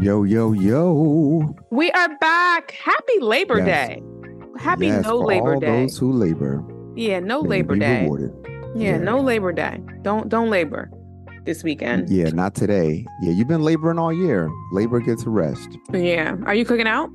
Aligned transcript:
Yo, 0.00 0.24
yo, 0.24 0.52
yo. 0.52 1.54
We 1.70 1.90
are 1.92 2.16
back. 2.18 2.72
Happy 2.72 3.18
Labor 3.20 3.58
Yes. 3.58 3.66
Day. 3.88 4.02
Happy 4.58 4.86
yes, 4.88 5.04
no 5.04 5.16
Labor 5.18 5.54
all 5.54 5.60
Day. 5.60 5.82
those 5.82 5.96
who 5.98 6.12
labor. 6.12 6.62
Yeah, 6.94 7.20
no 7.20 7.40
Labor 7.40 7.76
Day. 7.76 8.02
Rewarded. 8.02 8.32
Yeah, 8.74 8.90
Yeah. 8.92 8.98
no 8.98 9.20
Labor 9.20 9.52
Day. 9.52 9.80
Don't 10.02 10.28
don't 10.28 10.50
labor 10.50 10.90
this 11.44 11.62
weekend. 11.64 12.10
Yeah, 12.10 12.28
not 12.30 12.54
today. 12.54 13.06
Yeah, 13.22 13.32
you've 13.32 13.48
been 13.48 13.62
laboring 13.62 13.98
all 13.98 14.12
year. 14.12 14.50
Labor 14.72 15.00
gets 15.00 15.24
a 15.24 15.30
rest. 15.30 15.78
Yeah. 15.92 16.36
Are 16.44 16.54
you 16.54 16.64
cooking 16.64 16.86
out? 16.88 17.10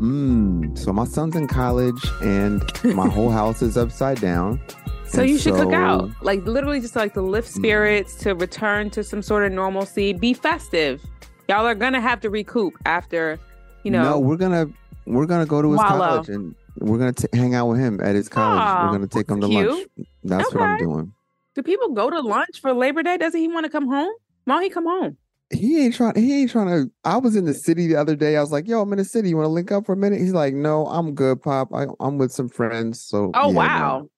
Mm. 0.00 0.76
So 0.76 0.92
my 0.92 1.04
son's 1.04 1.36
in 1.36 1.46
college 1.46 2.02
and 2.22 2.62
my 2.96 3.08
whole 3.08 3.30
house 3.40 3.62
is 3.62 3.76
upside 3.76 4.20
down. 4.20 4.60
So 5.06 5.20
And 5.20 5.30
you 5.30 5.38
should 5.38 5.54
cook 5.54 5.72
out. 5.72 6.10
Like 6.20 6.44
literally 6.46 6.80
just 6.80 6.96
like 6.96 7.14
to 7.14 7.22
lift 7.22 7.48
Mm. 7.52 7.56
spirits, 7.56 8.14
to 8.16 8.34
return 8.34 8.90
to 8.90 9.04
some 9.04 9.22
sort 9.22 9.44
of 9.44 9.52
normalcy, 9.52 10.12
be 10.12 10.34
festive. 10.34 11.00
Y'all 11.48 11.66
are 11.66 11.74
gonna 11.74 12.00
have 12.00 12.20
to 12.20 12.30
recoup 12.30 12.74
after, 12.86 13.38
you 13.82 13.90
know. 13.90 14.02
no, 14.02 14.18
we're 14.18 14.36
gonna 14.36 14.66
we're 15.06 15.26
gonna 15.26 15.46
go 15.46 15.60
to 15.60 15.72
his 15.72 15.78
Wallow. 15.78 15.98
college 15.98 16.28
and 16.28 16.54
we're 16.78 16.98
gonna 16.98 17.12
t- 17.12 17.28
hang 17.32 17.54
out 17.54 17.66
with 17.66 17.78
him 17.78 18.00
at 18.00 18.14
his 18.14 18.28
college. 18.28 18.60
Aw, 18.60 18.84
we're 18.86 18.92
gonna 18.92 19.06
take 19.06 19.28
him 19.28 19.40
to 19.40 19.46
that's 19.46 19.54
lunch. 19.54 19.88
That's 20.24 20.54
what 20.54 20.62
I'm 20.62 20.78
doing. 20.78 21.12
Do 21.54 21.62
people 21.62 21.90
go 21.90 22.10
to 22.10 22.20
lunch 22.20 22.60
for 22.60 22.72
Labor 22.72 23.02
Day? 23.02 23.16
Doesn't 23.16 23.38
he 23.38 23.48
want 23.48 23.64
to 23.64 23.70
come 23.70 23.86
home? 23.88 24.12
Why 24.44 24.54
don't 24.54 24.62
he 24.62 24.70
come 24.70 24.86
home? 24.86 25.16
He 25.50 25.84
ain't 25.84 25.94
trying. 25.94 26.16
He 26.16 26.40
ain't 26.40 26.50
trying 26.50 26.68
to. 26.68 26.90
I 27.04 27.18
was 27.18 27.36
in 27.36 27.44
the 27.44 27.54
city 27.54 27.86
the 27.86 27.96
other 27.96 28.16
day. 28.16 28.36
I 28.36 28.40
was 28.40 28.50
like, 28.50 28.66
"Yo, 28.66 28.80
I'm 28.80 28.90
in 28.92 28.98
the 28.98 29.04
city. 29.04 29.28
You 29.28 29.36
want 29.36 29.46
to 29.46 29.50
link 29.50 29.70
up 29.70 29.86
for 29.86 29.92
a 29.92 29.96
minute?" 29.96 30.18
He's 30.18 30.32
like, 30.32 30.54
"No, 30.54 30.86
I'm 30.86 31.14
good, 31.14 31.42
Pop. 31.42 31.68
I, 31.72 31.86
I'm 32.00 32.18
with 32.18 32.32
some 32.32 32.48
friends." 32.48 33.02
So, 33.02 33.30
Oh 33.34 33.48
yeah, 33.48 33.52
no. 33.52 33.58
wow. 33.58 34.08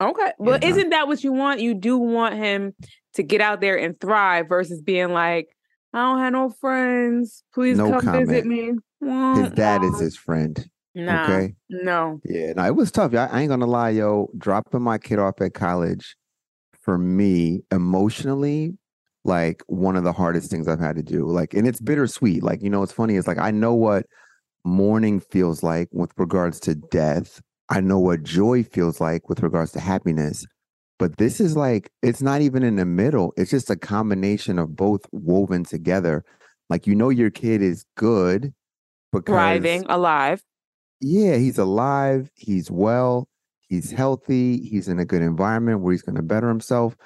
Okay. 0.00 0.32
Well, 0.38 0.58
Yeah, 0.60 0.68
isn't 0.68 0.90
that 0.90 1.06
what 1.06 1.22
you 1.22 1.32
want? 1.32 1.60
You 1.60 1.74
do 1.74 1.98
want 1.98 2.34
him 2.34 2.74
to 3.14 3.22
get 3.22 3.40
out 3.40 3.60
there 3.60 3.76
and 3.78 3.98
thrive 4.00 4.48
versus 4.48 4.82
being 4.82 5.10
like, 5.12 5.48
I 5.96 6.00
don't 6.00 6.18
have 6.18 6.32
no 6.34 6.50
friends. 6.50 7.42
Please 7.54 7.78
No 7.78 7.98
come 7.98 8.26
visit 8.26 8.44
me. 8.44 8.72
His 9.00 9.50
dad 9.52 9.82
is 9.82 9.98
his 9.98 10.14
friend. 10.14 10.68
Nah, 10.94 11.24
Okay. 11.24 11.54
No. 11.70 12.20
Yeah, 12.22 12.52
no, 12.52 12.66
it 12.66 12.76
was 12.76 12.92
tough. 12.92 13.14
I, 13.14 13.24
I 13.28 13.40
ain't 13.40 13.48
gonna 13.48 13.64
lie, 13.64 13.90
yo. 13.90 14.28
Dropping 14.36 14.82
my 14.82 14.98
kid 14.98 15.18
off 15.18 15.40
at 15.40 15.54
college 15.54 16.14
for 16.82 16.98
me 16.98 17.62
emotionally, 17.72 18.76
like 19.24 19.62
one 19.68 19.96
of 19.96 20.04
the 20.04 20.12
hardest 20.12 20.50
things 20.50 20.68
I've 20.68 20.80
had 20.80 20.96
to 20.96 21.02
do. 21.02 21.24
Like, 21.24 21.54
and 21.54 21.66
it's 21.66 21.80
bittersweet. 21.80 22.42
Like, 22.42 22.62
you 22.62 22.68
know, 22.68 22.80
what's 22.80 22.92
funny 22.92 23.14
is 23.16 23.26
like 23.26 23.38
I 23.38 23.50
know 23.50 23.72
what 23.72 24.04
mourning 24.66 25.18
feels 25.18 25.62
like 25.62 25.88
with 25.92 26.12
regards 26.18 26.60
to 26.60 26.74
death. 26.74 27.40
I 27.70 27.80
know 27.80 27.98
what 27.98 28.22
joy 28.22 28.64
feels 28.64 29.00
like 29.00 29.30
with 29.30 29.42
regards 29.42 29.72
to 29.72 29.80
happiness. 29.80 30.44
But 30.98 31.18
this 31.18 31.40
is 31.40 31.56
like, 31.56 31.90
it's 32.02 32.22
not 32.22 32.40
even 32.40 32.62
in 32.62 32.76
the 32.76 32.86
middle. 32.86 33.32
It's 33.36 33.50
just 33.50 33.70
a 33.70 33.76
combination 33.76 34.58
of 34.58 34.76
both 34.76 35.02
woven 35.12 35.64
together. 35.64 36.24
Like, 36.70 36.86
you 36.86 36.94
know, 36.94 37.10
your 37.10 37.30
kid 37.30 37.62
is 37.62 37.84
good 37.96 38.54
because 39.12 39.34
Thriving, 39.34 39.84
alive. 39.88 40.42
yeah, 41.00 41.36
he's 41.36 41.58
alive, 41.58 42.30
he's 42.34 42.70
well, 42.70 43.28
he's 43.68 43.90
healthy, 43.90 44.58
he's 44.66 44.88
in 44.88 44.98
a 44.98 45.04
good 45.04 45.22
environment 45.22 45.80
where 45.80 45.92
he's 45.92 46.02
going 46.02 46.16
to 46.16 46.22
better 46.22 46.48
himself. 46.48 46.96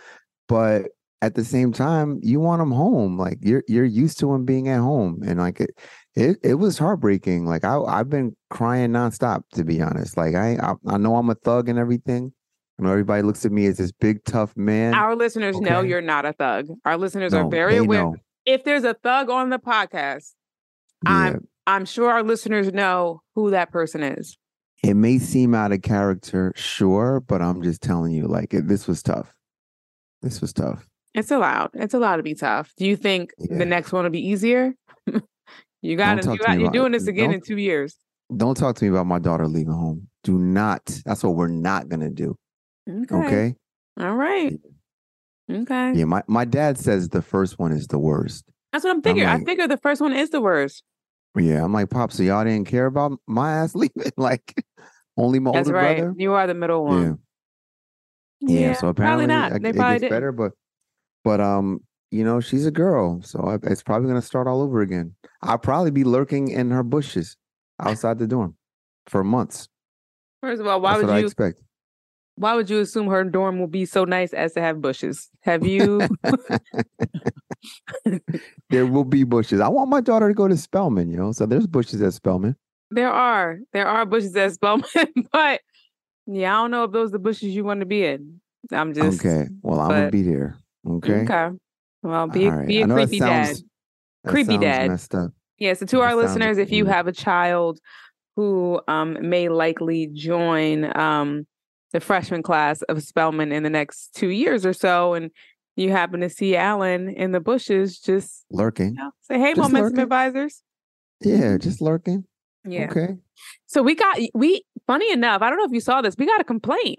But 0.48 0.88
at 1.22 1.34
the 1.34 1.44
same 1.44 1.72
time, 1.72 2.18
you 2.22 2.40
want 2.40 2.62
him 2.62 2.70
home. 2.72 3.18
Like 3.18 3.38
you're 3.42 3.62
you're 3.68 3.84
used 3.84 4.18
to 4.20 4.32
him 4.34 4.44
being 4.44 4.68
at 4.68 4.80
home, 4.80 5.20
and 5.26 5.38
like 5.38 5.60
it 5.60 5.70
it, 6.14 6.38
it 6.42 6.54
was 6.54 6.78
heartbreaking. 6.78 7.46
Like 7.46 7.64
I 7.64 7.78
I've 7.80 8.08
been 8.10 8.36
crying 8.50 8.90
nonstop 8.92 9.42
to 9.54 9.64
be 9.64 9.80
honest. 9.82 10.16
Like 10.16 10.34
I 10.34 10.56
I, 10.56 10.74
I 10.88 10.98
know 10.98 11.16
I'm 11.16 11.30
a 11.30 11.34
thug 11.34 11.68
and 11.68 11.78
everything. 11.78 12.32
I 12.80 12.84
know 12.84 12.90
everybody 12.92 13.22
looks 13.22 13.44
at 13.44 13.52
me 13.52 13.66
as 13.66 13.76
this 13.76 13.92
big 13.92 14.24
tough 14.24 14.56
man. 14.56 14.94
Our 14.94 15.14
listeners 15.14 15.60
know 15.60 15.82
you're 15.82 16.00
not 16.00 16.24
a 16.24 16.32
thug. 16.32 16.68
Our 16.86 16.96
listeners 16.96 17.32
No, 17.32 17.40
are 17.46 17.50
very 17.50 17.76
aware. 17.76 18.04
know. 18.04 18.16
If 18.46 18.64
there's 18.64 18.84
a 18.84 18.94
thug 18.94 19.28
on 19.28 19.50
the 19.50 19.58
podcast, 19.58 20.32
Yeah, 21.04 21.10
I'm 21.12 21.48
I'm 21.66 21.84
sure 21.84 22.10
our 22.10 22.22
listeners 22.22 22.72
know 22.72 23.20
who 23.34 23.50
that 23.50 23.70
person 23.70 24.02
is. 24.02 24.36
it 24.82 24.94
may 24.94 25.18
seem 25.18 25.54
out 25.54 25.72
of 25.72 25.82
character, 25.82 26.52
sure, 26.56 27.20
but 27.20 27.42
I'm 27.42 27.62
just 27.62 27.82
telling 27.82 28.12
you, 28.12 28.26
like 28.26 28.54
it, 28.54 28.66
this 28.66 28.88
was 28.88 29.02
tough. 29.02 29.34
This 30.22 30.40
was 30.40 30.52
tough. 30.54 30.86
It's 31.14 31.30
allowed. 31.30 31.70
It's 31.74 31.92
allowed 31.92 32.16
to 32.16 32.22
be 32.22 32.34
tough. 32.34 32.72
Do 32.78 32.86
you 32.86 32.96
think 32.96 33.32
Yeah. 33.38 33.58
the 33.58 33.66
next 33.66 33.92
one 33.92 34.04
will 34.04 34.10
be 34.10 34.26
easier? 34.26 34.72
you 35.82 35.96
got 35.96 36.14
to 36.14 36.22
talk 36.22 36.38
You 36.38 36.44
got, 36.46 36.58
you're 36.58 36.70
doing 36.70 36.94
it. 36.94 36.98
this 36.98 37.08
again 37.08 37.26
Don't- 37.26 37.34
in 37.34 37.40
two 37.42 37.58
years. 37.58 37.96
Don't 38.34 38.56
talk 38.56 38.76
to 38.76 38.84
me 38.84 38.90
about 38.90 39.06
my 39.06 39.18
daughter 39.18 39.46
leaving 39.48 39.72
home. 39.72 40.08
Do 40.24 40.38
not. 40.38 40.86
That's 41.04 41.22
what 41.24 41.34
we're 41.34 41.48
not 41.48 41.88
gonna 41.88 42.10
do. 42.10 42.36
Okay. 42.90 43.14
Okay. 43.26 43.54
All 44.00 44.14
right. 44.16 44.58
Okay. 45.50 45.92
Yeah. 45.94 46.04
My 46.04 46.22
my 46.26 46.44
dad 46.44 46.78
says 46.78 47.08
the 47.08 47.22
first 47.22 47.58
one 47.58 47.72
is 47.72 47.86
the 47.86 47.98
worst. 47.98 48.44
That's 48.72 48.84
what 48.84 48.94
I'm 48.94 49.02
figuring. 49.02 49.28
I 49.28 49.34
like- 49.36 49.46
figure 49.46 49.66
the 49.68 49.76
first 49.78 50.00
one 50.00 50.12
is 50.12 50.30
the 50.30 50.40
worst. 50.40 50.82
Yeah. 51.36 51.64
I'm 51.64 51.72
like, 51.72 51.90
Pop, 51.90 52.12
so 52.12 52.22
y'all 52.22 52.44
didn't 52.44 52.66
care 52.68 52.86
about 52.86 53.12
my 53.26 53.52
ass 53.54 53.74
leaving? 53.74 54.12
like 54.16 54.64
only 55.16 55.38
my 55.38 55.52
That's 55.52 55.68
older 55.68 55.78
right. 55.78 55.96
brother? 55.98 56.14
You 56.18 56.32
are 56.34 56.46
the 56.46 56.54
middle 56.54 56.84
one. 56.84 57.02
Yeah. 57.02 57.08
one. 57.08 57.18
yeah. 58.40 58.72
So 58.74 58.88
apparently 58.88 59.26
not. 59.26 59.52
it, 59.52 59.62
They 59.62 59.70
it 59.70 59.76
probably 59.76 59.94
gets 59.94 60.00
didn't. 60.02 60.12
better, 60.16 60.32
but 60.32 60.52
but 61.24 61.40
um, 61.40 61.80
you 62.10 62.24
know, 62.24 62.40
she's 62.40 62.64
a 62.66 62.70
girl, 62.70 63.20
so 63.22 63.40
I, 63.40 63.58
it's 63.70 63.82
probably 63.82 64.08
gonna 64.08 64.22
start 64.22 64.46
all 64.48 64.62
over 64.62 64.80
again. 64.80 65.14
I'll 65.42 65.58
probably 65.58 65.90
be 65.90 66.02
lurking 66.04 66.48
in 66.48 66.70
her 66.70 66.82
bushes 66.82 67.36
outside 67.78 68.18
the 68.18 68.26
dorm 68.26 68.56
for 69.06 69.22
months. 69.22 69.68
First 70.40 70.60
of 70.60 70.66
all, 70.66 70.80
why 70.80 70.92
That's 70.92 71.02
would 71.02 71.08
what 71.08 71.16
I 71.16 71.18
you 71.20 71.26
expect. 71.26 71.60
Why 72.40 72.54
would 72.54 72.70
you 72.70 72.80
assume 72.80 73.06
her 73.08 73.22
dorm 73.22 73.58
will 73.58 73.66
be 73.66 73.84
so 73.84 74.04
nice 74.04 74.32
as 74.32 74.54
to 74.54 74.60
have 74.62 74.80
bushes? 74.80 75.28
Have 75.42 75.66
you 75.66 76.00
there 78.70 78.86
will 78.86 79.04
be 79.04 79.24
bushes. 79.24 79.60
I 79.60 79.68
want 79.68 79.90
my 79.90 80.00
daughter 80.00 80.28
to 80.28 80.34
go 80.34 80.48
to 80.48 80.56
Spelman, 80.56 81.10
you 81.10 81.16
know. 81.18 81.32
So 81.32 81.44
there's 81.44 81.66
bushes 81.66 82.00
at 82.00 82.14
Spelman. 82.14 82.56
there 82.90 83.10
are. 83.12 83.58
There 83.74 83.86
are 83.86 84.06
bushes 84.06 84.34
at 84.36 84.52
Spelman, 84.52 84.84
but 85.32 85.60
yeah, 86.26 86.56
I 86.58 86.62
don't 86.62 86.70
know 86.70 86.84
if 86.84 86.92
those 86.92 87.10
are 87.10 87.12
the 87.12 87.18
bushes 87.18 87.54
you 87.54 87.62
want 87.62 87.80
to 87.80 87.86
be 87.86 88.04
in. 88.04 88.40
I'm 88.72 88.94
just 88.94 89.20
okay. 89.20 89.46
Well, 89.62 89.78
I'm 89.80 89.90
gonna 89.90 90.10
be 90.10 90.22
there. 90.22 90.56
Okay. 90.88 91.22
Okay. 91.24 91.48
Well, 92.02 92.26
be 92.28 92.46
a, 92.46 92.64
be 92.66 92.80
a 92.82 92.86
creepy 92.88 93.18
dad. 93.18 93.46
sounds- 93.48 93.64
that 94.24 94.30
Creepy 94.30 94.58
dad. 94.58 94.90
Messed 94.90 95.14
up. 95.14 95.32
Yeah, 95.58 95.74
so 95.74 95.84
to 95.86 95.96
That 95.96 96.02
our 96.02 96.14
listeners, 96.14 96.56
if 96.58 96.70
you 96.72 96.84
weird. 96.84 96.94
have 96.94 97.06
a 97.06 97.12
child 97.12 97.80
who 98.36 98.80
um, 98.88 99.16
may 99.28 99.48
likely 99.50 100.06
join 100.08 100.94
um, 100.96 101.46
the 101.92 102.00
freshman 102.00 102.42
class 102.42 102.82
of 102.82 103.02
Spelman 103.02 103.52
in 103.52 103.62
the 103.62 103.70
next 103.70 104.14
two 104.14 104.28
years 104.28 104.64
or 104.66 104.72
so, 104.72 105.14
and 105.14 105.30
you 105.76 105.90
happen 105.90 106.20
to 106.20 106.28
see 106.30 106.56
Alan 106.56 107.08
in 107.08 107.32
the 107.32 107.40
bushes, 107.40 107.98
just 107.98 108.44
Lurking. 108.50 108.88
you 108.94 109.02
know, 109.02 109.10
say, 109.22 109.38
"Hey, 109.38 109.54
Just 109.54 109.58
momentum 109.58 109.82
lurking. 109.96 110.00
advisors." 110.00 110.62
Yeah, 111.20 111.56
just 111.58 111.80
lurking. 111.80 112.24
Yeah. 112.64 112.88
Okay. 112.90 113.16
So 113.66 113.82
we 113.82 113.94
got 113.94 114.18
we. 114.34 114.64
Funny 114.86 115.10
enough, 115.12 115.40
I 115.42 115.48
don't 115.50 115.58
know 115.58 115.64
if 115.64 115.72
you 115.72 115.80
saw 115.80 116.02
this. 116.02 116.16
We 116.18 116.26
got 116.26 116.40
a 116.40 116.44
complaint. 116.44 116.98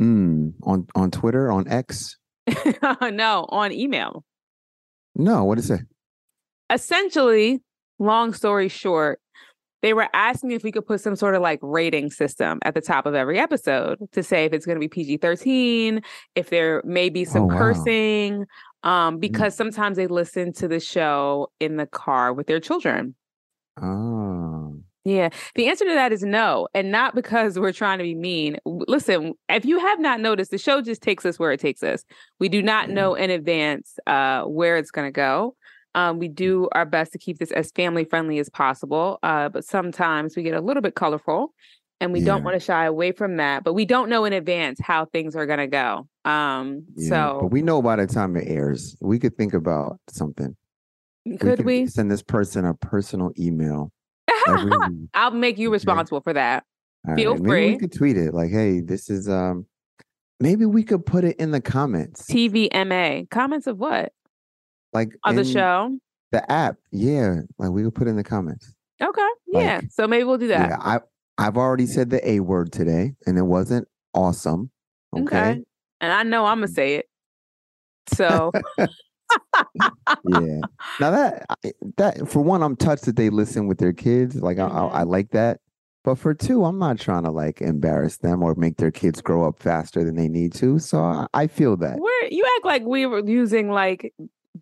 Mm, 0.00 0.54
on 0.62 0.86
on 0.94 1.10
Twitter, 1.10 1.50
on 1.50 1.68
X. 1.68 2.16
no, 3.02 3.46
on 3.50 3.70
email. 3.72 4.24
No, 5.14 5.44
what 5.44 5.58
is 5.58 5.70
it? 5.70 5.82
essentially, 6.72 7.60
long 7.98 8.32
story 8.32 8.68
short, 8.68 9.20
they 9.82 9.92
were 9.94 10.08
asking 10.14 10.52
if 10.52 10.62
we 10.64 10.72
could 10.72 10.86
put 10.86 11.00
some 11.00 11.16
sort 11.16 11.34
of 11.34 11.42
like 11.42 11.58
rating 11.62 12.10
system 12.10 12.58
at 12.64 12.74
the 12.74 12.80
top 12.80 13.04
of 13.04 13.14
every 13.14 13.38
episode 13.38 13.98
to 14.12 14.22
say 14.22 14.44
if 14.44 14.52
it's 14.52 14.64
going 14.64 14.76
to 14.76 14.80
be 14.80 14.88
PG 14.88 15.18
13, 15.18 16.00
if 16.34 16.50
there 16.50 16.82
may 16.84 17.08
be 17.08 17.24
some 17.24 17.42
Oh, 17.42 17.46
wow. 17.46 17.58
cursing, 17.58 18.46
um, 18.84 19.18
because 19.18 19.54
sometimes 19.56 19.96
they 19.96 20.06
listen 20.06 20.52
to 20.54 20.68
the 20.68 20.80
show 20.80 21.50
in 21.60 21.76
the 21.76 21.86
car 21.86 22.32
with 22.32 22.46
their 22.46 22.60
children. 22.60 23.14
Oh. 23.80 24.76
Yeah. 25.04 25.30
The 25.56 25.66
answer 25.66 25.84
to 25.84 25.94
that 25.94 26.12
is 26.12 26.22
no. 26.22 26.68
And 26.74 26.92
not 26.92 27.14
because 27.16 27.58
we're 27.58 27.72
trying 27.72 27.98
to 27.98 28.04
be 28.04 28.14
mean. 28.14 28.58
Listen, 28.64 29.32
if 29.48 29.64
you 29.64 29.80
have 29.80 29.98
not 29.98 30.20
noticed, 30.20 30.52
the 30.52 30.58
show 30.58 30.80
just 30.80 31.02
takes 31.02 31.26
us 31.26 31.40
where 31.40 31.50
it 31.50 31.58
takes 31.58 31.82
us. 31.82 32.04
We 32.38 32.48
do 32.48 32.62
not 32.62 32.88
know 32.88 33.14
in 33.14 33.30
advance 33.30 33.98
uh, 34.06 34.42
where 34.42 34.76
it's 34.76 34.92
going 34.92 35.08
to 35.08 35.12
go. 35.12 35.56
Um, 35.94 36.18
we 36.18 36.28
do 36.28 36.68
our 36.72 36.84
best 36.86 37.12
to 37.12 37.18
keep 37.18 37.38
this 37.38 37.50
as 37.52 37.70
family 37.72 38.04
friendly 38.04 38.38
as 38.38 38.48
possible. 38.48 39.18
Uh, 39.22 39.48
but 39.48 39.64
sometimes 39.64 40.36
we 40.36 40.42
get 40.42 40.54
a 40.54 40.60
little 40.60 40.80
bit 40.82 40.94
colorful 40.94 41.52
and 42.00 42.12
we 42.12 42.20
don't 42.24 42.42
want 42.42 42.54
to 42.54 42.60
shy 42.60 42.84
away 42.86 43.12
from 43.12 43.36
that. 43.36 43.62
But 43.62 43.74
we 43.74 43.84
don't 43.84 44.08
know 44.08 44.24
in 44.24 44.32
advance 44.32 44.80
how 44.80 45.04
things 45.06 45.36
are 45.36 45.46
going 45.46 45.58
to 45.58 45.66
go. 45.66 46.08
Um, 46.24 46.84
Yeah. 46.96 47.08
so 47.08 47.38
but 47.42 47.46
we 47.48 47.62
know 47.62 47.82
by 47.82 47.96
the 47.96 48.06
time 48.06 48.36
it 48.36 48.48
airs, 48.48 48.96
we 49.00 49.18
could 49.18 49.36
think 49.36 49.54
about 49.54 49.98
something. 50.08 50.56
could 51.38 51.58
could 51.58 51.66
we? 51.66 51.86
send 51.86 52.10
this 52.10 52.22
person 52.22 52.64
a 52.64 52.74
personal 52.74 53.32
email? 53.38 53.92
I'll 55.14 55.30
make 55.30 55.58
you 55.58 55.68
Okay. 55.68 55.72
responsible 55.74 56.20
for 56.20 56.32
that. 56.32 56.64
All 57.06 57.14
Feel 57.16 57.34
Maybe 57.34 57.48
free. 57.50 57.66
we 57.72 57.78
could 57.78 57.92
tweet 57.92 58.16
it 58.16 58.32
like, 58.34 58.50
"Hey, 58.50 58.80
this 58.80 59.10
is 59.10 59.28
um." 59.28 59.66
Maybe 60.40 60.66
we 60.66 60.82
could 60.82 61.06
put 61.06 61.22
it 61.22 61.36
in 61.36 61.52
the 61.52 61.60
comments, 61.60 62.26
TVMA. 62.26 63.30
Comments 63.30 63.66
of 63.68 63.78
what? 63.78 64.12
Like 64.92 65.16
on 65.24 65.36
the 65.36 65.44
show? 65.44 65.96
the 66.32 66.50
app. 66.50 66.76
Yeah, 66.90 67.42
like 67.58 67.70
we 67.70 67.84
could 67.84 67.94
put 67.94 68.08
in 68.08 68.16
the 68.16 68.24
comments. 68.24 68.74
Okay. 69.00 69.28
Yeah. 69.46 69.76
Like, 69.76 69.92
so 69.92 70.08
maybe 70.08 70.24
we'll 70.24 70.38
do 70.38 70.48
that. 70.48 70.70
Yeah, 70.70 70.76
I 70.80 71.00
I've 71.38 71.56
already 71.56 71.86
said 71.86 72.10
the 72.10 72.28
A 72.28 72.40
word 72.40 72.72
today, 72.72 73.14
and 73.26 73.38
it 73.38 73.42
wasn't 73.42 73.86
awesome. 74.14 74.70
Okay. 75.16 75.62
And 76.00 76.12
I 76.12 76.22
know 76.24 76.46
I'm 76.46 76.58
gonna 76.58 76.66
mm. 76.66 76.74
say 76.74 76.96
it. 76.96 77.06
So 78.12 78.50
yeah. 78.78 80.60
Now 81.00 81.10
that 81.10 81.46
that 81.96 82.28
for 82.28 82.40
one, 82.42 82.62
I'm 82.62 82.76
touched 82.76 83.04
that 83.04 83.16
they 83.16 83.30
listen 83.30 83.66
with 83.66 83.78
their 83.78 83.92
kids. 83.92 84.36
Like 84.36 84.58
I, 84.58 84.66
I, 84.66 84.66
I 84.66 85.00
mm-hmm. 85.02 85.10
like 85.10 85.30
that. 85.30 85.60
But 86.04 86.16
for 86.16 86.34
two, 86.34 86.64
I'm 86.64 86.80
not 86.80 86.98
trying 86.98 87.22
to 87.24 87.30
like 87.30 87.60
embarrass 87.60 88.16
them 88.18 88.42
or 88.42 88.56
make 88.56 88.76
their 88.76 88.90
kids 88.90 89.20
grow 89.20 89.46
up 89.46 89.60
faster 89.60 90.02
than 90.02 90.16
they 90.16 90.28
need 90.28 90.52
to. 90.54 90.80
So 90.80 90.98
I, 90.98 91.26
I 91.32 91.46
feel 91.46 91.76
that. 91.76 91.98
we're 92.00 92.28
you 92.28 92.44
act 92.56 92.66
like 92.66 92.82
we 92.82 93.06
were 93.06 93.24
using 93.24 93.70
like 93.70 94.12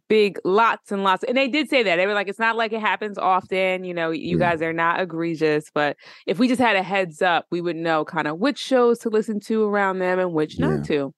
big 0.08 0.38
lots 0.44 0.92
and 0.92 1.02
lots. 1.04 1.24
And 1.24 1.36
they 1.36 1.48
did 1.48 1.68
say 1.68 1.82
that. 1.82 1.96
They 1.96 2.06
were 2.06 2.14
like, 2.14 2.28
it's 2.28 2.38
not 2.38 2.56
like 2.56 2.72
it 2.72 2.80
happens 2.80 3.18
often. 3.18 3.84
You 3.84 3.92
know, 3.94 4.10
you 4.10 4.38
Yeah. 4.38 4.50
guys 4.50 4.62
are 4.62 4.72
not 4.72 5.00
egregious. 5.00 5.70
But 5.74 5.96
if 6.26 6.38
we 6.38 6.48
just 6.48 6.60
had 6.60 6.76
a 6.76 6.82
heads 6.82 7.22
up, 7.22 7.46
we 7.50 7.60
would 7.60 7.76
know 7.76 8.04
kind 8.04 8.28
of 8.28 8.38
which 8.38 8.58
shows 8.58 8.98
to 9.00 9.08
listen 9.08 9.40
to 9.40 9.64
around 9.64 9.98
them 9.98 10.18
and 10.18 10.32
which 10.32 10.58
Yeah. 10.58 10.68
not 10.76 10.84
to. 10.86 11.12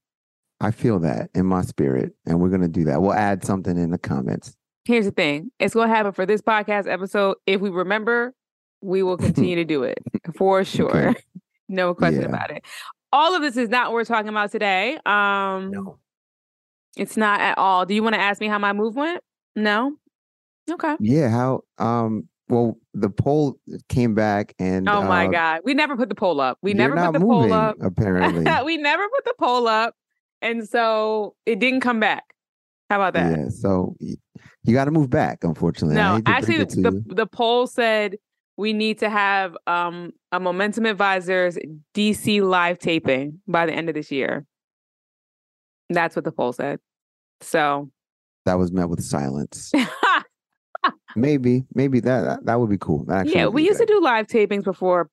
I 0.60 0.70
feel 0.70 0.98
that 1.00 1.28
in 1.34 1.46
my 1.46 1.62
spirit, 1.62 2.12
and 2.24 2.40
we're 2.40 2.48
gonna 2.50 2.69
do 2.69 2.84
that. 2.84 3.02
We'll 3.02 3.12
add 3.14 3.44
something 3.44 3.76
in 3.76 3.90
the 3.90 3.98
comments. 3.98 4.56
Here's 4.84 5.04
the 5.06 5.10
thing. 5.10 5.50
It's 5.58 5.74
gonna 5.74 5.88
happen 5.92 6.12
for 6.12 6.24
this 6.24 6.40
podcast 6.40 6.88
episode. 6.90 7.36
If 7.46 7.60
we 7.60 7.69
remember, 7.69 8.32
we 8.80 9.02
will 9.02 9.16
continue 9.46 9.56
to 9.56 9.64
do 9.64 9.82
it 9.82 9.98
for 10.36 10.64
sure. 10.64 11.10
Okay. 11.10 11.20
no 11.69 11.94
question 11.94 12.22
Yeah. 12.22 12.28
about 12.28 12.50
it. 12.52 12.64
All 13.12 13.34
of 13.34 13.42
this 13.42 13.56
is 13.56 13.69
not 13.69 13.88
what 13.88 13.94
we're 13.94 14.04
talking 14.04 14.28
about 14.28 14.50
today. 14.52 14.98
Um 15.04 15.94
It's 16.96 17.16
not 17.16 17.40
at 17.40 17.58
all. 17.58 17.86
Do 17.86 17.94
you 17.94 18.02
want 18.02 18.14
to 18.14 18.20
ask 18.20 18.40
me 18.40 18.48
how 18.48 18.58
my 18.58 18.72
move 18.72 18.96
went? 18.96 19.22
No. 19.56 19.96
Okay. 20.70 20.96
Yeah. 21.00 21.28
How? 21.28 21.62
Um. 21.78 22.28
Well, 22.48 22.76
the 22.92 23.08
poll 23.08 23.58
came 23.88 24.14
back, 24.14 24.54
and 24.58 24.88
Oh 24.88 25.02
my 25.02 25.26
uh, 25.26 25.30
god. 25.30 25.60
We 25.64 25.72
never 25.74 25.96
put 25.96 26.08
the 26.08 26.14
poll 26.14 26.40
up. 26.40 26.58
We 26.60 26.74
never 26.74 26.94
put 26.94 27.12
the 27.12 27.20
moving, 27.20 27.48
poll 27.48 27.52
up. 27.52 27.76
Apparently. 27.80 28.44
we 28.64 28.76
never 28.76 29.08
put 29.08 29.24
the 29.24 29.34
poll 29.38 29.68
up. 29.68 29.94
And 30.42 30.68
so 30.68 31.34
it 31.46 31.60
didn't 31.60 31.80
come 31.80 32.00
back. 32.00 32.24
How 32.90 32.96
about 32.96 33.14
that? 33.14 33.38
Yeah. 33.38 33.48
So 33.48 33.96
you 34.64 34.74
got 34.74 34.84
to 34.84 34.90
move 34.90 35.08
back. 35.08 35.44
Unfortunately. 35.44 35.94
No, 35.94 36.16
hate 36.16 36.16
to 36.16 36.22
break 36.24 36.36
actually 36.36 36.82
the 36.82 37.02
the 37.06 37.26
poll 37.26 37.66
said 37.66 38.16
we 38.56 38.72
need 38.72 38.98
to 38.98 39.08
have 39.08 39.56
um 39.66 40.12
a 40.30 40.38
Momentum 40.38 40.84
Advisors 40.84 41.56
DC 41.94 42.42
live 42.42 42.78
taping 42.78 43.40
by 43.48 43.66
the 43.66 43.72
end 43.72 43.88
of 43.88 43.94
this 43.94 44.10
year. 44.10 44.44
That's 45.92 46.16
what 46.16 46.24
the 46.24 46.32
poll 46.32 46.52
said. 46.52 46.78
So 47.40 47.90
that 48.44 48.58
was 48.58 48.72
met 48.72 48.88
with 48.88 49.02
silence. 49.02 49.72
Maybe, 51.14 51.64
maybe 51.74 52.00
that 52.00 52.22
that, 52.22 52.46
that 52.46 52.60
would 52.60 52.70
be 52.70 52.78
cool. 52.78 53.06
Yeah, 53.24 53.46
we 53.46 53.64
used 53.64 53.78
to 53.78 53.86
do 53.86 54.00
live 54.00 54.26
tapings 54.26 54.64
before 54.64 55.10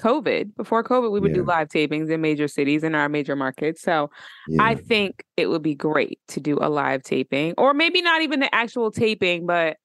COVID. 0.00 0.56
Before 0.56 0.82
COVID, 0.82 1.10
we 1.10 1.20
would 1.20 1.34
do 1.34 1.42
live 1.42 1.68
tapings 1.68 2.10
in 2.10 2.20
major 2.20 2.48
cities 2.48 2.82
in 2.84 2.94
our 2.94 3.08
major 3.08 3.36
markets. 3.36 3.82
So 3.82 4.10
I 4.58 4.74
think 4.74 5.24
it 5.36 5.48
would 5.48 5.62
be 5.62 5.74
great 5.74 6.18
to 6.28 6.40
do 6.40 6.58
a 6.60 6.68
live 6.68 7.02
taping, 7.02 7.54
or 7.58 7.74
maybe 7.74 8.00
not 8.00 8.22
even 8.22 8.40
the 8.40 8.54
actual 8.54 8.90
taping, 8.90 9.46
but 9.46 9.76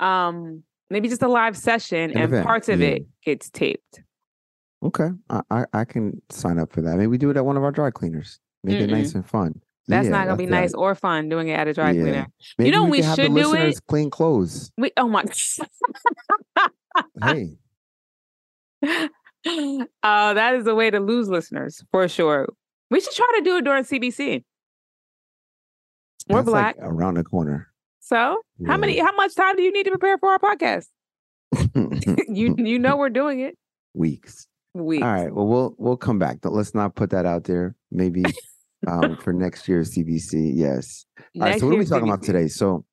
um 0.00 0.64
maybe 0.90 1.08
just 1.08 1.22
a 1.22 1.28
live 1.28 1.56
session 1.56 2.10
An 2.10 2.16
and 2.16 2.24
event, 2.24 2.46
parts 2.46 2.68
of 2.68 2.80
yeah. 2.80 2.88
it 2.88 3.06
gets 3.24 3.50
taped. 3.50 4.02
Okay, 4.82 5.10
I, 5.30 5.42
I 5.50 5.64
I 5.72 5.84
can 5.84 6.20
sign 6.30 6.58
up 6.58 6.72
for 6.72 6.82
that. 6.82 6.96
Maybe 6.96 7.06
we 7.06 7.18
do 7.18 7.30
it 7.30 7.36
at 7.36 7.44
one 7.44 7.56
of 7.56 7.62
our 7.62 7.72
dry 7.72 7.90
cleaners. 7.90 8.40
Make 8.64 8.80
it 8.80 8.90
nice 8.90 9.14
and 9.14 9.26
fun. 9.26 9.60
That's 9.86 10.04
Yeah, 10.06 10.10
not 10.10 10.24
gonna 10.26 10.36
be 10.36 10.46
nice 10.46 10.72
that. 10.72 10.78
or 10.78 10.94
fun 10.94 11.28
doing 11.28 11.48
it 11.48 11.54
at 11.54 11.68
a 11.68 11.74
dry 11.74 11.90
Yeah. 11.92 12.02
cleaner. 12.02 12.26
Maybe 12.58 12.70
know 12.70 12.84
we 12.84 12.90
we 12.92 12.96
could 12.98 13.04
have 13.04 13.16
the 13.16 13.22
should 13.24 13.34
do 13.34 13.54
it? 13.54 13.86
clean 13.86 14.10
clothes. 14.10 14.72
We 14.78 14.90
oh 14.96 15.08
my 15.08 15.24
Hey, 17.22 17.56
uh 20.02 20.34
that 20.34 20.54
is 20.54 20.66
a 20.66 20.74
way 20.74 20.90
to 20.90 21.00
lose 21.00 21.28
listeners 21.28 21.84
for 21.90 22.08
sure. 22.08 22.48
We 22.90 23.00
should 23.00 23.12
try 23.14 23.30
to 23.38 23.44
do 23.44 23.56
it 23.58 23.64
during 23.64 23.84
CBC. 23.84 24.44
We're 26.28 26.36
that's 26.38 26.48
like 26.48 26.76
black. 26.76 26.86
around 26.88 27.14
the 27.14 27.24
corner. 27.24 27.68
So 28.00 28.38
how 28.66 28.76
many 28.76 28.98
how 28.98 29.14
much 29.16 29.34
time 29.34 29.56
do 29.56 29.62
you 29.62 29.72
need 29.72 29.84
to 29.84 29.90
prepare 29.90 30.16
for 30.18 30.30
our 30.30 30.38
podcast? 30.38 30.86
you 32.28 32.54
you 32.58 32.78
know 32.78 32.96
we're 32.96 33.10
doing 33.10 33.40
it. 33.40 33.56
weeks? 33.94 34.46
We 34.72 35.00
All 35.02 35.12
right. 35.12 35.32
Well, 35.32 35.46
we'll 35.46 35.74
we'll 35.78 35.96
come 35.96 36.18
back. 36.18 36.38
Let's 36.42 36.74
not 36.74 36.94
put 36.96 37.10
that 37.10 37.26
out 37.26 37.44
there. 37.44 37.76
Maybe 37.92 38.24
um, 38.86 39.16
for 39.16 39.32
next 39.32 39.68
year's 39.68 39.94
CBC. 39.94 40.52
Yes. 40.54 41.06
All 41.36 41.42
right. 41.42 41.60
So 41.60 41.66
what 41.66 41.74
are 41.74 41.78
we 41.78 41.84
talking 41.84 42.08
about 42.08 42.22
today? 42.22 42.48
So, 42.48 42.84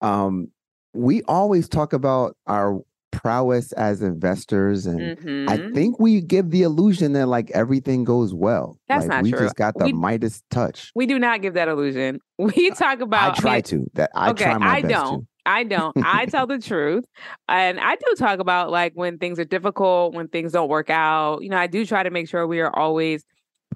um, 0.00 0.48
we 0.94 1.22
always 1.24 1.68
talk 1.68 1.92
about 1.92 2.36
our 2.46 2.80
prowess 3.12 3.72
as 3.72 4.02
investors, 4.02 4.86
and 4.86 5.18
I 5.48 5.56
Mhm. 5.58 5.74
think 5.74 5.98
we 6.00 6.20
give 6.20 6.50
the 6.50 6.62
illusion 6.62 7.12
that 7.14 7.26
like 7.28 7.50
everything 7.52 8.04
goes 8.04 8.34
well. 8.34 8.78
That's 8.88 9.02
like, 9.02 9.08
not 9.08 9.22
we 9.22 9.30
true. 9.30 9.40
just 9.40 9.56
got 9.56 9.76
the 9.78 9.84
We- 9.86 9.92
Midas 9.92 10.42
touch. 10.50 10.90
we 10.94 11.06
do 11.06 11.18
not 11.18 11.40
give 11.42 11.54
that 11.54 11.68
illusion. 11.68 12.20
We 12.38 12.70
talk 12.70 13.00
about 13.00 13.38
I 13.38 13.40
try 13.40 13.60
to. 13.62 13.86
That 13.94 14.10
I 14.14 14.30
okay, 14.30 14.44
try 14.44 14.58
my 14.58 14.66
I 14.66 14.82
best 14.82 14.92
don't. 14.94 15.20
to. 15.20 15.26
I 15.46 15.62
don't. 15.64 15.96
I 16.02 16.26
tell 16.26 16.46
the 16.46 16.58
truth. 16.58 17.04
And 17.48 17.78
I 17.80 17.94
do 17.96 18.14
talk 18.18 18.40
about 18.40 18.70
like 18.70 18.92
when 18.94 19.16
things 19.18 19.38
are 19.38 19.44
difficult, 19.44 20.12
when 20.14 20.28
things 20.28 20.52
don't 20.52 20.68
work 20.68 20.90
out. 20.90 21.42
You 21.42 21.48
know, 21.50 21.56
I 21.58 21.68
do 21.68 21.86
try 21.86 22.02
to 22.02 22.10
make 22.10 22.28
sure 22.28 22.46
we 22.46 22.60
are 22.60 22.74
always 22.76 23.24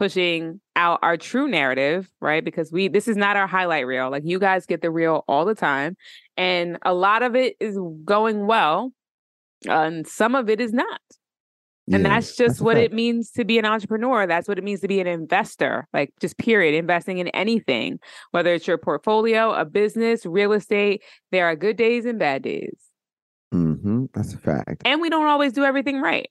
pushing 0.01 0.63
out 0.77 0.99
our 1.03 1.19
true 1.19 1.47
narrative, 1.47 2.11
right? 2.23 2.43
Because 2.43 2.73
we 2.73 2.89
this 2.89 3.07
is 3.07 3.19
not 3.19 3.37
our 3.37 3.47
highlight 3.47 3.87
reel. 3.87 4.11
Like 4.11 4.23
you 4.25 4.39
guys 4.39 4.65
get 4.65 4.81
the 4.81 4.91
real 4.91 5.25
all 5.29 5.45
the 5.45 5.55
time. 5.55 5.95
And 6.39 6.79
a 6.87 6.95
lot 6.95 7.23
of 7.23 7.37
it 7.37 7.55
is 7.61 7.79
going 8.03 8.47
well. 8.47 8.93
And 9.69 10.07
some 10.07 10.35
of 10.35 10.49
it 10.49 10.59
is 10.59 10.73
not. 10.73 11.03
And 11.93 12.03
Yeah, 12.03 12.09
that's 12.15 12.35
just 12.35 12.61
a 12.61 12.65
what 12.65 12.79
it 12.79 12.95
means 12.95 13.31
to 13.33 13.45
be 13.45 13.59
an 13.59 13.67
entrepreneur. 13.67 14.27
That's 14.27 14.49
what 14.49 14.57
it 14.57 14.65
means 14.65 14.81
to 14.81 14.89
be 14.89 15.01
an 15.01 15.07
investor, 15.07 15.87
like 15.93 16.15
just 16.19 16.39
period, 16.39 16.75
investing 16.75 17.19
in 17.19 17.29
anything, 17.29 17.99
whether 18.31 18.55
it's 18.55 18.67
your 18.67 18.79
portfolio, 18.79 19.53
a 19.53 19.67
business, 19.67 20.25
real 20.25 20.53
estate. 20.53 21.03
There 21.31 21.45
are 21.45 21.55
good 21.55 21.77
days 21.77 22.07
and 22.07 22.19
bad 22.19 22.41
days. 22.43 22.79
Mhm, 23.53 24.09
That's 24.15 24.33
a 24.33 24.39
fact. 24.39 24.81
And 24.87 25.03
we 25.03 25.11
don't 25.11 25.27
always 25.27 25.53
do 25.53 25.65
everything 25.65 26.01
right. 26.01 26.31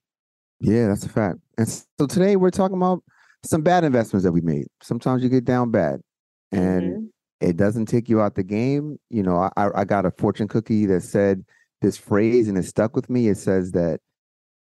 Yeah, 0.59 0.87
that's 0.87 1.05
a 1.05 1.09
fact. 1.09 1.37
And 1.59 1.69
so 1.69 2.07
today 2.07 2.35
we're 2.35 2.49
talking 2.49 2.77
about 2.77 3.03
some 3.43 3.61
bad 3.61 3.83
investments 3.83 4.23
that 4.23 4.31
we 4.31 4.41
made. 4.41 4.67
Sometimes 4.81 5.23
you 5.23 5.29
get 5.29 5.45
down 5.45 5.71
bad, 5.71 6.01
and 6.51 6.83
Mhm. 6.83 7.09
it 7.41 7.57
doesn't 7.57 7.85
take 7.85 8.09
you 8.09 8.21
out 8.21 8.35
the 8.35 8.43
game. 8.43 8.97
You 9.09 9.23
know, 9.23 9.37
I- 9.37 9.51
I, 9.55 9.81
I 9.81 9.85
got 9.85 10.05
a 10.05 10.11
fortune 10.11 10.47
cookie 10.47 10.85
that 10.87 11.01
said 11.03 11.45
this 11.81 11.97
phrase 11.97 12.47
and 12.49 12.57
it 12.57 12.63
stuck 12.65 12.95
with 12.95 13.09
me. 13.09 13.29
It 13.29 13.37
says 13.37 13.71
that 13.71 14.01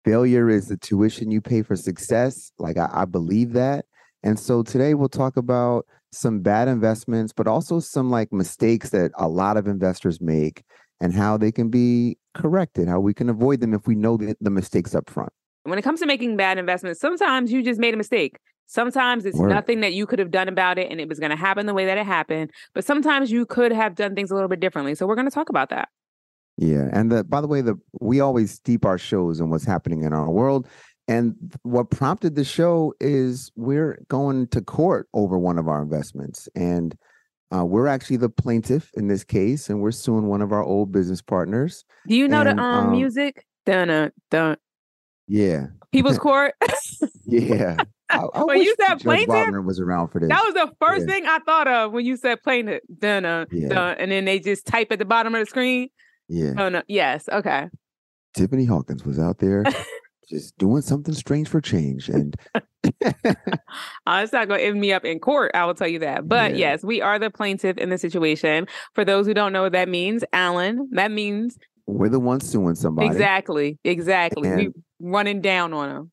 failure 0.04 0.48
is 0.48 0.68
the 0.68 0.76
tuition 0.78 1.30
you 1.30 1.40
pay 1.40 1.62
for 1.62 1.76
success. 1.76 2.50
Like 2.58 2.78
I, 2.78 2.88
I 2.92 3.04
believe 3.04 3.52
that. 3.52 3.84
And 4.22 4.38
so 4.38 4.62
today 4.62 4.94
we'll 4.94 5.08
talk 5.10 5.36
about 5.36 5.84
some 6.12 6.40
bad 6.40 6.68
investments, 6.68 7.32
but 7.34 7.46
also 7.46 7.78
some 7.80 8.10
like 8.10 8.32
mistakes 8.32 8.90
that 8.90 9.10
a 9.18 9.28
lot 9.28 9.56
of 9.56 9.66
investors 9.66 10.20
make 10.20 10.62
and 11.00 11.12
how 11.12 11.36
they 11.36 11.52
can 11.52 11.68
be 11.68 12.16
corrected, 12.34 12.88
how 12.88 13.00
we 13.00 13.12
can 13.12 13.28
avoid 13.28 13.60
them 13.60 13.74
if 13.74 13.86
we 13.86 13.94
know 13.94 14.16
the, 14.16 14.34
the 14.40 14.50
mistakes 14.50 14.94
up 14.94 15.10
front. 15.10 15.32
when 15.64 15.78
it 15.78 15.82
comes 15.82 16.00
to 16.00 16.06
making 16.06 16.36
bad 16.36 16.58
investments, 16.58 16.98
sometimes 17.00 17.52
you 17.52 17.62
just 17.62 17.78
made 17.78 17.94
a 17.94 17.96
mistake. 17.96 18.38
Sometimes 18.72 19.26
it's 19.26 19.36
Word. 19.36 19.50
nothing 19.50 19.80
that 19.80 19.92
you 19.92 20.06
could 20.06 20.18
have 20.18 20.30
done 20.30 20.48
about 20.48 20.78
it 20.78 20.90
and 20.90 20.98
it 20.98 21.06
was 21.06 21.18
going 21.18 21.28
to 21.28 21.36
happen 21.36 21.66
the 21.66 21.74
way 21.74 21.84
that 21.84 21.98
it 21.98 22.06
happened. 22.06 22.50
But 22.74 22.86
sometimes 22.86 23.30
you 23.30 23.44
could 23.44 23.70
have 23.70 23.94
done 23.94 24.14
things 24.14 24.30
a 24.30 24.34
little 24.34 24.48
bit 24.48 24.60
differently. 24.60 24.94
So 24.94 25.06
we're 25.06 25.14
going 25.14 25.28
to 25.28 25.34
talk 25.34 25.50
about 25.50 25.68
that. 25.68 25.90
Yeah, 26.56 26.88
and 26.90 27.12
the 27.12 27.22
by 27.22 27.42
the 27.42 27.48
way, 27.48 27.60
the 27.60 27.76
we 28.00 28.20
always 28.20 28.52
steep 28.52 28.86
our 28.86 28.96
shows 28.96 29.40
in 29.40 29.50
what's 29.50 29.66
happening 29.66 30.04
in 30.04 30.14
our 30.14 30.30
world, 30.30 30.66
and 31.06 31.34
what 31.64 31.90
prompted 31.90 32.34
the 32.34 32.44
show 32.44 32.94
is 32.98 33.52
we're 33.56 34.02
going 34.08 34.46
to 34.48 34.62
court 34.62 35.06
over 35.12 35.38
one 35.38 35.58
of 35.58 35.68
our 35.68 35.82
investments, 35.82 36.48
and 36.54 36.94
uh, 37.54 37.64
we're 37.64 37.86
actually 37.86 38.18
the 38.18 38.28
plaintiff 38.28 38.90
in 38.94 39.08
this 39.08 39.24
case, 39.24 39.68
and 39.70 39.80
we're 39.80 39.90
suing 39.90 40.28
one 40.28 40.40
of 40.42 40.52
our 40.52 40.62
old 40.62 40.92
business 40.92 41.20
partners. 41.22 41.84
Do 42.06 42.14
you 42.16 42.28
know 42.28 42.42
And, 42.42 42.58
the 42.58 42.62
um, 42.62 42.86
um, 42.86 42.90
music 42.92 43.46
Dun 43.64 43.88
dun 43.88 44.12
dun. 44.30 44.56
Yeah, 45.28 45.66
People's 45.90 46.18
Court. 46.28 46.54
yeah. 47.26 47.76
I, 48.12 48.24
I 48.34 48.44
When 48.44 48.60
you 48.62 48.74
said 48.80 49.00
plaintiff, 49.00 49.48
was 49.64 49.80
around 49.80 50.08
for 50.08 50.20
this. 50.20 50.28
That 50.28 50.42
was 50.44 50.54
the 50.54 50.70
first 50.80 51.06
Yeah. 51.08 51.14
thing 51.14 51.26
I 51.26 51.38
thought 51.46 51.68
of 51.68 51.92
when 51.92 52.04
you 52.04 52.16
said 52.16 52.42
plaintiff. 52.42 52.80
Dun 52.98 53.22
dun 53.24 53.46
Yeah. 53.50 53.68
dun. 53.68 53.96
And 53.98 54.10
then 54.12 54.24
they 54.24 54.38
just 54.38 54.66
type 54.66 54.88
at 54.92 54.98
the 54.98 55.04
bottom 55.04 55.34
of 55.34 55.40
the 55.40 55.46
screen. 55.46 55.88
yeah, 56.28 56.52
Oh 56.58 56.68
no. 56.68 56.82
Yes. 56.88 57.28
Okay. 57.30 57.68
Tiffany 58.34 58.64
Hawkins 58.64 59.04
was 59.04 59.18
out 59.18 59.38
there 59.38 59.64
just 60.30 60.56
doing 60.56 60.80
something 60.82 61.14
strange 61.14 61.48
for 61.48 61.60
change, 61.60 62.08
and 62.08 62.34
Uh, 62.54 62.60
it's 64.22 64.32
not 64.32 64.48
going 64.48 64.60
to 64.60 64.66
end 64.66 64.80
me 64.80 64.92
up 64.92 65.04
in 65.04 65.18
court. 65.18 65.50
I 65.54 65.64
will 65.66 65.74
tell 65.74 65.88
you 65.88 65.98
that. 66.00 66.28
But 66.28 66.52
Yeah. 66.52 66.70
yes, 66.72 66.84
we 66.84 67.00
are 67.00 67.18
the 67.18 67.30
plaintiff 67.30 67.76
in 67.78 67.90
the 67.90 67.98
situation. 67.98 68.66
For 68.94 69.04
those 69.04 69.26
who 69.26 69.34
don't 69.34 69.52
know 69.52 69.62
what 69.62 69.72
that 69.72 69.88
means, 69.88 70.24
Alan, 70.32 70.88
that 70.92 71.10
means 71.10 71.56
we're 71.86 72.08
the 72.08 72.20
ones 72.20 72.48
suing 72.48 72.74
somebody. 72.74 73.08
exactly, 73.08 73.78
exactly. 73.84 74.48
We 74.56 74.68
running 75.00 75.40
down 75.40 75.72
on 75.72 75.88
them. 75.88 76.10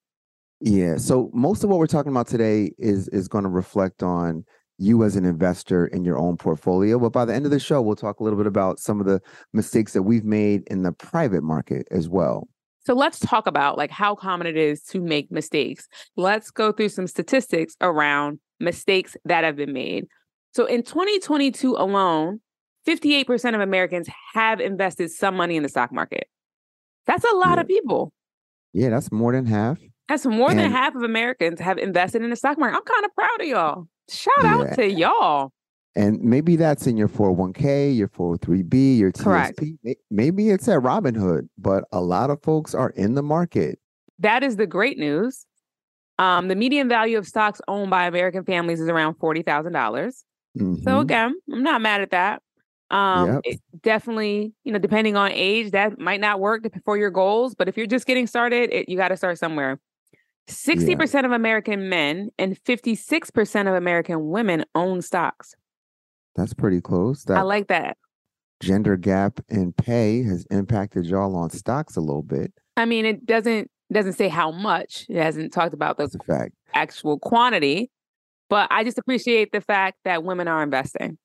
Yeah. 0.62 0.98
So 0.98 1.30
most 1.34 1.64
of 1.64 1.70
what 1.70 1.80
we're 1.80 1.88
talking 1.88 2.12
about 2.12 2.28
today 2.28 2.72
is 2.78 3.08
is 3.10 3.28
going 3.28 3.44
to 3.44 3.50
reflect 3.50 4.04
on 4.04 4.44
you 4.78 5.04
as 5.04 5.16
an 5.16 5.26
investor 5.26 5.88
in 5.88 6.06
your 6.06 6.18
own 6.18 6.38
portfolio. 6.38 6.98
But 7.00 7.12
by 7.12 7.26
the 7.26 7.34
end 7.34 7.46
of 7.46 7.52
the 7.52 7.60
show, 7.60 7.82
we'll 7.82 7.96
talk 7.98 8.20
a 8.20 8.24
little 8.24 8.38
bit 8.38 8.48
about 8.48 8.80
some 8.80 9.00
of 9.02 9.06
the 9.06 9.22
mistakes 9.54 9.94
that 9.94 10.04
we've 10.04 10.24
made 10.24 10.64
in 10.68 10.84
the 10.84 10.92
private 10.94 11.44
market 11.44 11.86
as 11.92 12.08
well. 12.08 12.48
So 12.86 12.94
let's 12.94 13.20
talk 13.20 13.46
about 13.46 13.78
like 13.78 13.92
how 13.92 14.16
common 14.16 14.48
it 14.48 14.56
is 14.56 14.82
to 14.84 15.02
make 15.02 15.32
mistakes. 15.32 15.88
Let's 16.16 16.50
go 16.50 16.72
through 16.72 16.90
some 16.90 17.08
statistics 17.08 17.76
around 17.82 18.40
mistakes 18.60 19.18
that 19.26 19.44
have 19.44 19.58
been 19.58 19.74
made. 19.74 20.06
So 20.54 20.66
in 20.66 20.84
2022 20.84 21.76
alone, 21.76 22.40
58% 22.88 23.54
of 23.54 23.62
Americans 23.62 24.08
have 24.34 24.60
invested 24.62 25.12
some 25.12 25.36
money 25.36 25.58
in 25.58 25.64
the 25.64 25.70
stock 25.70 25.92
market. 25.92 26.28
That's 27.06 27.26
a 27.26 27.36
lot 27.36 27.58
Yeah. 27.58 27.62
of 27.62 27.68
people. 27.68 28.14
Yeah, 28.74 28.90
that's 28.90 29.12
more 29.12 29.34
than 29.34 29.46
half. 29.46 29.78
That's 30.10 30.26
more 30.26 30.54
than 30.54 30.72
half 30.72 30.96
of 30.96 31.04
Americans 31.04 31.60
have 31.60 31.78
invested 31.78 32.24
in 32.24 32.32
the 32.32 32.36
stock 32.36 32.58
market. 32.58 32.76
I'm 32.78 32.84
kind 32.84 33.06
of 33.06 33.16
proud 33.16 33.42
of 33.42 33.48
y'all. 33.48 33.88
Shout 34.10 34.34
Yeah. 34.44 34.56
out 34.56 34.74
to 34.76 34.92
y'all. 34.92 35.54
And 35.96 36.20
maybe 36.22 36.56
that's 36.56 36.88
in 36.88 36.98
your 36.98 37.08
401k, 37.08 37.96
your 37.96 38.08
403b, 38.08 38.98
your 38.98 39.12
Correct. 39.12 39.60
TSP. 39.60 39.78
May- 39.84 39.96
Maybe 40.10 40.50
it's 40.50 40.68
at 40.68 40.80
Robinhood, 40.82 41.48
but 41.58 41.84
a 41.92 42.02
lot 42.02 42.30
of 42.30 42.42
folks 42.42 42.74
are 42.74 42.90
in 42.92 43.14
the 43.16 43.24
market. 43.24 43.80
That 44.20 44.44
is 44.44 44.56
the 44.56 44.68
great 44.68 44.98
news. 44.98 45.46
Um, 46.18 46.48
the 46.48 46.56
median 46.56 46.90
value 46.90 47.18
of 47.18 47.28
stocks 47.28 47.62
owned 47.68 47.90
by 47.90 48.06
American 48.06 48.44
families 48.44 48.82
is 48.82 48.90
around 48.90 49.16
forty 49.16 49.42
thousand 49.42 49.74
dollars. 49.74 50.26
So 50.58 50.64
Mhm. 50.66 51.02
again, 51.02 51.36
I'm 51.54 51.64
not 51.64 51.82
mad 51.82 52.02
at 52.02 52.12
that. 52.12 52.42
Um, 52.92 53.28
Yep. 53.34 53.42
it 53.46 53.60
definitely, 53.84 54.54
you 54.64 54.72
know, 54.74 54.80
depending 54.80 55.16
on 55.16 55.32
age, 55.32 55.72
that 55.72 56.00
might 56.00 56.20
not 56.20 56.40
work 56.40 56.64
for 56.84 56.98
your 56.98 57.12
goals. 57.12 57.54
But 57.56 57.68
if 57.70 57.78
you're 57.78 57.86
just 57.88 58.06
getting 58.08 58.26
started, 58.28 58.72
it, 58.74 58.90
you 58.90 58.98
got 58.98 59.10
to 59.10 59.18
start 59.18 59.38
somewhere. 59.38 59.80
Sixty 60.48 60.96
percent 60.96 61.26
of 61.26 61.32
American 61.32 61.90
men 61.90 62.30
and 62.40 62.58
fifty-six 62.66 63.30
percent 63.30 63.68
of 63.68 63.76
American 63.76 64.30
women 64.30 64.66
own 64.74 65.02
stocks. 65.02 65.54
That's 66.36 66.54
pretty 66.54 66.82
close. 66.82 67.30
I 67.30 67.42
like 67.42 67.68
that. 67.68 67.98
gender 68.62 68.98
gap 68.98 69.40
in 69.50 69.74
pay 69.74 70.24
has 70.24 70.46
impacted 70.52 71.06
y'all 71.06 71.36
on 71.36 71.50
stocks 71.50 71.96
a 71.96 72.02
little 72.02 72.22
bit. 72.24 72.52
I 72.78 72.86
mean, 72.86 73.06
it 73.06 73.26
doesn't 73.26 73.70
doesn't 73.92 74.14
say 74.14 74.28
how 74.28 74.52
much. 74.52 75.06
It 75.10 75.22
hasn't 75.22 75.54
talked 75.54 75.74
about 75.74 75.98
the 75.98 76.10
fact. 76.26 76.54
actual 76.74 77.20
quantity, 77.20 77.90
but 78.50 78.68
I 78.72 78.84
just 78.84 78.98
appreciate 78.98 79.52
the 79.52 79.62
fact 79.62 79.98
that 80.06 80.24
women 80.24 80.48
are 80.48 80.64
investing. 80.64 81.18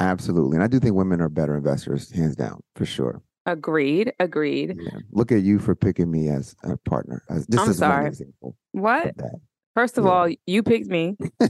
Absolutely. 0.00 0.56
And 0.56 0.64
I 0.64 0.66
do 0.66 0.78
think 0.80 0.94
women 0.94 1.20
are 1.20 1.28
better 1.28 1.56
investors, 1.56 2.10
hands 2.10 2.36
down, 2.36 2.60
for 2.74 2.84
sure. 2.84 3.22
Agreed. 3.46 4.12
Agreed. 4.20 4.76
Yeah. 4.80 4.98
Look 5.10 5.32
at 5.32 5.42
you 5.42 5.58
for 5.58 5.74
picking 5.74 6.10
me 6.10 6.28
as 6.28 6.54
a 6.62 6.76
partner. 6.76 7.22
As 7.28 7.46
just 7.46 7.58
I'm 7.60 7.66
one 7.66 7.74
sorry. 7.74 8.06
example 8.08 8.56
What? 8.72 9.08
of. 9.18 9.40
First 9.74 9.96
of 9.98 10.04
Yeah. 10.04 10.10
all, 10.10 10.28
you 10.46 10.62
picked 10.62 10.88
me. 10.88 11.16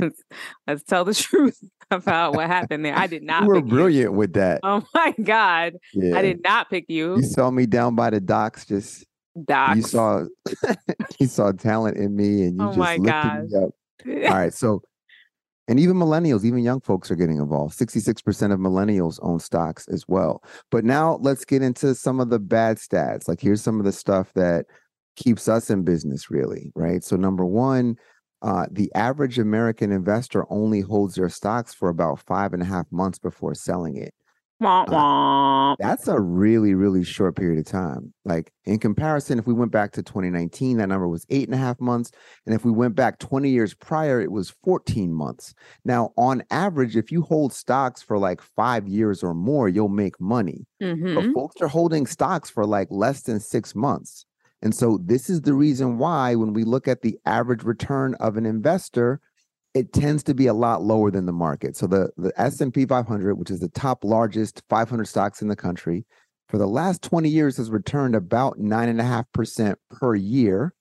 let's, 0.00 0.22
let's 0.66 0.82
tell 0.82 1.04
the 1.04 1.14
truth 1.28 1.58
about 1.90 2.34
what 2.34 2.46
happened 2.46 2.84
there. 2.84 2.96
I 2.96 3.06
did 3.06 3.22
not. 3.22 3.42
You 3.42 3.48
were 3.48 3.54
pick 3.56 3.66
brilliant 3.66 4.12
with 4.14 4.32
that. 4.34 4.60
Oh 4.62 4.82
my 4.94 5.14
God. 5.22 5.74
yeah. 5.92 6.16
I 6.16 6.22
did 6.22 6.42
not 6.42 6.70
pick 6.70 6.86
you. 6.88 7.16
You 7.16 7.22
saw 7.24 7.50
me 7.50 7.66
down 7.66 7.94
by 7.94 8.10
the 8.10 8.20
docks, 8.20 8.64
just 8.64 9.04
Docs. 9.44 9.76
you 9.76 9.82
saw 9.82 10.24
you 11.20 11.26
saw 11.26 11.52
talent 11.52 11.96
in 11.98 12.16
me 12.16 12.42
and 12.44 12.58
you 12.60 12.64
Oh 12.66 12.68
just 12.68 12.78
my 12.78 12.96
lifted 12.96 13.50
me 13.50 13.56
up. 13.64 13.70
All 14.32 14.36
right. 14.38 14.52
So 14.54 14.82
and 15.70 15.78
even 15.78 15.96
millennials, 15.96 16.44
even 16.44 16.64
young 16.64 16.80
folks 16.80 17.12
are 17.12 17.16
getting 17.16 17.38
involved. 17.38 17.78
66% 17.78 18.52
of 18.52 18.58
millennials 18.58 19.20
own 19.22 19.38
stocks 19.38 19.86
as 19.86 20.04
well. 20.08 20.42
But 20.72 20.84
now 20.84 21.18
let's 21.22 21.44
get 21.44 21.62
into 21.62 21.94
some 21.94 22.18
of 22.18 22.28
the 22.28 22.40
bad 22.40 22.78
stats. 22.78 23.28
Like 23.28 23.40
here's 23.40 23.62
some 23.62 23.78
of 23.78 23.84
the 23.84 23.92
stuff 23.92 24.32
that 24.34 24.66
keeps 25.14 25.46
us 25.48 25.70
in 25.70 25.84
business, 25.84 26.28
really, 26.28 26.72
right? 26.74 27.04
So 27.04 27.14
number 27.14 27.46
one, 27.46 27.94
uh, 28.42 28.66
the 28.68 28.90
average 28.96 29.38
American 29.38 29.92
investor 29.92 30.44
only 30.50 30.80
holds 30.80 31.14
their 31.14 31.28
stocks 31.28 31.72
for 31.72 31.88
about 31.88 32.18
five 32.18 32.52
and 32.52 32.62
a 32.64 32.66
half 32.66 32.90
months 32.90 33.20
before 33.20 33.54
selling 33.54 33.96
it. 33.96 34.12
Womp. 34.60 35.76
That's 35.78 36.08
a 36.08 36.20
really, 36.20 36.74
really 36.74 37.04
short 37.04 37.36
period 37.36 37.58
of 37.58 37.64
time. 37.64 38.12
Like 38.24 38.52
in 38.64 38.78
comparison, 38.78 39.38
if 39.38 39.46
we 39.46 39.54
went 39.54 39.72
back 39.72 39.92
to 39.92 40.02
2019, 40.02 40.76
that 40.76 40.88
number 40.88 41.08
was 41.08 41.24
eight 41.30 41.48
and 41.48 41.54
a 41.54 41.58
half 41.58 41.80
months. 41.80 42.10
And 42.46 42.54
if 42.54 42.64
we 42.64 42.70
went 42.70 42.94
back 42.94 43.18
20 43.18 43.48
years 43.48 43.74
prior, 43.74 44.20
it 44.20 44.30
was 44.32 44.50
14 44.62 45.12
months. 45.12 45.54
Now, 45.84 46.12
on 46.16 46.42
average, 46.50 46.96
if 46.96 47.10
you 47.10 47.22
hold 47.22 47.52
stocks 47.52 48.02
for 48.02 48.18
like 48.18 48.40
five 48.42 48.86
years 48.86 49.22
or 49.22 49.34
more, 49.34 49.68
you'll 49.68 49.88
make 49.88 50.20
money. 50.20 50.66
Mhm. 50.82 51.14
But 51.14 51.32
folks 51.32 51.60
are 51.62 51.68
holding 51.68 52.06
stocks 52.06 52.50
for 52.50 52.66
like 52.66 52.88
less 52.90 53.22
than 53.22 53.40
six 53.40 53.74
months. 53.74 54.26
And 54.62 54.74
so 54.74 54.98
this 55.02 55.30
is 55.30 55.40
the 55.42 55.54
reason 55.54 55.96
why 55.96 56.34
when 56.34 56.52
we 56.52 56.64
look 56.64 56.86
at 56.86 57.00
the 57.00 57.18
average 57.24 57.62
return 57.64 58.14
of 58.16 58.36
an 58.36 58.44
investor, 58.44 59.20
it 59.74 59.92
tends 59.92 60.22
to 60.24 60.34
be 60.34 60.46
a 60.46 60.54
lot 60.54 60.82
lower 60.82 61.10
than 61.10 61.26
the 61.26 61.32
market. 61.32 61.76
So 61.76 61.86
the, 61.86 62.10
the 62.16 62.32
S&P 62.40 62.86
500, 62.86 63.34
which 63.36 63.50
is 63.50 63.60
the 63.60 63.68
top 63.68 64.04
largest 64.04 64.62
500 64.68 65.04
stocks 65.06 65.42
in 65.42 65.48
the 65.48 65.56
country, 65.56 66.04
for 66.48 66.58
the 66.58 66.66
last 66.66 67.02
20 67.02 67.28
years 67.28 67.56
has 67.58 67.70
returned 67.70 68.16
about 68.16 68.58
9.5% 68.58 69.76
per 69.90 70.14
year. 70.16 70.74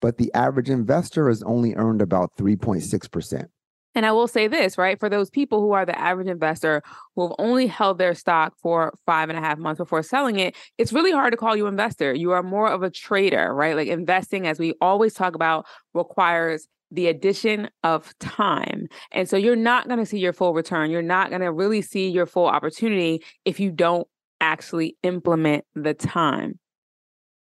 But 0.00 0.16
the 0.16 0.32
average 0.32 0.70
investor 0.70 1.28
has 1.28 1.42
only 1.42 1.74
earned 1.74 2.00
about 2.00 2.30
3.6%. 2.38 3.46
And 3.94 4.06
I 4.06 4.12
will 4.12 4.28
say 4.28 4.46
this, 4.46 4.78
right? 4.78 4.98
For 4.98 5.08
those 5.08 5.30
people 5.30 5.60
who 5.60 5.72
are 5.72 5.84
the 5.84 5.98
average 5.98 6.28
investor 6.28 6.80
who 7.16 7.22
have 7.22 7.34
only 7.38 7.66
held 7.66 7.98
their 7.98 8.14
stock 8.14 8.54
for 8.62 8.94
five 9.04 9.28
and 9.28 9.36
a 9.36 9.40
half 9.40 9.58
months 9.58 9.78
before 9.78 10.02
selling 10.02 10.38
it, 10.38 10.56
it's 10.78 10.92
really 10.92 11.10
hard 11.10 11.32
to 11.32 11.36
call 11.36 11.56
you 11.56 11.66
investor. 11.66 12.14
You 12.14 12.30
are 12.30 12.42
more 12.42 12.70
of 12.70 12.84
a 12.84 12.90
trader, 12.90 13.52
right? 13.52 13.74
Like 13.74 13.88
investing, 13.88 14.46
as 14.46 14.60
we 14.60 14.74
always 14.80 15.12
talk 15.12 15.34
about, 15.34 15.66
requires 15.92 16.68
the 16.90 17.06
addition 17.06 17.68
of 17.84 18.16
time. 18.18 18.86
And 19.12 19.28
so 19.28 19.36
you're 19.36 19.56
not 19.56 19.86
going 19.88 20.00
to 20.00 20.06
see 20.06 20.18
your 20.18 20.32
full 20.32 20.54
return. 20.54 20.90
You're 20.90 21.02
not 21.02 21.30
going 21.30 21.42
to 21.42 21.52
really 21.52 21.82
see 21.82 22.08
your 22.08 22.26
full 22.26 22.46
opportunity 22.46 23.22
if 23.44 23.60
you 23.60 23.70
don't 23.70 24.06
actually 24.40 24.96
implement 25.02 25.64
the 25.74 25.94
time. 25.94 26.58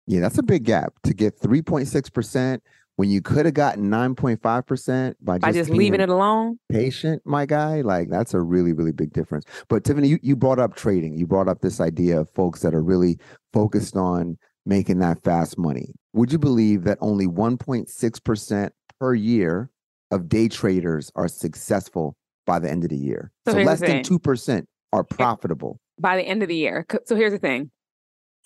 Yeah, 0.08 0.20
that's 0.20 0.38
a 0.38 0.44
big 0.44 0.66
gap 0.66 0.94
to 1.04 1.14
get 1.14 1.40
3.6% 1.40 2.60
when 2.98 3.10
you 3.10 3.22
could 3.22 3.46
have 3.46 3.54
gotten 3.56 3.90
9.5% 3.90 5.16
by 5.22 5.38
just, 5.38 5.42
By 5.42 5.52
just 5.52 5.70
leaving 5.70 6.02
it 6.02 6.10
alone. 6.10 6.60
patient, 6.70 7.22
my 7.26 7.46
guy. 7.46 7.82
Like 7.82 8.10
that's 8.10 8.34
a 8.34 8.42
really, 8.42 8.74
really 8.74 8.92
big 8.92 9.14
difference. 9.14 9.46
But 9.70 9.84
Tiffany, 9.84 10.08
you, 10.08 10.20
you 10.22 10.36
brought 10.36 10.60
up 10.60 10.76
trading. 10.76 11.18
You 11.18 11.26
brought 11.26 11.48
up 11.48 11.62
this 11.62 11.80
idea 11.80 12.20
of 12.20 12.30
folks 12.30 12.62
that 12.62 12.76
are 12.76 12.84
really 12.84 13.18
focused 13.54 13.96
on 13.96 14.38
making 14.66 15.00
that 15.00 15.24
fast 15.24 15.58
money. 15.58 15.94
Would 16.14 16.32
you 16.32 16.38
believe 16.38 16.84
that 16.84 16.98
only 17.02 17.26
1.6% 17.26 18.70
per 19.02 19.16
year 19.16 19.72
of 20.12 20.30
day 20.30 20.48
traders 20.48 21.12
are 21.16 21.28
successful 21.28 22.16
by 22.46 22.60
the 22.60 22.70
end 22.70 22.84
of 22.84 22.92
the 22.92 22.98
year? 22.98 23.32
So 23.48 23.54
So, 23.54 23.58
less 23.64 23.80
than 23.80 24.04
2% 24.04 24.66
are 24.94 25.04
profitable. 25.04 25.80
by 26.00 26.16
the 26.18 26.24
end 26.24 26.42
of 26.44 26.50
the 26.50 26.56
year. 26.56 26.86
So 27.06 27.16
here's 27.16 27.32
the 27.32 27.40
thing. 27.40 27.72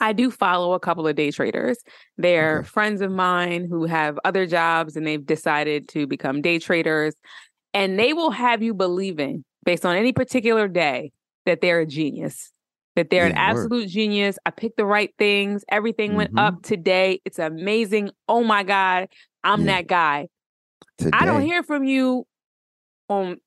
I 0.01 0.11
do 0.13 0.29
follow 0.31 0.73
a 0.73 0.79
couple 0.79 1.07
of 1.07 1.15
day 1.15 1.31
traders. 1.31 1.77
They're 2.17 2.59
Okay. 2.59 2.67
friends 2.67 3.01
of 3.01 3.11
mine 3.11 3.67
who 3.69 3.85
have 3.85 4.17
other 4.25 4.45
jobs 4.45 4.95
and 4.95 5.05
they've 5.07 5.25
decided 5.25 5.87
to 5.89 6.05
become 6.07 6.41
day 6.41 6.59
traders. 6.59 7.15
And 7.73 7.99
they 7.99 8.13
will 8.13 8.31
have 8.31 8.61
you 8.63 8.73
believing, 8.73 9.43
based 9.65 9.85
on 9.85 9.95
any 9.97 10.11
particular 10.13 10.67
day, 10.69 11.11
that 11.45 11.59
they're 11.61 11.81
a 11.81 11.85
genius, 11.85 12.51
that 12.95 13.09
they're 13.09 13.25
an 13.25 13.31
Yeah, 13.33 13.53
word. 13.53 13.63
absolute 13.65 13.89
genius. 13.89 14.37
I 14.45 14.51
picked 14.51 14.77
the 14.77 14.85
right 14.85 15.13
things. 15.17 15.63
Everything 15.69 16.15
went 16.15 16.31
Mhm. 16.33 16.39
up 16.47 16.61
today. 16.61 17.19
It's 17.25 17.39
amazing. 17.39 18.09
Oh 18.27 18.43
my 18.43 18.63
God, 18.63 19.07
I'm 19.43 19.61
Yeah. 19.61 19.77
that 19.77 19.87
guy. 19.87 20.27
Today, 20.97 21.11
I 21.13 21.25
don't 21.25 21.41
hear 21.41 21.63
from 21.63 21.83
you 21.83 22.25
on 23.09 23.37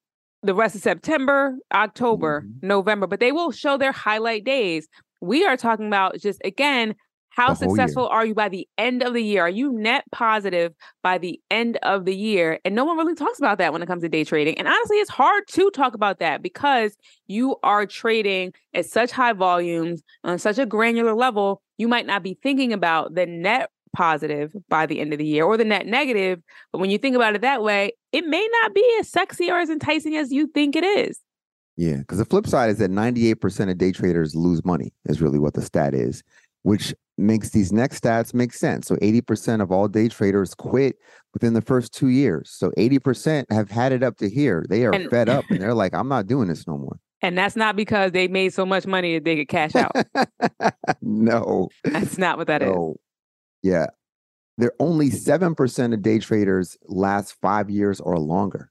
the 0.43 0.55
rest 0.55 0.75
of 0.77 0.83
September, 0.83 1.57
October, 1.73 2.43
Mhm. 2.43 2.63
November, 2.63 3.07
but 3.07 3.21
they 3.21 3.33
will 3.33 3.51
show 3.51 3.77
their 3.77 3.93
highlight 3.93 4.45
days. 4.45 4.89
We 5.21 5.45
are 5.45 5.57
talking 5.57 5.87
about 5.87 6.19
just 6.19 6.41
again 6.45 6.95
How 7.31 7.55
whole 7.55 7.77
year. 7.77 7.87
successful 7.87 8.09
are 8.09 8.25
you 8.27 8.35
by 8.35 8.49
the 8.49 8.67
end 8.79 9.03
of 9.03 9.15
the 9.15 9.23
year? 9.23 9.43
Are 9.43 9.49
you 9.51 9.73
net 9.73 10.05
positive 10.13 10.75
by 11.03 11.19
the 11.19 11.41
end 11.51 11.77
of 11.83 12.05
the 12.05 12.15
year? 12.17 12.59
And 12.65 12.75
no 12.75 12.85
one 12.85 12.97
really 12.97 13.15
talks 13.15 13.39
about 13.39 13.59
that 13.59 13.73
when 13.73 13.83
it 13.83 13.87
comes 13.87 14.03
to 14.03 14.09
day 14.09 14.25
trading. 14.25 14.59
And 14.59 14.69
honestly, 14.69 14.97
it's 14.99 15.11
hard 15.11 15.47
to 15.49 15.71
talk 15.71 15.95
about 15.95 16.19
that 16.21 16.43
because 16.43 16.97
you 17.27 17.57
are 17.63 17.87
trading 17.87 18.53
at 18.75 18.87
such 18.87 19.11
high 19.13 19.33
volumes 19.33 20.03
on 20.25 20.39
such 20.39 20.59
a 20.59 20.67
granular 20.67 21.15
level. 21.15 21.63
You 21.79 21.89
might 21.89 22.07
not 22.07 22.23
be 22.23 22.35
thinking 22.43 22.73
about 22.73 23.15
the 23.15 23.27
net 23.27 23.71
positive 23.95 24.53
by 24.69 24.87
the 24.87 25.01
end 25.01 25.13
of 25.13 25.19
the 25.19 25.27
year 25.27 25.45
or 25.45 25.57
the 25.57 25.65
net 25.65 25.87
negative. 25.87 26.41
But 26.73 26.79
when 26.79 26.91
you 26.91 26.99
think 26.99 27.17
about 27.17 27.35
it 27.35 27.41
that 27.43 27.63
way, 27.63 27.93
it 28.13 28.27
may 28.27 28.47
not 28.63 28.75
be 28.75 28.97
as 29.01 29.09
sexy 29.09 29.51
or 29.51 29.59
as 29.59 29.71
enticing 29.71 30.17
as 30.17 30.33
you 30.33 30.47
think 30.49 30.77
it 30.77 30.85
is. 30.85 31.21
Yeah, 31.77 31.99
because 31.99 32.19
the 32.19 32.25
flip 32.25 32.47
side 32.47 32.71
is 32.71 32.79
that 32.79 32.91
98% 32.91 33.71
of 33.71 33.79
day 33.79 33.93
traders 33.93 34.35
lose 34.35 34.65
money, 34.65 34.93
is 35.07 35.21
really 35.23 35.39
what 35.39 35.55
the 35.55 35.63
stat 35.63 35.95
is, 35.95 36.23
which 36.63 36.93
makes 37.17 37.51
these 37.51 37.73
next 37.73 38.03
stats 38.03 38.35
make 38.35 38.53
sense. 38.53 38.87
So 38.89 38.97
80% 38.97 39.61
of 39.63 39.71
all 39.71 39.87
day 39.89 40.09
traders 40.09 40.55
quit 40.55 40.97
within 41.35 41.55
the 41.55 41.61
first 41.63 41.93
two 41.93 42.09
years. 42.09 42.51
So 42.51 42.71
80% 42.79 43.45
have 43.51 43.71
had 43.71 43.93
it 43.93 44.03
up 44.03 44.17
to 44.19 44.29
here. 44.29 44.65
They 44.69 44.85
are 44.87 44.93
And- 44.93 45.09
fed 45.11 45.29
up 45.29 45.45
and 45.51 45.61
they're 45.61 45.75
like, 45.83 45.95
I'm 45.95 46.09
not 46.09 46.27
doing 46.27 46.49
this 46.49 46.67
no 46.67 46.77
more. 46.79 46.99
And 47.21 47.37
that's 47.37 47.57
not 47.57 47.75
because 47.75 48.13
they 48.13 48.29
made 48.29 48.55
so 48.55 48.65
much 48.65 48.87
money 48.87 49.15
that 49.15 49.25
they 49.25 49.35
could 49.37 49.49
cash 49.49 49.75
out. 49.75 49.91
no, 51.03 51.69
that's 51.85 52.17
not 52.19 52.39
what 52.39 52.47
that 52.47 52.63
is. 52.63 52.75
Yeah. 53.69 53.87
There 54.57 54.69
are 54.69 54.77
only 54.81 55.11
mm. 55.11 55.57
7% 55.57 55.95
of 55.95 56.03
day 56.03 56.19
traders 56.19 56.77
last 56.87 57.37
five 57.41 57.71
years 57.71 58.01
or 58.01 58.19
longer. 58.19 58.71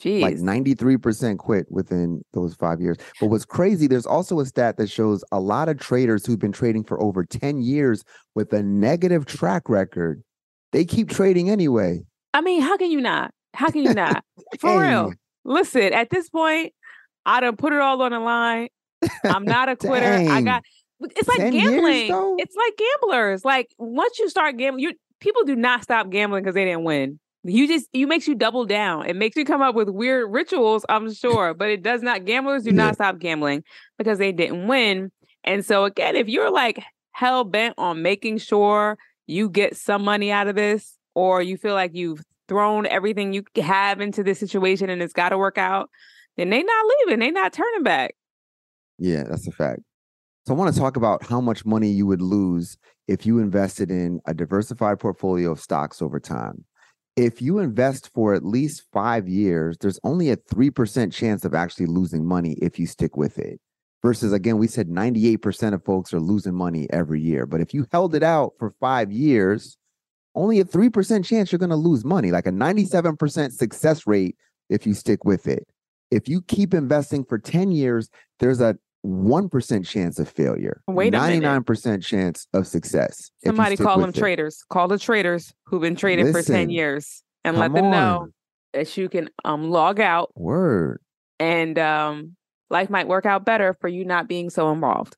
Jeez. 0.00 0.22
Like 0.22 0.36
93% 0.36 1.38
quit 1.38 1.66
within 1.70 2.22
those 2.32 2.54
five 2.54 2.80
years. 2.80 2.98
But 3.20 3.26
what's 3.26 3.44
crazy, 3.44 3.88
there's 3.88 4.06
also 4.06 4.38
a 4.38 4.46
stat 4.46 4.76
that 4.76 4.88
shows 4.88 5.24
a 5.32 5.40
lot 5.40 5.68
of 5.68 5.78
traders 5.78 6.24
who've 6.24 6.38
been 6.38 6.52
trading 6.52 6.84
for 6.84 7.02
over 7.02 7.24
10 7.24 7.60
years 7.60 8.04
with 8.34 8.52
a 8.52 8.62
negative 8.62 9.26
track 9.26 9.68
record, 9.68 10.22
they 10.72 10.84
keep 10.84 11.10
trading 11.10 11.50
anyway. 11.50 12.00
I 12.32 12.40
mean, 12.40 12.62
how 12.62 12.76
can 12.76 12.90
you 12.90 13.00
not? 13.00 13.32
How 13.54 13.70
can 13.70 13.82
you 13.82 13.94
not? 13.94 14.24
For 14.60 14.80
real. 14.80 15.12
Listen, 15.44 15.92
at 15.92 16.10
this 16.10 16.30
point, 16.30 16.72
I 17.26 17.40
done 17.40 17.56
put 17.56 17.72
it 17.72 17.80
all 17.80 18.00
on 18.02 18.12
the 18.12 18.20
line. 18.20 18.68
I'm 19.24 19.44
not 19.44 19.68
a 19.68 19.76
quitter. 19.76 20.30
I 20.30 20.42
got 20.42 20.62
it's 21.00 21.28
like 21.28 21.38
10 21.38 21.52
years, 21.52 21.70
gambling. 21.70 22.36
It's 22.38 22.56
like 22.56 22.76
gamblers. 22.76 23.44
Like 23.44 23.74
once 23.78 24.18
you 24.18 24.28
start 24.28 24.56
gambling, 24.56 24.82
you 24.84 24.92
people 25.20 25.44
do 25.44 25.56
not 25.56 25.82
stop 25.82 26.10
gambling 26.10 26.42
because 26.44 26.54
they 26.54 26.64
didn't 26.64 26.84
win. 26.84 27.18
You 27.44 27.68
just 27.68 27.88
you 27.92 28.06
makes 28.06 28.26
you 28.26 28.34
double 28.34 28.64
down. 28.66 29.06
It 29.06 29.16
makes 29.16 29.36
you 29.36 29.44
come 29.44 29.62
up 29.62 29.74
with 29.74 29.88
weird 29.88 30.30
rituals, 30.32 30.84
I'm 30.88 31.12
sure, 31.12 31.54
but 31.54 31.68
it 31.70 31.82
does 31.82 32.02
not. 32.02 32.24
Gamblers 32.24 32.64
do 32.64 32.70
Yeah. 32.70 32.76
not 32.76 32.94
stop 32.94 33.18
gambling 33.18 33.62
because 33.96 34.18
they 34.18 34.32
didn't 34.32 34.66
win. 34.66 35.10
And 35.44 35.64
so 35.64 35.84
again, 35.84 36.16
if 36.16 36.28
you're 36.28 36.50
like 36.50 36.82
hell 37.12 37.44
bent 37.44 37.74
on 37.78 38.02
making 38.02 38.38
sure 38.38 38.98
you 39.26 39.48
get 39.50 39.76
some 39.76 40.02
money 40.02 40.30
out 40.32 40.48
of 40.48 40.56
this, 40.56 40.96
or 41.14 41.42
you 41.42 41.56
feel 41.56 41.74
like 41.74 41.92
you've 41.94 42.22
thrown 42.48 42.86
everything 42.86 43.32
you 43.32 43.44
have 43.62 44.00
into 44.00 44.22
this 44.22 44.38
situation 44.38 44.88
and 44.88 45.02
it's 45.02 45.12
got 45.12 45.28
to 45.30 45.38
work 45.38 45.58
out, 45.58 45.90
then 46.36 46.48
they 46.50 46.62
not 46.62 46.86
leaving. 47.00 47.18
They 47.20 47.30
not 47.30 47.52
turning 47.52 47.82
back. 47.82 48.14
Yeah, 48.98 49.24
that's 49.24 49.46
a 49.46 49.52
fact. 49.52 49.80
So 50.48 50.54
I 50.54 50.56
want 50.56 50.72
to 50.72 50.80
talk 50.80 50.96
about 50.96 51.22
how 51.22 51.42
much 51.42 51.66
money 51.66 51.90
you 51.90 52.06
would 52.06 52.22
lose 52.22 52.78
if 53.06 53.26
you 53.26 53.38
invested 53.38 53.90
in 53.90 54.18
a 54.24 54.32
diversified 54.32 54.98
portfolio 54.98 55.50
of 55.50 55.60
stocks 55.60 56.00
over 56.00 56.18
time. 56.18 56.64
If 57.16 57.42
you 57.42 57.58
invest 57.58 58.08
for 58.14 58.32
at 58.32 58.46
least 58.46 58.84
five 58.90 59.28
years, 59.28 59.76
there's 59.78 60.00
only 60.04 60.30
a 60.30 60.38
3% 60.38 61.12
chance 61.12 61.44
of 61.44 61.54
actually 61.54 61.84
losing 61.84 62.24
money 62.24 62.54
if 62.62 62.78
you 62.78 62.86
stick 62.86 63.14
with 63.14 63.38
it. 63.38 63.60
Versus, 64.02 64.32
again, 64.32 64.56
we 64.56 64.68
said 64.68 64.88
98% 64.88 65.74
of 65.74 65.84
folks 65.84 66.14
are 66.14 66.18
losing 66.18 66.54
money 66.54 66.86
every 66.88 67.20
year. 67.20 67.44
But 67.44 67.60
if 67.60 67.74
you 67.74 67.84
held 67.92 68.14
it 68.14 68.22
out 68.22 68.54
for 68.58 68.74
five 68.80 69.12
years, 69.12 69.76
only 70.34 70.60
a 70.60 70.64
3% 70.64 71.26
chance 71.26 71.52
you're 71.52 71.58
going 71.58 71.68
to 71.68 71.76
lose 71.76 72.06
money, 72.06 72.30
like 72.30 72.46
a 72.46 72.52
97% 72.52 73.52
success 73.52 74.06
rate 74.06 74.34
if 74.70 74.86
you 74.86 74.94
stick 74.94 75.26
with 75.26 75.46
it. 75.46 75.68
If 76.10 76.26
you 76.26 76.40
keep 76.40 76.72
investing 76.72 77.22
for 77.22 77.36
10 77.36 77.70
years, 77.70 78.08
there's 78.40 78.62
a 78.62 78.78
1% 79.08 79.86
chance 79.86 80.18
of 80.18 80.28
failure. 80.28 80.82
Wait 80.86 81.14
a 81.14 81.20
minute. 81.20 81.64
99% 81.64 82.02
chance 82.04 82.46
of 82.52 82.66
success. 82.66 83.30
Somebody 83.44 83.76
call 83.76 83.98
them 83.98 84.10
it. 84.10 84.14
traders. 84.14 84.64
Call 84.68 84.88
the 84.88 84.98
traders 84.98 85.52
who've 85.64 85.80
been 85.80 85.96
trading 85.96 86.30
for 86.30 86.42
10 86.42 86.70
years 86.70 87.22
and 87.44 87.56
let 87.56 87.72
them 87.72 87.90
know 87.90 88.28
that 88.74 88.96
you 88.96 89.08
can 89.08 89.30
um 89.44 89.70
log 89.70 89.98
out 89.98 90.30
Word. 90.36 91.00
and 91.40 91.78
um 91.78 92.36
life 92.70 92.90
might 92.90 93.08
work 93.08 93.24
out 93.24 93.46
better 93.46 93.74
for 93.80 93.88
you 93.88 94.04
not 94.04 94.28
being 94.28 94.50
so 94.50 94.70
involved. 94.70 95.16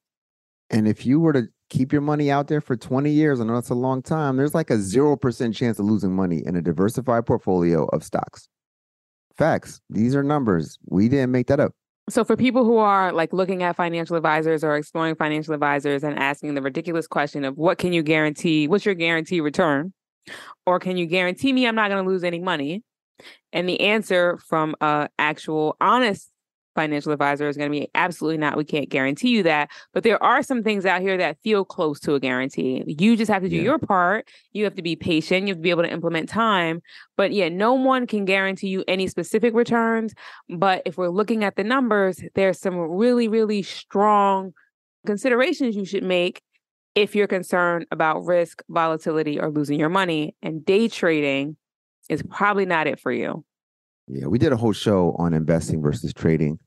And 0.70 0.86
if 0.86 1.04
you 1.04 1.18
were 1.18 1.32
to 1.32 1.48
keep 1.68 1.92
your 1.92 2.02
money 2.02 2.30
out 2.30 2.46
there 2.46 2.60
for 2.60 2.76
20 2.76 3.10
years, 3.10 3.40
I 3.40 3.44
know 3.44 3.54
that's 3.54 3.70
a 3.70 3.74
long 3.74 4.02
time, 4.02 4.36
there's 4.36 4.54
like 4.54 4.70
a 4.70 4.76
0% 4.76 5.54
chance 5.54 5.78
of 5.80 5.86
losing 5.86 6.14
money 6.14 6.42
in 6.46 6.54
a 6.54 6.62
diversified 6.62 7.26
portfolio 7.26 7.86
of 7.86 8.04
stocks. 8.04 8.48
Facts. 9.36 9.80
These 9.90 10.14
are 10.14 10.22
numbers. 10.22 10.78
We 10.86 11.08
didn't 11.08 11.32
make 11.32 11.48
that 11.48 11.58
up. 11.58 11.72
So 12.08 12.24
for 12.24 12.36
people 12.36 12.64
who 12.64 12.78
are 12.78 13.12
like 13.12 13.32
looking 13.32 13.62
at 13.62 13.76
financial 13.76 14.16
advisors 14.16 14.64
or 14.64 14.76
exploring 14.76 15.14
financial 15.14 15.54
advisors 15.54 16.02
and 16.02 16.18
asking 16.18 16.54
the 16.54 16.62
ridiculous 16.62 17.06
question 17.06 17.44
of 17.44 17.56
what 17.56 17.78
can 17.78 17.92
you 17.92 18.02
guarantee? 18.02 18.66
What's 18.66 18.84
your 18.84 18.94
guarantee 18.94 19.40
return? 19.40 19.92
Or 20.66 20.80
can 20.80 20.96
you 20.96 21.06
guarantee 21.06 21.52
me 21.52 21.66
I'm 21.66 21.74
not 21.74 21.88
going 21.88 22.04
to 22.04 22.10
lose 22.10 22.24
any 22.24 22.40
money? 22.40 22.82
And 23.52 23.68
the 23.68 23.80
answer 23.80 24.38
from 24.38 24.74
a 24.80 25.08
actual 25.18 25.76
honest 25.80 26.29
financial 26.74 27.12
advisor 27.12 27.48
is 27.48 27.56
going 27.56 27.70
to 27.70 27.78
be 27.78 27.88
absolutely 27.94 28.38
not. 28.38 28.56
We 28.56 28.64
can't 28.64 28.88
guarantee 28.88 29.30
you 29.30 29.42
that. 29.42 29.70
But 29.92 30.02
there 30.02 30.22
are 30.22 30.42
some 30.42 30.62
things 30.62 30.86
out 30.86 31.00
here 31.00 31.16
that 31.16 31.38
feel 31.42 31.64
close 31.64 31.98
to 32.00 32.14
a 32.14 32.20
guarantee. 32.20 32.84
You 32.86 33.16
just 33.16 33.30
have 33.30 33.42
to 33.42 33.48
do 33.48 33.56
Yeah. 33.56 33.62
your 33.62 33.78
part. 33.78 34.28
You 34.52 34.64
have 34.64 34.74
to 34.76 34.82
be 34.82 34.96
patient. 34.96 35.46
You 35.46 35.52
have 35.52 35.58
to 35.58 35.62
be 35.62 35.70
able 35.70 35.82
to 35.82 35.92
implement 35.92 36.28
time. 36.28 36.80
But 37.16 37.32
yeah, 37.32 37.48
no 37.48 37.74
one 37.74 38.06
can 38.06 38.24
guarantee 38.24 38.68
you 38.68 38.84
any 38.88 39.06
specific 39.08 39.54
returns. 39.54 40.14
But 40.48 40.82
if 40.86 40.96
we're 40.96 41.08
looking 41.08 41.44
at 41.44 41.56
the 41.56 41.64
numbers, 41.64 42.22
there's 42.34 42.58
some 42.60 42.76
really, 42.78 43.28
really 43.28 43.62
strong 43.62 44.52
considerations 45.06 45.76
you 45.76 45.84
should 45.84 46.04
make 46.04 46.42
if 46.94 47.14
you're 47.14 47.26
concerned 47.26 47.86
about 47.90 48.24
risk, 48.24 48.62
volatility, 48.68 49.38
or 49.40 49.50
losing 49.50 49.78
your 49.78 49.88
money. 49.88 50.34
And 50.42 50.64
day 50.64 50.88
trading 50.88 51.56
is 52.08 52.22
probably 52.28 52.66
not 52.66 52.86
it 52.86 52.98
for 53.00 53.12
you. 53.12 53.44
Yeah, 54.12 54.26
we 54.26 54.38
did 54.38 54.52
a 54.52 54.56
whole 54.56 54.72
show 54.72 55.14
on 55.18 55.34
investing 55.34 55.82
versus 55.82 56.12
trading. 56.12 56.58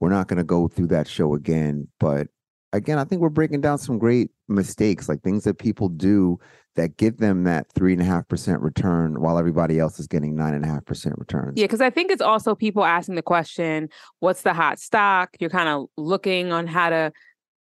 We're 0.00 0.10
not 0.10 0.28
going 0.28 0.38
to 0.38 0.44
go 0.44 0.68
through 0.68 0.88
that 0.88 1.06
show 1.08 1.34
again, 1.34 1.88
but 2.00 2.28
again, 2.72 2.98
I 2.98 3.04
think 3.04 3.20
we're 3.20 3.28
breaking 3.28 3.60
down 3.60 3.78
some 3.78 3.98
great 3.98 4.30
mistakes, 4.48 5.08
like 5.08 5.22
things 5.22 5.44
that 5.44 5.58
people 5.58 5.88
do 5.88 6.38
that 6.74 6.96
give 6.96 7.18
them 7.18 7.44
that 7.44 7.70
three 7.72 7.92
and 7.92 8.00
a 8.00 8.04
half 8.04 8.26
percent 8.28 8.62
return 8.62 9.20
while 9.20 9.38
everybody 9.38 9.78
else 9.78 10.00
is 10.00 10.06
getting 10.06 10.34
nine 10.34 10.54
and 10.54 10.64
a 10.64 10.68
half 10.68 10.84
percent 10.86 11.14
returns. 11.18 11.52
Yeah, 11.56 11.64
because 11.64 11.82
I 11.82 11.90
think 11.90 12.10
it's 12.10 12.22
also 12.22 12.54
people 12.54 12.84
asking 12.84 13.16
the 13.16 13.22
question, 13.22 13.88
what's 14.20 14.42
the 14.42 14.54
hot 14.54 14.78
stock? 14.78 15.30
You're 15.38 15.50
kind 15.50 15.68
of 15.68 15.86
looking 15.96 16.50
on 16.50 16.66
how 16.66 16.90
to 16.90 17.12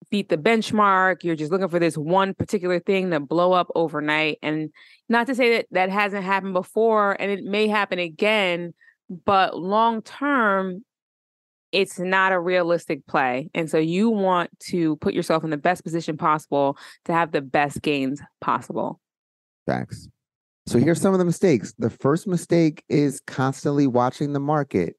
beat 0.10 0.30
the 0.30 0.38
benchmark. 0.38 1.24
You're 1.24 1.36
just 1.36 1.52
looking 1.52 1.70
for 1.70 1.80
this 1.80 1.98
one 1.98 2.34
particular 2.34 2.80
thing 2.80 3.12
to 3.12 3.20
blow 3.20 3.54
up 3.54 3.68
overnight. 3.76 4.40
And 4.42 4.72
not 5.10 5.28
to 5.28 5.36
say 5.36 5.58
that 5.58 5.68
that 5.72 5.90
hasn't 5.90 6.24
happened 6.24 6.54
before 6.54 7.16
and 7.20 7.30
it 7.32 7.44
may 7.44 7.68
happen 7.68 8.00
again, 8.00 8.74
but 9.10 9.58
long 9.58 10.02
term, 10.02 10.84
it's 11.72 12.00
not 12.00 12.32
a 12.32 12.40
realistic 12.40 13.06
play. 13.08 13.50
And 13.54 13.70
so 13.70 13.78
you 13.78 14.10
want 14.10 14.50
to 14.70 14.96
put 14.98 15.14
yourself 15.14 15.44
in 15.44 15.50
the 15.50 15.58
best 15.58 15.84
position 15.84 16.18
possible 16.18 16.78
to 17.06 17.14
have 17.14 17.32
the 17.32 17.42
best 17.42 17.82
gains 17.82 18.22
possible. 18.42 19.00
Facts. 19.66 20.08
So 20.66 20.80
here's 20.80 21.02
some 21.02 21.14
of 21.14 21.20
the 21.20 21.26
mistakes. 21.26 21.74
The 21.78 21.90
first 21.90 22.28
mistake 22.28 22.84
is 22.90 23.22
constantly 23.22 23.88
watching 23.88 24.34
the 24.34 24.40
market. 24.40 24.96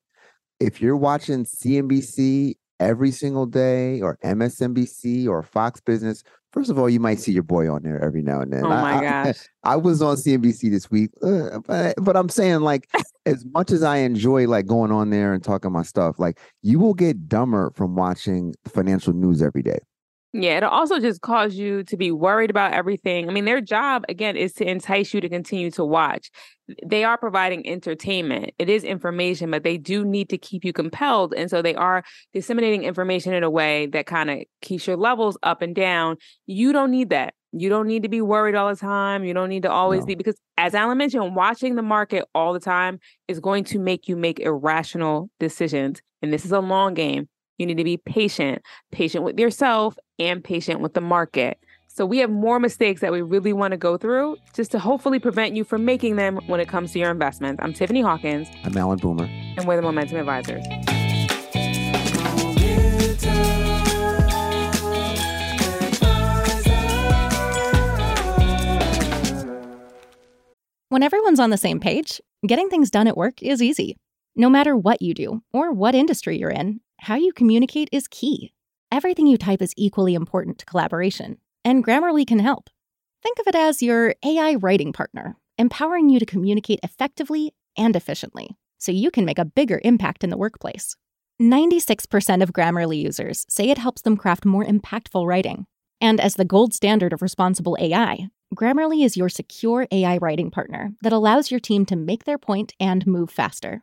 If 0.61 0.81
you're 0.81 0.97
watching 0.97 1.45
CNBC 1.45 2.57
every 2.81 3.11
single 3.11 3.47
day 3.47 4.01
or 4.01 4.19
MSNBC 4.25 5.29
or 5.29 5.43
Fox 5.43 5.81
Business, 5.81 6.23
first 6.53 6.71
of 6.71 6.79
all, 6.79 6.89
you 6.89 7.01
might 7.01 7.19
see 7.21 7.33
your 7.33 7.43
boy 7.43 7.71
on 7.73 7.83
there 7.83 8.03
every 8.03 8.23
now 8.23 8.41
and 8.41 8.53
then. 8.53 8.65
Oh 8.65 8.71
I- 8.71 8.83
my 8.83 8.97
I- 8.97 9.01
gosh. 9.25 9.49
I 9.65 9.77
was 9.77 10.01
on 10.03 10.17
CNBC 10.17 10.71
this 10.71 10.91
week, 10.91 11.11
uh, 11.23 11.59
but 11.67 11.95
but 12.03 12.17
I'm 12.17 12.29
saying 12.29 12.61
like 12.61 12.89
as 13.27 13.45
much 13.53 13.71
as 13.71 13.83
I 13.83 13.99
enjoy 13.99 14.47
like 14.49 14.67
going 14.67 14.93
on 14.93 15.11
there 15.11 15.33
and 15.35 15.43
talking 15.43 15.73
my 15.73 15.83
stuff, 15.83 16.19
like 16.19 16.39
you 16.63 16.79
will 16.79 16.95
get 16.95 17.29
dumber 17.29 17.71
from 17.75 17.95
watching 17.97 18.55
financial 18.67 19.13
news 19.13 19.43
every 19.43 19.63
day. 19.63 19.79
Yeah, 20.35 20.59
it'll 20.59 20.69
also 20.69 21.01
just 21.01 21.23
cause 21.23 21.55
you 21.55 21.85
to 21.85 21.97
be 21.97 22.13
worried 22.13 22.51
about 22.51 22.75
everything. 22.75 23.29
I 23.29 23.33
mean, 23.33 23.47
their 23.47 23.63
job, 23.63 24.05
again, 24.11 24.37
is 24.37 24.53
to 24.55 24.69
entice 24.69 25.15
you 25.15 25.23
to 25.23 25.29
continue 25.29 25.71
to 25.73 25.85
watch. 25.85 26.31
They 26.85 27.03
are 27.03 27.17
providing 27.17 27.67
entertainment, 27.67 28.51
it 28.59 28.69
is 28.69 28.85
information, 28.85 29.51
but 29.51 29.65
they 29.65 29.79
do 29.79 30.05
need 30.05 30.29
to 30.29 30.37
keep 30.37 30.67
you 30.67 30.75
compelled. 30.75 31.33
And 31.35 31.49
so 31.49 31.63
they 31.63 31.75
are 31.75 32.05
disseminating 32.35 32.85
information 32.85 33.33
in 33.33 33.43
a 33.43 33.49
way 33.49 33.87
that 33.87 34.05
kind 34.05 34.29
of 34.29 34.41
keeps 34.61 34.87
your 34.87 34.99
levels 34.99 35.39
up 35.43 35.63
and 35.63 35.75
down. 35.75 36.19
You 36.47 36.75
don't 36.75 36.91
need 36.91 37.09
that. 37.09 37.33
You 37.53 37.71
don't 37.71 37.87
need 37.87 38.03
to 38.03 38.11
be 38.11 38.21
worried 38.21 38.55
all 38.55 38.69
the 38.69 38.77
time. 38.77 39.25
You 39.25 39.33
don't 39.33 39.49
need 39.49 39.63
to 39.63 39.71
always 39.71 40.01
No. 40.01 40.09
be, 40.09 40.15
because 40.15 40.37
as 40.59 40.75
Alan 40.75 40.99
mentioned, 40.99 41.35
watching 41.35 41.75
the 41.77 41.83
market 41.83 42.27
all 42.35 42.53
the 42.53 42.61
time 42.61 42.99
is 43.29 43.41
going 43.41 43.65
to 43.65 43.79
make 43.79 44.07
you 44.07 44.17
make 44.17 44.39
irrational 44.41 45.31
decisions. 45.41 46.03
And 46.21 46.35
this 46.35 46.45
is 46.45 46.53
a 46.53 46.61
long 46.61 46.93
game. 46.93 47.31
You 47.57 47.65
need 47.65 47.79
to 47.79 47.85
be 47.85 47.97
patient, 47.97 48.61
patient 48.93 49.25
with 49.25 49.41
yourself 49.41 49.97
and 50.19 50.43
patient 50.43 50.81
with 50.81 50.95
the 50.95 51.01
market. 51.01 51.59
So 51.87 52.07
we 52.07 52.19
have 52.19 52.31
more 52.31 52.61
mistakes 52.61 53.01
that 53.01 53.11
we 53.11 53.23
really 53.23 53.53
want 53.53 53.73
to 53.73 53.77
go 53.77 53.97
through 53.97 54.37
just 54.55 54.71
to 54.73 54.79
hopefully 54.79 55.19
prevent 55.19 55.57
you 55.57 55.65
from 55.65 55.85
making 55.85 56.17
them 56.17 56.39
when 56.47 56.61
it 56.61 56.69
comes 56.69 56.93
to 56.93 56.99
your 56.99 57.11
investments. 57.11 57.61
I'm 57.63 57.73
Tiffany 57.73 58.03
Hawkins. 58.03 58.49
I'm 58.63 58.77
Alan 58.77 58.99
Boomer. 58.99 59.25
And 59.25 59.67
we're 59.67 59.77
the 59.77 59.83
Momentum 59.83 60.19
Advisors. 60.19 60.65
When 70.91 71.03
everyone's 71.03 71.39
on 71.39 71.51
the 71.51 71.59
same 71.59 71.81
page, 71.81 72.21
getting 72.47 72.69
things 72.69 72.91
done 72.91 73.07
at 73.07 73.17
work 73.17 73.43
is 73.43 73.61
easy. 73.61 73.97
No 74.37 74.49
matter 74.49 74.77
what 74.77 75.03
you 75.03 75.15
do 75.15 75.43
or 75.53 75.73
what 75.73 75.95
industry 75.95 76.39
you're 76.39 76.51
in, 76.51 76.81
how 77.01 77.17
you 77.17 77.33
communicate 77.33 77.89
is 77.93 78.09
key. 78.09 78.53
Everything 78.91 79.27
you 79.27 79.37
type 79.37 79.61
is 79.61 79.75
equally 79.77 80.15
important 80.15 80.59
to 80.59 80.67
collaboration 80.67 81.37
and 81.65 81.85
Grammarly 81.85 82.27
can 82.27 82.39
help. 82.39 82.71
Think 83.23 83.39
of 83.39 83.47
it 83.47 83.55
as 83.55 83.83
your 83.83 84.15
AI 84.25 84.55
writing 84.55 84.93
partner, 84.93 85.37
empowering 85.59 86.09
you 86.09 86.19
to 86.19 86.25
communicate 86.25 86.81
effectively 86.83 87.53
and 87.77 87.95
efficiently 87.95 88.57
so 88.79 88.91
you 88.91 89.11
can 89.11 89.27
make 89.27 89.39
a 89.39 89.45
bigger 89.45 89.81
impact 89.85 90.25
in 90.25 90.31
the 90.31 90.39
workplace. 90.39 90.97
96% 91.43 92.43
of 92.43 92.53
Grammarly 92.53 93.03
users 93.03 93.45
say 93.49 93.69
it 93.69 93.79
helps 93.79 94.03
them 94.03 94.17
craft 94.17 94.45
more 94.45 94.65
impactful 94.65 95.27
writing. 95.27 95.67
And 96.01 96.21
as 96.21 96.35
the 96.37 96.45
gold 96.45 96.73
standard 96.73 97.13
of 97.13 97.23
responsible 97.23 97.77
AI, 97.79 98.29
Grammarly 98.55 99.05
is 99.05 99.17
your 99.17 99.29
secure 99.29 99.87
AI 99.91 100.17
writing 100.17 100.51
partner 100.51 100.93
that 101.03 101.13
allows 101.13 101.51
your 101.51 101.61
team 101.61 101.85
to 101.87 101.97
make 101.97 102.25
their 102.25 102.39
point 102.39 102.73
and 102.81 103.07
move 103.07 103.31
faster. 103.31 103.83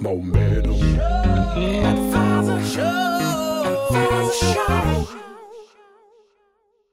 Momentum. 0.00 0.78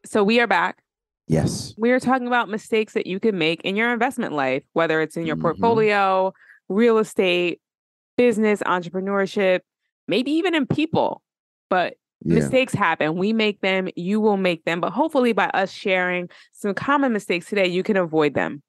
So 0.06 0.24
we 0.24 0.40
are 0.40 0.48
back. 0.48 0.82
Yes. 1.28 1.74
We 1.78 1.92
are 1.92 2.00
talking 2.00 2.28
about 2.28 2.50
mistakes 2.50 2.94
that 2.94 3.08
you 3.08 3.20
can 3.20 3.38
make 3.38 3.62
in 3.62 3.76
your 3.76 3.92
investment 3.92 4.34
life, 4.34 4.64
whether 4.74 5.02
it's 5.02 5.18
in 5.18 5.26
your 5.26 5.36
Mhm. 5.36 5.42
portfolio, 5.42 6.34
real 6.70 6.98
estate, 7.00 7.60
business, 8.16 8.62
entrepreneurship, 8.64 9.62
maybe 10.08 10.32
even 10.32 10.56
in 10.56 10.66
people. 10.68 11.22
But 11.70 11.96
Yeah. 12.24 12.36
mistakes 12.36 12.74
happen. 12.74 13.18
We 13.18 13.34
make 13.34 13.62
them, 13.62 13.90
you 13.96 14.22
will 14.22 14.38
make 14.38 14.64
them. 14.66 14.80
But 14.80 14.94
hopefully, 14.94 15.34
by 15.34 15.48
us 15.48 15.72
sharing 15.72 16.30
some 16.54 16.74
common 16.74 17.12
mistakes 17.12 17.50
today, 17.50 17.68
you 17.68 17.84
can 17.84 17.98
avoid 17.98 18.36
them. 18.36 18.62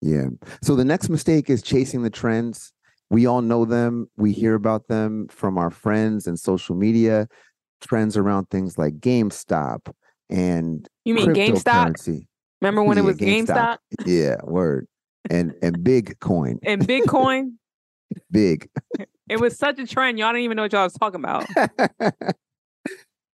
Yeah. 0.00 0.28
So 0.62 0.76
the 0.76 0.84
next 0.84 1.08
mistake 1.08 1.50
is 1.50 1.62
chasing 1.62 2.02
the 2.02 2.10
trends. 2.10 2.72
We 3.10 3.26
all 3.26 3.42
know 3.42 3.64
them. 3.64 4.08
We 4.16 4.32
hear 4.32 4.54
about 4.54 4.88
them 4.88 5.26
from 5.28 5.58
our 5.58 5.70
friends 5.70 6.26
and 6.26 6.38
social 6.38 6.76
media. 6.76 7.28
Trends 7.80 8.16
around 8.16 8.50
things 8.50 8.78
like 8.78 9.00
GameStop 9.00 9.92
and 10.30 10.88
You 11.04 11.14
mean 11.14 11.34
GameStop? 11.34 12.24
Remember 12.60 12.82
when 12.84 12.98
it 12.98 13.04
was 13.04 13.16
GameStop, 13.16 13.78
Yeah, 14.06 14.36
word. 14.44 14.86
And 15.28 15.54
and 15.62 15.78
Bitcoin. 15.78 16.58
and 16.62 16.86
Bitcoin? 16.86 17.54
Big. 18.30 18.68
it 19.28 19.38
was 19.38 19.56
such 19.56 19.78
a 19.78 19.86
trend. 19.86 20.18
Y'all 20.18 20.32
didn't 20.32 20.44
even 20.44 20.56
know 20.56 20.62
what 20.62 20.72
y'all 20.72 20.84
was 20.84 20.94
talking 20.94 21.20
about. 21.20 21.46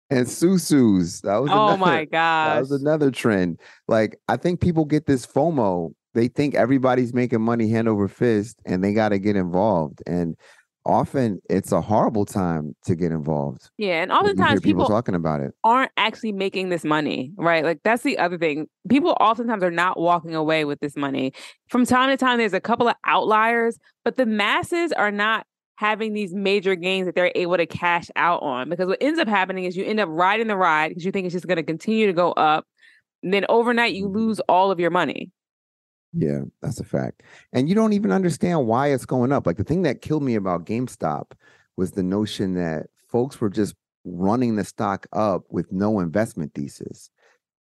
and 0.10 0.28
Susus. 0.28 1.22
That 1.22 1.38
was 1.38 1.52
oh 1.52 1.68
another, 1.68 1.78
my 1.78 2.06
god. 2.06 2.56
That 2.56 2.60
was 2.60 2.72
another 2.72 3.12
trend. 3.12 3.60
Like 3.88 4.20
I 4.28 4.38
think 4.38 4.60
people 4.62 4.86
get 4.86 5.06
this 5.06 5.26
FOMO. 5.26 5.94
They 6.16 6.28
think 6.28 6.56
everybody's 6.56 7.14
making 7.14 7.42
money 7.42 7.70
hand 7.70 7.88
over 7.88 8.08
fist 8.08 8.60
and 8.66 8.84
they 8.84 8.94
got 8.94 9.10
to 9.10 9.20
get 9.20 9.36
involved. 9.36 10.02
And 10.08 10.36
often 10.86 11.42
it's 11.50 11.72
a 11.72 11.82
horrible 11.82 12.26
time 12.26 12.76
to 12.86 12.96
get 12.96 13.12
involved. 13.12 13.70
yeah. 13.78 14.02
And 14.02 14.12
oftentimes 14.12 14.62
people 14.62 14.84
people 14.84 14.88
talking 14.88 15.16
about 15.16 15.42
it. 15.42 15.54
aren't 15.64 15.92
actually 15.98 16.32
making 16.32 16.70
this 16.70 16.84
money, 16.84 17.32
right? 17.38 17.64
Like 17.64 17.80
that's 17.84 18.04
the 18.04 18.18
other 18.18 18.38
thing. 18.38 18.68
People 18.90 19.18
oftentimes 19.20 19.64
are 19.64 19.72
not 19.72 20.00
walking 20.00 20.36
away 20.36 20.66
with 20.66 20.80
this 20.80 20.96
money. 20.96 21.34
From 21.70 21.86
time 21.86 22.10
to 22.10 22.18
time, 22.18 22.38
there's 22.38 22.54
a 22.54 22.62
couple 22.62 22.88
of 22.88 22.96
outliers, 23.06 23.78
but 24.04 24.16
the 24.16 24.26
masses 24.26 24.92
are 24.92 25.12
not 25.12 25.46
having 25.78 26.14
these 26.14 26.34
major 26.34 26.76
gains 26.76 27.06
that 27.06 27.16
they're 27.16 27.32
able 27.36 27.58
to 27.58 27.66
cash 27.66 28.10
out 28.16 28.42
on. 28.42 28.70
Because 28.70 28.88
what 28.88 29.02
ends 29.02 29.20
up 29.20 29.28
happening 29.28 29.66
is 29.66 29.76
you 29.76 29.86
end 29.86 30.00
up 30.00 30.10
riding 30.12 30.48
the 30.48 30.56
ride 30.56 30.90
because 30.90 31.04
you 31.04 31.12
think 31.12 31.26
it's 31.26 31.34
just 31.34 31.48
going 31.48 31.58
to 31.58 31.64
continue 31.64 32.08
to 32.08 32.14
go 32.14 32.32
up. 32.34 32.66
And 33.24 33.34
then 33.34 33.46
overnight, 33.50 33.94
you 33.94 34.06
mm-hmm. 34.06 34.18
lose 34.18 34.40
all 34.42 34.72
of 34.72 34.80
your 34.80 34.92
money. 34.92 35.32
Yeah, 36.18 36.42
that's 36.62 36.80
a 36.80 36.86
fact. 36.86 37.24
And 37.52 37.68
you 37.68 37.76
don't 37.76 37.94
even 37.94 38.12
understand 38.12 38.68
why 38.68 38.88
it's 38.88 39.06
going 39.06 39.34
up. 39.34 39.46
Like 39.46 39.58
the 39.58 39.64
thing 39.66 39.82
that 39.82 40.02
killed 40.02 40.24
me 40.24 40.36
about 40.36 40.66
GameStop 40.66 41.32
was 41.76 41.92
the 41.92 42.04
notion 42.04 42.54
that 42.56 42.88
folks 43.10 43.42
were 43.42 43.50
just 43.50 43.76
running 44.06 44.56
the 44.56 44.64
stock 44.64 45.08
up 45.12 45.44
with 45.50 45.72
no 45.74 46.00
investment 46.00 46.54
thesis. 46.54 47.10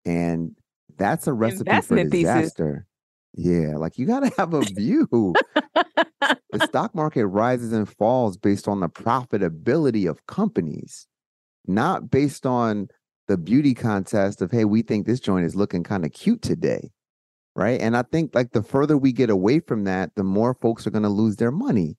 And 0.05 0.57
that's 0.97 1.29
a 1.29 1.33
recipe 1.33 1.71
Investment 1.71 2.09
for 2.09 2.11
thesis. 2.11 2.35
disaster. 2.35 2.87
Yeah, 3.35 3.77
like 3.77 3.99
you 3.99 4.07
got 4.07 4.21
to 4.21 4.33
have 4.37 4.53
a 4.53 4.63
view. 4.63 5.07
the 5.13 6.61
stock 6.67 6.93
market 6.93 7.27
rises 7.27 7.73
and 7.73 7.89
falls 7.89 8.37
based 8.37 8.67
on 8.67 8.81
the 8.81 8.89
profitability 8.89 10.11
of 10.11 10.27
companies, 10.27 11.07
not 11.69 12.11
based 12.11 12.47
on 12.47 12.89
the 13.29 13.37
beauty 13.37 13.75
contest 13.75 14.43
of, 14.43 14.51
hey, 14.51 14.65
we 14.65 14.83
think 14.83 15.07
this 15.07 15.21
joint 15.21 15.47
is 15.47 15.55
looking 15.55 15.85
kind 15.85 16.05
of 16.05 16.13
cute 16.13 16.43
today 16.43 16.91
right? 17.61 17.79
And 17.79 17.94
I 17.94 18.03
think 18.03 18.35
like 18.35 18.53
the 18.53 18.62
further 18.62 18.96
we 18.96 19.12
get 19.12 19.29
away 19.29 19.61
from 19.61 19.85
that, 19.85 20.12
the 20.16 20.25
more 20.25 20.55
folks 20.62 20.87
are 20.87 20.90
going 20.90 21.03
to 21.03 21.11
lose 21.11 21.37
their 21.37 21.51
money. 21.51 21.99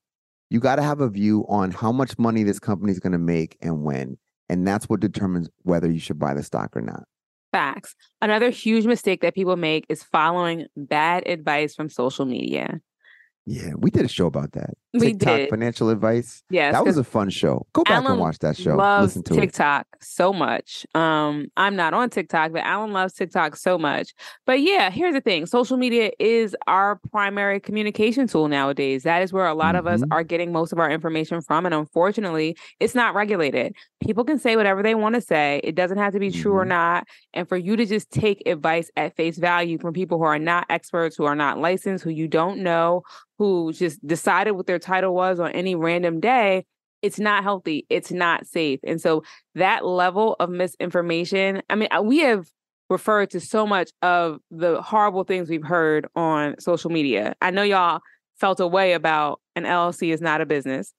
You 0.49 0.59
got 0.59 0.77
to 0.77 0.81
have 0.81 1.01
a 1.01 1.07
view 1.07 1.45
on 1.47 1.69
how 1.69 1.91
much 1.91 2.17
money 2.17 2.41
this 2.41 2.59
company 2.59 2.91
is 2.91 2.99
going 2.99 3.11
to 3.11 3.19
make 3.19 3.57
and 3.61 3.83
when, 3.83 4.17
and 4.49 4.67
that's 4.67 4.89
what 4.89 4.99
determines 4.99 5.49
whether 5.61 5.89
you 5.89 5.99
should 5.99 6.17
buy 6.17 6.33
the 6.33 6.41
stock 6.41 6.75
or 6.75 6.81
not. 6.81 7.03
Facts. 7.51 7.95
Another 8.23 8.49
huge 8.49 8.87
mistake 8.87 9.21
that 9.21 9.35
people 9.35 9.55
make 9.55 9.85
is 9.87 10.01
following 10.01 10.65
bad 10.75 11.27
advice 11.27 11.75
from 11.75 11.89
social 11.89 12.25
media. 12.25 12.81
Yeah, 13.45 13.73
we 13.77 13.91
did 13.91 14.05
a 14.05 14.09
show 14.09 14.25
about 14.25 14.53
that. 14.53 14.71
We 14.93 14.99
TikTok 15.13 15.37
did. 15.37 15.49
financial 15.49 15.89
advice. 15.89 16.43
Yes. 16.49 16.73
that 16.73 16.83
was 16.83 16.97
a 16.97 17.03
fun 17.03 17.29
show. 17.29 17.65
Go 17.71 17.83
back 17.83 17.93
Alan 17.93 18.11
and 18.13 18.19
watch 18.19 18.39
that 18.39 18.57
show. 18.57 18.75
Loves 18.75 19.15
Listen 19.15 19.23
to 19.23 19.33
it. 19.35 19.39
TikTok 19.39 19.87
so 20.01 20.33
much. 20.33 20.85
Um, 20.93 21.47
I'm 21.55 21.77
not 21.77 21.93
on 21.93 22.09
TikTok, 22.09 22.51
but 22.51 22.63
Alan 22.63 22.91
loves 22.91 23.13
TikTok 23.13 23.55
so 23.55 23.77
much. 23.77 24.13
But 24.45 24.59
yeah, 24.59 24.89
here's 24.91 25.13
the 25.13 25.21
thing: 25.21 25.45
social 25.45 25.77
media 25.77 26.11
is 26.19 26.55
our 26.67 26.99
primary 27.11 27.61
communication 27.61 28.27
tool 28.27 28.49
nowadays. 28.49 29.03
That 29.03 29.21
is 29.21 29.31
where 29.31 29.47
a 29.47 29.53
lot 29.53 29.75
of 29.77 29.87
us 29.87 30.01
Mhm. 30.01 30.07
are 30.11 30.23
getting 30.23 30.51
most 30.51 30.73
of 30.73 30.79
our 30.79 30.91
information 30.91 31.39
from, 31.41 31.65
and 31.65 31.73
unfortunately, 31.73 32.57
it's 32.81 32.93
not 32.95 33.15
regulated. 33.15 33.73
People 34.01 34.25
can 34.25 34.39
say 34.39 34.57
whatever 34.57 34.83
they 34.83 34.95
want 34.95 35.15
to 35.15 35.21
say. 35.21 35.61
It 35.63 35.75
doesn't 35.75 35.99
have 35.99 36.11
to 36.13 36.19
be 36.19 36.31
true 36.31 36.53
or 36.53 36.65
Mhm. 36.65 36.69
not. 36.69 37.07
And 37.33 37.47
for 37.47 37.55
you 37.55 37.77
to 37.77 37.85
just 37.85 38.11
take 38.11 38.43
advice 38.45 38.91
at 38.97 39.15
face 39.15 39.37
value 39.37 39.77
from 39.77 39.93
people 39.93 40.17
who 40.17 40.25
are 40.25 40.39
not 40.39 40.65
experts, 40.69 41.15
who 41.15 41.23
are 41.23 41.35
not 41.35 41.59
licensed, 41.59 42.03
who 42.03 42.09
you 42.09 42.27
don't 42.27 42.59
know, 42.59 43.03
who 43.37 43.71
just 43.73 44.05
decided 44.05 44.51
what 44.51 44.67
their 44.67 44.77
title 44.81 45.13
was 45.13 45.39
on 45.39 45.51
any 45.51 45.75
random 45.75 46.19
day, 46.19 46.65
it's 47.01 47.19
not 47.19 47.43
healthy. 47.43 47.85
It's 47.89 48.11
not 48.11 48.45
safe. 48.45 48.79
And 48.83 49.01
so 49.01 49.23
that 49.55 49.85
level 49.85 50.35
of 50.39 50.49
misinformation, 50.49 51.61
I 51.69 51.75
mean, 51.75 51.89
we 52.03 52.19
have 52.19 52.47
referred 52.89 53.29
to 53.31 53.39
so 53.39 53.65
much 53.65 53.89
of 54.01 54.39
the 54.51 54.81
horrible 54.81 55.23
things 55.23 55.49
we've 55.49 55.63
heard 55.63 56.07
on 56.15 56.59
social 56.59 56.91
media. 56.91 57.33
I 57.41 57.49
know 57.49 57.63
y'all 57.63 58.01
felt 58.39 58.59
a 58.59 58.67
way 58.67 58.93
about 58.93 59.39
an 59.55 59.63
LLC 59.63 60.11
is 60.11 60.21
not 60.21 60.41
a 60.41 60.45
business. 60.45 60.93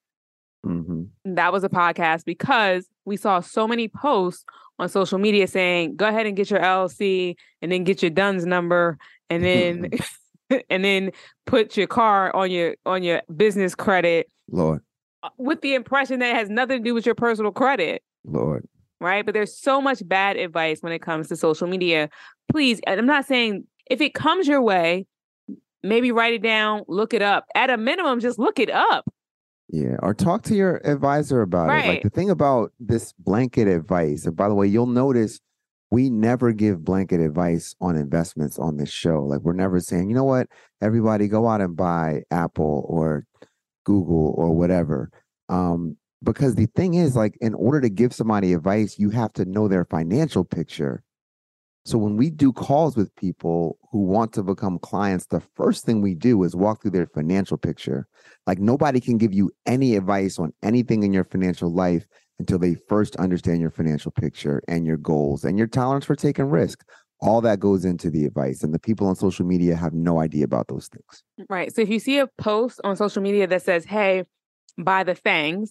Mhm. 0.64 1.08
That 1.24 1.52
was 1.52 1.64
a 1.64 1.68
podcast 1.68 2.24
because 2.24 2.88
we 3.04 3.16
saw 3.16 3.40
so 3.40 3.66
many 3.66 3.88
posts 3.88 4.44
on 4.78 4.88
social 4.88 5.18
media 5.18 5.46
saying, 5.46 5.96
go 5.96 6.06
ahead 6.06 6.26
and 6.26 6.36
get 6.36 6.50
your 6.50 6.60
LLC 6.60 7.36
and 7.60 7.70
then 7.70 7.84
get 7.84 8.00
your 8.02 8.10
DUNS 8.10 8.46
number 8.46 8.96
and 9.28 9.44
then 9.44 9.90
and 10.70 10.84
then 10.84 11.10
put 11.46 11.76
your 11.76 11.86
car 11.86 12.34
on 12.34 12.50
your 12.50 12.76
on 12.86 13.02
your 13.02 13.22
business 13.34 13.74
credit 13.74 14.28
Lord, 14.50 14.82
uh, 15.22 15.30
with 15.38 15.60
the 15.60 15.74
impression 15.74 16.20
that 16.20 16.30
it 16.30 16.36
has 16.36 16.50
nothing 16.50 16.78
to 16.78 16.84
do 16.84 16.94
with 16.94 17.06
your 17.06 17.14
personal 17.14 17.52
credit 17.52 18.02
Lord. 18.24 18.66
right? 19.00 19.24
But 19.24 19.34
there's 19.34 19.56
so 19.56 19.80
much 19.80 20.06
bad 20.06 20.36
advice 20.36 20.78
when 20.80 20.92
it 20.92 21.00
comes 21.00 21.28
to 21.28 21.36
social 21.36 21.66
media. 21.66 22.08
Please, 22.50 22.80
and 22.86 22.98
I'm 22.98 23.06
not 23.06 23.26
saying 23.26 23.64
if 23.90 24.00
it 24.00 24.14
comes 24.14 24.46
your 24.46 24.62
way, 24.62 25.06
maybe 25.82 26.12
write 26.12 26.34
it 26.34 26.42
down, 26.42 26.82
look 26.88 27.14
it 27.14 27.22
up. 27.22 27.46
At 27.54 27.70
a 27.70 27.76
minimum, 27.76 28.20
just 28.20 28.38
look 28.38 28.58
it 28.58 28.70
up. 28.70 29.04
Yeah, 29.68 29.96
or 30.00 30.12
talk 30.12 30.42
to 30.44 30.54
your 30.54 30.86
advisor 30.86 31.40
about 31.40 31.70
it. 31.70 31.88
Like 31.88 32.02
the 32.02 32.10
thing 32.10 32.28
about 32.28 32.72
this 32.78 33.14
blanket 33.18 33.68
advice, 33.68 34.26
and 34.26 34.36
by 34.36 34.48
the 34.48 34.54
way, 34.54 34.66
you'll 34.66 34.86
notice 34.86 35.40
we 35.92 36.08
never 36.08 36.52
give 36.52 36.82
blanket 36.82 37.20
advice 37.20 37.74
on 37.78 37.96
investments 37.96 38.58
on 38.58 38.78
this 38.78 38.90
show. 38.90 39.22
Like 39.22 39.40
we're 39.40 39.52
never 39.52 39.78
saying, 39.78 40.08
you 40.08 40.14
know 40.14 40.24
what, 40.24 40.46
everybody 40.80 41.28
go 41.28 41.46
out 41.46 41.60
and 41.60 41.76
buy 41.76 42.22
Apple 42.30 42.86
or 42.88 43.26
Google 43.84 44.34
or 44.38 44.52
whatever. 44.56 45.10
Um, 45.50 45.98
because 46.22 46.54
the 46.54 46.64
thing 46.74 46.94
is, 46.94 47.14
like, 47.14 47.36
in 47.42 47.52
order 47.52 47.82
to 47.82 47.90
give 47.90 48.14
somebody 48.14 48.54
advice, 48.54 48.98
you 48.98 49.10
have 49.10 49.34
to 49.34 49.44
know 49.44 49.68
their 49.68 49.84
financial 49.84 50.44
picture. 50.44 51.02
So 51.84 51.98
when 51.98 52.16
we 52.16 52.30
do 52.30 52.54
calls 52.54 52.96
with 52.96 53.14
people 53.16 53.76
who 53.90 54.04
want 54.04 54.32
to 54.34 54.42
become 54.42 54.78
clients, 54.78 55.26
the 55.26 55.42
first 55.56 55.84
thing 55.84 56.00
we 56.00 56.14
do 56.14 56.42
is 56.44 56.56
walk 56.56 56.80
through 56.80 56.92
their 56.92 57.08
financial 57.08 57.58
picture. 57.58 58.06
Like 58.46 58.60
nobody 58.60 58.98
can 58.98 59.18
give 59.18 59.34
you 59.34 59.50
any 59.66 59.96
advice 59.96 60.38
on 60.38 60.54
anything 60.62 61.02
in 61.02 61.12
your 61.12 61.24
financial 61.24 61.70
life 61.70 62.06
until 62.42 62.58
they 62.58 62.74
first 62.74 63.14
understand 63.16 63.60
your 63.60 63.70
financial 63.70 64.10
picture 64.10 64.60
and 64.66 64.84
your 64.84 64.96
goals 64.96 65.44
and 65.44 65.56
your 65.56 65.68
tolerance 65.68 66.04
for 66.04 66.16
taking 66.16 66.46
risk. 66.46 66.84
All 67.20 67.40
that 67.42 67.60
goes 67.60 67.84
into 67.84 68.10
the 68.10 68.24
advice. 68.24 68.64
And 68.64 68.74
the 68.74 68.80
people 68.80 69.06
on 69.06 69.14
social 69.14 69.46
media 69.46 69.76
have 69.76 69.92
no 69.92 70.20
idea 70.20 70.44
about 70.44 70.66
those 70.66 70.88
things. 70.88 71.22
Right. 71.48 71.72
So 71.72 71.80
if 71.82 71.88
you 71.88 72.00
see 72.00 72.18
a 72.18 72.26
post 72.36 72.80
on 72.82 72.96
social 72.96 73.22
media 73.22 73.46
that 73.46 73.62
says, 73.62 73.84
hey, 73.84 74.24
buy 74.76 75.04
the 75.04 75.14
FAANGs, 75.14 75.68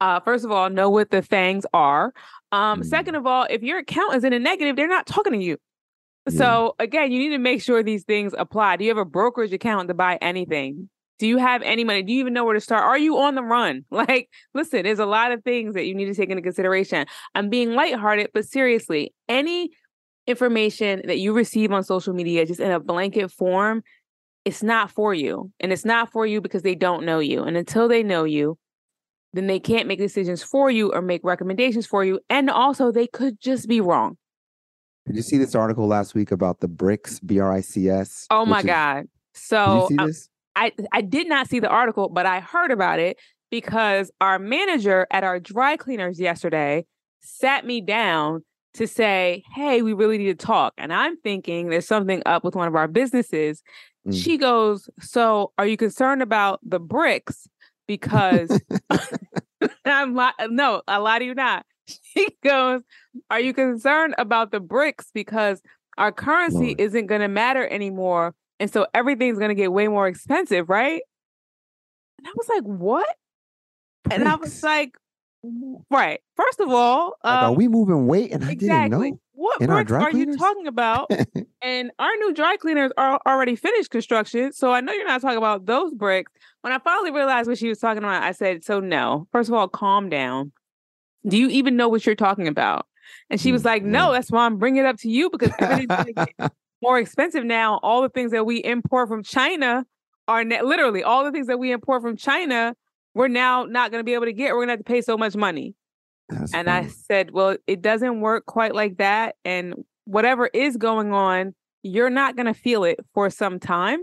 uh, 0.00 0.20
first 0.20 0.44
of 0.44 0.52
all, 0.52 0.70
know 0.70 0.90
what 0.90 1.10
the 1.10 1.22
FAANGs 1.22 1.64
are. 1.74 2.12
Um, 2.52 2.82
Mm. 2.82 2.84
Second 2.86 3.14
of 3.16 3.26
all, 3.26 3.46
if 3.50 3.62
your 3.62 3.78
account 3.78 4.14
is 4.14 4.22
in 4.24 4.32
a 4.32 4.38
negative, 4.38 4.76
they're 4.76 4.86
not 4.86 5.06
talking 5.06 5.32
to 5.32 5.38
you. 5.42 5.56
Yeah. 6.30 6.38
So 6.38 6.74
again, 6.78 7.10
you 7.10 7.18
need 7.18 7.30
to 7.30 7.38
make 7.38 7.62
sure 7.62 7.82
these 7.82 8.04
things 8.04 8.32
apply. 8.38 8.76
Do 8.76 8.84
you 8.84 8.90
have 8.90 8.98
a 8.98 9.04
brokerage 9.04 9.52
account 9.52 9.88
to 9.88 9.94
buy 9.94 10.18
anything? 10.22 10.88
Do 11.22 11.28
you 11.28 11.38
have 11.38 11.62
any 11.62 11.84
money? 11.84 12.02
Do 12.02 12.12
you 12.12 12.18
even 12.18 12.32
know 12.32 12.44
where 12.44 12.54
to 12.54 12.60
start? 12.60 12.82
Are 12.82 12.98
you 12.98 13.16
on 13.18 13.36
the 13.36 13.44
run? 13.44 13.84
Like, 13.92 14.28
listen, 14.54 14.82
there's 14.82 14.98
a 14.98 15.06
lot 15.06 15.30
of 15.30 15.44
things 15.44 15.74
that 15.74 15.86
you 15.86 15.94
need 15.94 16.06
to 16.06 16.14
take 16.16 16.30
into 16.30 16.42
consideration. 16.42 17.06
I'm 17.36 17.48
being 17.48 17.74
lighthearted, 17.74 18.30
but 18.34 18.44
seriously, 18.44 19.14
any 19.28 19.70
information 20.26 21.02
that 21.04 21.18
you 21.18 21.32
receive 21.32 21.70
on 21.70 21.84
social 21.84 22.12
media 22.12 22.44
just 22.44 22.58
in 22.58 22.72
a 22.72 22.80
blanket 22.80 23.30
form, 23.30 23.84
it's 24.44 24.64
not 24.64 24.90
for 24.90 25.14
you. 25.14 25.52
And 25.60 25.72
it's 25.72 25.84
not 25.84 26.10
for 26.10 26.26
you 26.26 26.40
because 26.40 26.62
they 26.62 26.74
don't 26.74 27.06
know 27.06 27.20
you. 27.20 27.44
And 27.44 27.56
until 27.56 27.86
they 27.86 28.02
know 28.02 28.24
you, 28.24 28.58
then 29.32 29.46
they 29.46 29.60
can't 29.60 29.86
make 29.86 30.00
decisions 30.00 30.42
for 30.42 30.72
you 30.72 30.92
or 30.92 31.02
make 31.02 31.20
recommendations 31.22 31.86
for 31.86 32.04
you. 32.04 32.18
And 32.30 32.50
also, 32.50 32.90
they 32.90 33.06
could 33.06 33.40
just 33.40 33.68
be 33.68 33.80
wrong. 33.80 34.18
Did 35.06 35.14
you 35.14 35.22
see 35.22 35.38
this 35.38 35.54
article 35.54 35.86
last 35.86 36.16
week 36.16 36.32
about 36.32 36.58
the 36.58 36.68
BRICS, 36.68 37.24
B 37.24 37.38
R 37.38 37.52
I 37.52 37.60
C 37.60 37.88
S? 37.88 38.26
Oh 38.28 38.44
my 38.44 38.58
is- 38.58 38.64
God. 38.64 39.00
Did 39.02 39.08
So 39.34 39.82
you 39.82 39.86
see 39.86 39.96
uh, 40.02 40.06
this? 40.06 40.28
I 40.56 40.72
I 40.92 41.00
did 41.00 41.28
not 41.28 41.48
see 41.48 41.60
the 41.60 41.68
article, 41.68 42.08
but 42.08 42.26
I 42.26 42.40
heard 42.40 42.70
about 42.70 42.98
it 42.98 43.18
because 43.50 44.10
our 44.20 44.38
manager 44.38 45.06
at 45.10 45.24
our 45.24 45.38
dry 45.38 45.76
cleaners 45.76 46.18
yesterday 46.20 46.84
sat 47.20 47.64
me 47.66 47.80
down 47.80 48.44
to 48.74 48.86
say, 48.86 49.42
"Hey, 49.54 49.82
we 49.82 49.92
really 49.92 50.18
need 50.18 50.38
to 50.38 50.46
talk." 50.46 50.74
And 50.78 50.92
I'm 50.92 51.16
thinking 51.18 51.68
there's 51.68 51.86
something 51.86 52.22
up 52.26 52.44
with 52.44 52.54
one 52.54 52.68
of 52.68 52.74
our 52.74 52.88
businesses. 52.88 53.62
Mm. 54.06 54.22
She 54.22 54.36
goes, 54.36 54.88
"So, 55.00 55.52
are 55.58 55.66
you 55.66 55.76
concerned 55.76 56.22
about 56.22 56.60
the 56.62 56.80
BRICS?" 56.80 57.46
Because 57.86 58.60
I'm 59.84 60.14
li- 60.14 60.48
no, 60.48 60.82
I 60.88 60.98
lie 60.98 61.18
to 61.18 61.24
you 61.24 61.34
not. 61.34 61.66
She 61.86 62.28
goes, 62.44 62.82
"Are 63.30 63.40
you 63.40 63.52
concerned 63.52 64.14
about 64.18 64.50
the 64.50 64.60
BRICS 64.60 65.06
because 65.12 65.60
our 65.98 66.12
currency 66.12 66.68
Lord. 66.68 66.80
isn't 66.80 67.06
going 67.06 67.20
to 67.20 67.28
matter 67.28 67.68
anymore, 67.68 68.34
and 68.62 68.72
so 68.72 68.86
everything's 68.94 69.38
going 69.38 69.50
to 69.50 69.54
get 69.54 69.72
way 69.72 69.88
more 69.88 70.06
expensive, 70.06 70.68
right?" 70.68 71.02
And 72.18 72.26
I 72.26 72.30
was 72.36 72.48
like, 72.48 72.62
"What?" 72.62 73.16
And 74.10 74.28
I 74.28 74.36
was 74.36 74.62
like, 74.62 74.96
"Right. 75.90 76.20
First 76.36 76.60
of 76.60 76.70
all, 76.70 77.16
Like, 77.24 77.42
are 77.42 77.48
um, 77.50 77.56
we 77.56 77.68
moving 77.68 78.06
weight? 78.06 78.32
And 78.32 78.44
I 78.44 78.52
exactly. 78.52 78.88
didn't 78.88 79.12
know. 79.12 79.20
What 79.34 79.60
In 79.60 79.66
bricks 79.66 79.90
are 79.92 80.12
you 80.12 80.36
talking 80.36 80.66
about? 80.68 81.10
and 81.62 81.90
our 81.98 82.14
new 82.16 82.32
dry 82.32 82.56
cleaners 82.56 82.92
are 82.96 83.20
already 83.26 83.56
finished 83.56 83.90
construction. 83.90 84.52
So 84.52 84.72
I 84.72 84.80
know 84.80 84.92
you're 84.92 85.06
not 85.06 85.20
talking 85.20 85.38
about 85.38 85.66
those 85.66 85.92
bricks. 85.94 86.30
When 86.60 86.72
I 86.72 86.78
finally 86.78 87.10
realized 87.10 87.48
what 87.48 87.58
she 87.58 87.68
was 87.68 87.78
talking 87.78 87.98
about, 88.04 88.22
I 88.22 88.32
said, 88.32 88.62
So 88.64 88.78
no. 88.78 89.26
First 89.32 89.48
of 89.48 89.54
all, 89.54 89.68
calm 89.68 90.08
down. 90.08 90.52
Do 91.26 91.36
you 91.36 91.48
even 91.48 91.76
know 91.76 91.88
what 91.88 92.06
you're 92.06 92.14
talking 92.14 92.46
about? 92.46 92.86
And 93.30 93.40
she 93.40 93.50
was 93.50 93.62
Mm, 93.62 93.66
like, 93.66 93.82
No, 93.82 94.12
that's 94.12 94.30
why 94.30 94.46
I'm 94.46 94.58
bringing 94.58 94.84
it 94.84 94.86
up 94.86 94.96
to 94.98 95.08
you 95.08 95.28
because 95.30 95.50
everything's 95.58 95.88
going 95.88 96.14
to 96.14 96.34
get 96.38 96.52
more 96.82 96.98
expensive 96.98 97.44
now. 97.44 97.78
All 97.82 98.02
the 98.02 98.08
things 98.08 98.32
that 98.32 98.44
we 98.44 98.58
import 98.62 99.08
from 99.08 99.22
China 99.22 99.86
are 100.28 100.44
ne- 100.44 100.62
literally 100.62 101.02
all 101.02 101.24
the 101.24 101.30
things 101.32 101.46
that 101.46 101.58
we 101.58 101.72
import 101.72 102.02
from 102.02 102.16
China, 102.16 102.74
we're 103.14 103.28
now 103.28 103.64
not 103.64 103.90
going 103.90 104.00
to 104.00 104.04
be 104.04 104.14
able 104.14 104.26
to 104.26 104.32
get. 104.32 104.52
We're 104.52 104.58
going 104.58 104.68
to 104.68 104.72
have 104.72 104.78
to 104.80 104.84
pay 104.84 105.00
so 105.00 105.16
much 105.16 105.34
money. 105.36 105.74
That's 106.28 106.52
And 106.54 106.68
I 106.68 106.86
said, 106.88 107.30
Well, 107.32 107.56
it 107.66 107.82
doesn't 107.82 108.20
work 108.20 108.46
quite 108.46 108.74
like 108.74 108.98
that. 108.98 109.36
And 109.44 109.74
whatever 110.04 110.48
is 110.52 110.76
going 110.76 111.12
on, 111.12 111.54
you're 111.82 112.10
not 112.10 112.36
going 112.36 112.46
to 112.46 112.54
feel 112.54 112.84
it 112.84 113.00
for 113.14 113.28
some 113.30 113.58
time. 113.58 114.00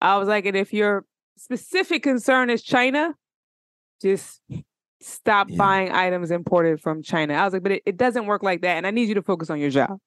I 0.00 0.16
was 0.18 0.28
like, 0.28 0.46
And 0.46 0.56
if 0.56 0.72
your 0.72 1.04
specific 1.36 2.02
concern 2.02 2.48
is 2.50 2.62
China, 2.62 3.14
just 4.02 4.40
stop 5.00 5.48
Yeah. 5.50 5.56
buying 5.56 5.90
items 5.92 6.30
imported 6.30 6.80
from 6.80 7.02
China. 7.02 7.34
I 7.34 7.44
was 7.44 7.52
like, 7.54 7.62
But 7.62 7.72
it, 7.72 7.82
it 7.86 7.96
doesn't 7.96 8.26
work 8.26 8.42
like 8.42 8.60
that. 8.62 8.76
And 8.76 8.86
I 8.86 8.90
need 8.90 9.08
you 9.08 9.14
to 9.14 9.22
focus 9.22 9.50
on 9.50 9.58
your 9.58 9.70
job. 9.70 9.98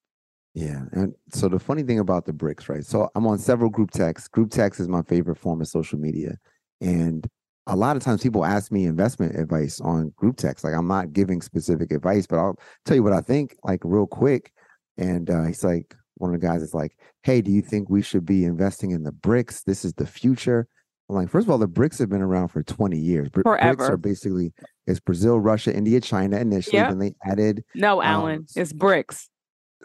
Yeah. 0.58 0.86
And 0.92 1.14
so 1.30 1.48
the 1.48 1.60
funny 1.60 1.84
thing 1.84 2.00
about 2.00 2.26
the 2.26 2.32
BRICS, 2.34 2.68
right? 2.68 2.84
So 2.84 3.12
I'm 3.14 3.28
on 3.28 3.38
several 3.38 3.70
group 3.70 3.92
texts. 3.92 4.28
Group 4.28 4.50
text 4.50 4.80
is 4.80 4.88
my 4.88 5.04
favorite 5.04 5.38
form 5.38 5.62
of 5.62 5.68
social 5.68 6.00
media. 6.00 6.38
And 6.82 7.28
a 7.68 7.76
lot 7.76 7.96
of 7.96 8.02
times 8.02 8.24
people 8.24 8.44
ask 8.44 8.72
me 8.72 8.86
investment 8.86 9.38
advice 9.40 9.80
on 9.80 10.14
group 10.16 10.38
text. 10.38 10.64
Like 10.64 10.74
I'm 10.74 10.88
not 10.88 11.14
giving 11.14 11.44
specific 11.44 11.92
advice, 11.92 12.26
but 12.26 12.40
I'll 12.40 12.58
tell 12.86 12.96
you 12.96 13.04
what 13.04 13.14
I 13.14 13.22
think, 13.22 13.56
like 13.64 13.82
real 13.84 14.08
quick. 14.08 14.52
And 14.98 15.30
uh, 15.30 15.44
he's 15.44 15.64
like, 15.64 15.96
one 16.16 16.34
of 16.34 16.42
the 16.42 16.48
guys 16.48 16.64
is 16.64 16.74
like, 16.74 16.98
hey, 17.22 17.42
do 17.42 17.52
you 17.52 17.62
think 17.62 17.92
we 17.92 18.02
should 18.02 18.26
be 18.26 18.44
investing 18.44 18.90
in 18.90 19.04
the 19.04 19.12
BRICS? 19.12 19.64
This 19.64 19.86
is 19.86 19.94
the 19.94 20.08
future. 20.08 20.68
I'm 21.08 21.16
like, 21.16 21.30
first 21.30 21.46
of 21.46 21.52
all, 21.52 21.60
the 21.60 21.68
BRICS 21.68 22.00
have 22.00 22.10
been 22.10 22.24
around 22.24 22.48
for 22.48 22.64
20 22.64 22.98
years. 22.98 23.30
Br- 23.30 23.42
BRICS 23.42 23.44
Forever. 23.44 23.94
are 23.94 23.98
basically 23.98 24.54
it's 24.88 25.00
Brazil, 25.00 25.40
Russia, 25.40 25.72
India, 25.72 26.02
China 26.02 26.40
initially. 26.40 26.78
Yep. 26.78 26.90
Then 26.90 27.00
they 27.00 27.14
added 27.24 27.64
No, 27.76 28.02
Um, 28.02 28.08
Alan, 28.08 28.46
it's 28.56 28.74
BRICS. 28.74 29.28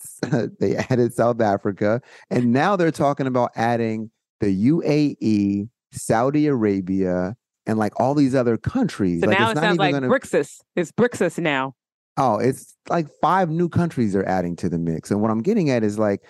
they 0.61 0.77
added 0.77 1.15
South 1.15 1.41
Africa, 1.41 2.01
and 2.31 2.53
now 2.53 2.77
they're 2.77 2.91
talking 2.91 3.27
about 3.27 3.51
adding 3.57 4.11
the 4.41 4.69
UAE, 4.69 5.69
Saudi 5.93 6.47
Arabia, 6.47 7.37
and 7.67 7.79
like 7.79 7.99
all 8.01 8.15
these 8.15 8.35
other 8.35 8.57
countries. 8.57 9.21
So 9.21 9.29
like 9.29 9.39
now 9.39 9.51
it's 9.51 9.53
it 9.53 9.55
not 9.57 9.63
sounds 9.63 9.75
even 9.75 9.79
like 9.79 9.95
gonna. 9.95 10.09
Brixus. 10.09 10.61
It's 10.77 10.93
Brixus 10.93 11.39
now. 11.39 11.75
Oh, 12.19 12.39
it's 12.39 12.77
like 12.91 13.07
five 13.23 13.49
new 13.49 13.69
countries 13.69 14.13
they're 14.13 14.29
adding 14.29 14.55
to 14.57 14.69
the 14.69 14.79
mix. 14.79 15.11
And 15.11 15.23
what 15.23 15.31
I'm 15.31 15.41
getting 15.41 15.71
at 15.71 15.83
is 15.83 15.99
like, 15.99 16.21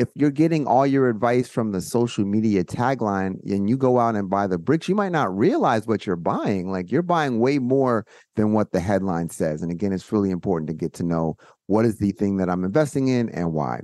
if 0.00 0.08
you're 0.14 0.30
getting 0.30 0.66
all 0.66 0.86
your 0.86 1.10
advice 1.10 1.46
from 1.46 1.72
the 1.72 1.80
social 1.82 2.24
media 2.24 2.64
tagline 2.64 3.34
and 3.44 3.68
you 3.68 3.76
go 3.76 3.98
out 3.98 4.16
and 4.16 4.30
buy 4.30 4.46
the 4.46 4.58
BRICS, 4.58 4.88
you 4.88 4.94
might 4.94 5.12
not 5.12 5.36
realize 5.36 5.86
what 5.86 6.06
you're 6.06 6.16
buying. 6.16 6.72
Like 6.72 6.90
you're 6.90 7.02
buying 7.02 7.38
way 7.38 7.58
more 7.58 8.06
than 8.34 8.54
what 8.54 8.72
the 8.72 8.80
headline 8.80 9.28
says. 9.28 9.60
And 9.60 9.70
again, 9.70 9.92
it's 9.92 10.10
really 10.10 10.30
important 10.30 10.68
to 10.68 10.74
get 10.74 10.94
to 10.94 11.02
know 11.02 11.36
what 11.66 11.84
is 11.84 11.98
the 11.98 12.12
thing 12.12 12.38
that 12.38 12.48
I'm 12.48 12.64
investing 12.64 13.08
in 13.08 13.28
and 13.28 13.52
why. 13.52 13.80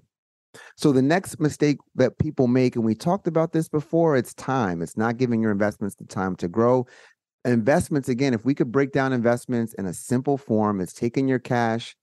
So 0.79 0.91
the 0.91 1.03
next 1.03 1.39
mistake 1.39 1.77
that 1.97 2.17
people 2.17 2.47
make, 2.47 2.77
and 2.77 2.85
we 2.85 2.95
talked 2.95 3.27
about 3.27 3.53
this 3.53 3.69
before, 3.69 4.17
it's 4.17 4.33
time. 4.33 4.81
It's 4.81 4.97
not 4.97 5.19
giving 5.19 5.43
your 5.43 5.53
investments 5.53 5.97
the 5.97 6.07
time 6.07 6.35
to 6.37 6.49
grow. 6.49 6.87
Investments, 7.45 8.09
again, 8.09 8.33
if 8.33 8.43
we 8.43 8.55
could 8.55 8.73
break 8.73 8.91
down 8.91 9.13
investments 9.13 9.75
in 9.75 9.85
a 9.85 9.93
simple 9.93 10.39
form, 10.39 10.81
it's 10.81 10.95
taking 10.95 11.29
your 11.29 11.41
cash, 11.41 11.95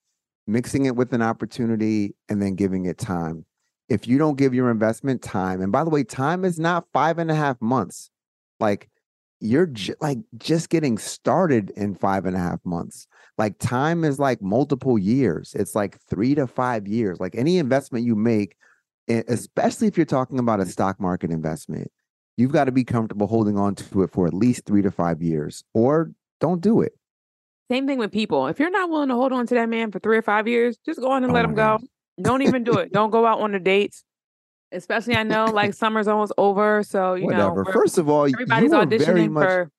mixing 0.46 0.84
it 0.84 0.94
with 0.94 1.12
an 1.12 1.20
opportunity, 1.20 2.14
and 2.28 2.40
then 2.40 2.54
giving 2.54 2.86
it 2.86 2.96
time. 2.96 3.44
If 3.88 4.08
you 4.08 4.18
don't 4.18 4.38
give 4.38 4.54
your 4.54 4.70
investment 4.70 5.22
time, 5.22 5.60
and 5.60 5.70
by 5.70 5.84
the 5.84 5.90
way, 5.90 6.04
time 6.04 6.44
is 6.44 6.58
not 6.58 6.86
five 6.92 7.18
and 7.18 7.30
a 7.30 7.34
half 7.34 7.60
months. 7.60 8.10
Like 8.60 8.88
you're 9.40 9.66
j- 9.66 9.94
like 10.00 10.18
just 10.38 10.70
getting 10.70 10.96
started 10.96 11.70
in 11.76 11.94
five 11.94 12.24
and 12.24 12.34
a 12.36 12.40
half 12.40 12.60
months. 12.64 13.06
Like 13.36 13.58
time 13.58 14.04
is 14.04 14.18
like 14.18 14.40
multiple 14.40 14.98
years. 14.98 15.54
It's 15.54 15.74
like 15.74 15.98
three 16.08 16.34
to 16.34 16.46
five 16.46 16.86
years. 16.88 17.20
Like 17.20 17.34
any 17.34 17.58
investment 17.58 18.06
you 18.06 18.14
make, 18.14 18.56
especially 19.08 19.86
if 19.86 19.98
you're 19.98 20.06
talking 20.06 20.38
about 20.38 20.60
a 20.60 20.66
stock 20.66 20.98
market 20.98 21.30
investment, 21.30 21.90
you've 22.36 22.52
got 22.52 22.64
to 22.64 22.72
be 22.72 22.84
comfortable 22.84 23.26
holding 23.26 23.58
on 23.58 23.74
to 23.74 24.02
it 24.02 24.10
for 24.10 24.26
at 24.26 24.32
least 24.32 24.64
three 24.64 24.82
to 24.82 24.90
five 24.90 25.20
years, 25.20 25.62
or 25.74 26.10
don't 26.40 26.60
do 26.60 26.80
it. 26.80 26.92
Same 27.70 27.86
thing 27.86 27.98
with 27.98 28.12
people. 28.12 28.46
If 28.46 28.58
you're 28.58 28.70
not 28.70 28.88
willing 28.88 29.08
to 29.08 29.14
hold 29.14 29.32
on 29.32 29.46
to 29.46 29.54
that 29.54 29.68
man 29.68 29.90
for 29.90 29.98
three 29.98 30.16
or 30.16 30.22
five 30.22 30.46
years, 30.46 30.78
just 30.84 31.00
go 31.00 31.10
on 31.10 31.24
and 31.24 31.32
Oh 31.32 31.34
let 31.34 31.44
him 31.44 31.54
go. 31.54 31.80
Don't 32.20 32.42
even 32.42 32.64
do 32.64 32.74
it. 32.78 32.92
Don't 32.92 33.10
go 33.10 33.26
out 33.26 33.40
on 33.40 33.52
the 33.52 33.58
dates. 33.60 34.04
Especially, 34.72 35.14
I 35.14 35.22
know 35.22 35.46
like 35.46 35.74
summer's 35.82 36.08
almost 36.08 36.32
over, 36.38 36.82
so 36.82 37.14
you 37.14 37.22
know 37.28 37.48
Whatever. 37.50 37.62
we're- 37.64 37.72
First 37.72 37.98
of 37.98 38.08
all, 38.08 38.24
everybody's 38.26 38.70
you 38.72 38.76
auditioning 38.78 39.30
much. 39.30 39.44
for 39.48 39.70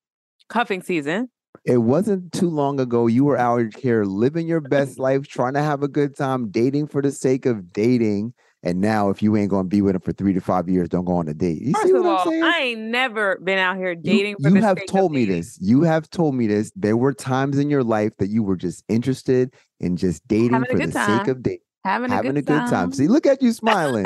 cuffing 0.50 0.82
season. 0.82 1.30
It 1.66 1.78
wasn't 1.78 2.32
too 2.32 2.50
long 2.50 2.80
ago. 2.80 3.08
You 3.08 3.26
were 3.26 3.38
out 3.38 3.76
here 3.76 4.04
living 4.04 4.48
your 4.48 4.62
best 4.62 5.00
life, 5.08 5.28
trying 5.28 5.54
to 5.56 5.62
have 5.62 5.84
a 5.84 5.88
good 5.88 6.16
time, 6.16 6.50
dating 6.52 6.88
for 6.88 7.02
the 7.02 7.12
sake 7.12 7.46
of 7.46 7.74
dating. 7.74 8.34
And 8.64 8.82
now, 8.82 9.10
if 9.12 9.22
you 9.22 9.36
ain't 9.38 9.50
gonna 9.52 9.68
be 9.68 9.82
with 9.84 9.96
him 9.96 10.02
for 10.02 10.12
three 10.12 10.34
to 10.34 10.42
five 10.42 10.68
years, 10.68 10.90
don't 10.90 11.06
go 11.06 11.14
on 11.18 11.28
a 11.28 11.34
date. 11.36 11.62
You 11.62 11.74
First 11.74 11.86
see 11.86 11.92
of 11.92 12.04
what 12.04 12.10
I'm 12.10 12.18
all, 12.18 12.26
saying? 12.26 12.44
I 12.44 12.58
ain't 12.60 12.82
never 12.82 13.38
been 13.44 13.60
out 13.60 13.78
here 13.78 13.92
You- 13.92 13.96
dating 14.02 14.36
for 14.42 14.50
you 14.50 14.56
the 14.56 14.62
have 14.62 14.78
sake 14.80 14.90
of 14.90 14.94
told 14.96 15.12
me 15.12 15.26
dating. 15.26 15.36
this. 15.42 15.58
You 15.62 15.82
have 15.84 16.10
told 16.10 16.36
me 16.36 16.48
this. 16.48 16.72
There 16.76 16.98
were 16.98 17.14
times 17.14 17.60
in 17.60 17.70
your 17.70 17.84
life 17.84 18.14
that 18.18 18.30
you 18.30 18.42
were 18.44 18.56
just 18.56 18.84
interested 18.90 19.54
in 19.80 19.98
just 19.98 20.28
dating 20.28 20.54
Having 20.54 20.72
for 20.72 20.86
the 20.88 20.92
time. 20.94 21.20
sake 21.20 21.28
of 21.28 21.44
dating, 21.44 21.60
Having, 21.86 22.10
having 22.12 22.38
a 22.38 22.42
good, 22.42 22.68
time. 22.68 22.92
See, 22.92 23.08
look 23.08 23.26
at 23.28 23.42
you 23.44 23.52
smiling. 23.54 24.06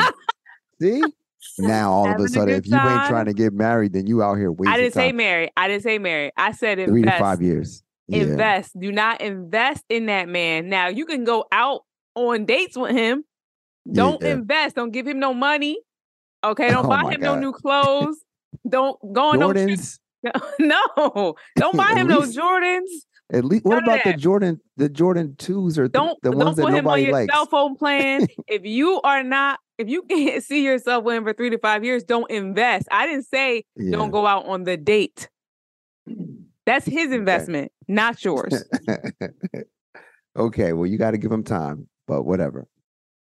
see, 0.82 1.02
now 1.60 1.92
all 1.92 2.04
of 2.06 2.12
Having 2.12 2.22
a 2.22 2.26
a 2.26 2.28
sudden, 2.30 2.56
good 2.56 2.66
if 2.66 2.68
you 2.68 2.76
ain't 2.78 3.08
trying 3.08 3.26
to 3.26 3.34
get 3.34 3.54
married, 3.54 3.94
then 3.94 4.06
you 4.06 4.22
out 4.22 4.36
here 4.36 4.52
waiting. 4.52 4.74
I 4.74 4.78
didn't 4.78 4.94
say 4.94 5.08
time. 5.10 5.16
marry. 5.18 5.50
I 5.56 5.68
didn't 5.70 5.84
say 5.84 5.98
marry. 5.98 6.32
I 6.36 6.52
said 6.52 6.78
three 6.86 7.00
invest. 7.02 7.18
to 7.18 7.24
five 7.24 7.42
years. 7.42 7.82
Yeah. 8.08 8.24
Invest. 8.24 8.78
Do 8.80 8.92
not 8.92 9.22
invest 9.22 9.86
in 9.88 10.08
that 10.08 10.28
man. 10.28 10.68
Now 10.68 10.88
you 10.90 11.06
can 11.06 11.24
go 11.24 11.46
out 11.52 11.86
on 12.16 12.46
dates 12.46 12.76
with 12.78 12.92
him. 12.92 13.24
Don't 13.90 14.22
Yeah. 14.22 14.34
invest. 14.34 14.76
Don't 14.76 14.92
give 14.92 15.08
him 15.08 15.20
no 15.20 15.34
money. 15.34 15.80
Okay. 16.44 16.70
Don't 16.72 16.86
Oh 16.86 16.90
buy 16.90 17.04
my 17.04 17.14
him 17.14 17.22
no 17.22 17.36
new 17.40 17.54
clothes. 17.54 18.18
Don't 18.68 19.00
go 19.14 19.30
on 19.32 19.40
no. 19.40 19.50
Jordans. 19.54 20.00
No. 20.60 21.36
Don't 21.56 21.78
buy 21.78 21.94
him 21.94 22.08
least- 22.10 22.36
no 22.36 22.44
Jordans. 22.44 22.90
At 23.32 23.46
least, 23.46 23.66
what 23.66 23.84
about 23.84 24.04
the. 24.04 24.14
Jordan, 24.14 24.60
the 24.78 24.90
Jordan 24.90 25.36
twos 25.38 25.78
or 25.78 25.84
the, 25.84 25.90
Don't 25.90 26.22
the 26.24 26.32
don't 26.32 26.40
ones 26.40 26.58
that 26.58 26.64
put 26.64 26.72
him 26.74 26.78
on 26.80 26.84
nobody 26.84 27.04
your 27.04 27.14
likes? 27.14 27.34
cell 27.34 27.46
phone 27.46 27.76
plan. 27.76 28.28
if 28.48 28.66
you 28.66 29.00
are 29.02 29.22
not, 29.22 29.60
if 29.78 29.88
you 29.88 30.02
can't 30.04 30.44
see 30.50 30.64
yourself 30.66 31.04
with 31.04 31.16
him 31.16 31.24
for 31.24 31.34
three 31.34 31.52
to 31.52 31.60
five 31.60 31.84
years, 31.84 32.04
don't 32.04 32.30
invest. 32.32 32.88
I 32.92 33.06
didn't 33.06 33.28
say 33.28 33.66
Yeah. 33.76 33.92
don't 33.92 34.10
go 34.10 34.26
out 34.26 34.48
on 34.48 34.64
the 34.64 34.78
date. 34.78 35.30
That's 36.66 36.86
his 36.86 37.12
investment, 37.12 37.72
not 37.88 38.24
yours. 38.24 38.64
okay, 40.38 40.74
well, 40.74 40.86
you 40.86 40.98
got 40.98 41.12
to 41.12 41.18
give 41.18 41.32
him 41.32 41.44
time, 41.44 41.88
but 42.08 42.24
whatever. 42.24 42.68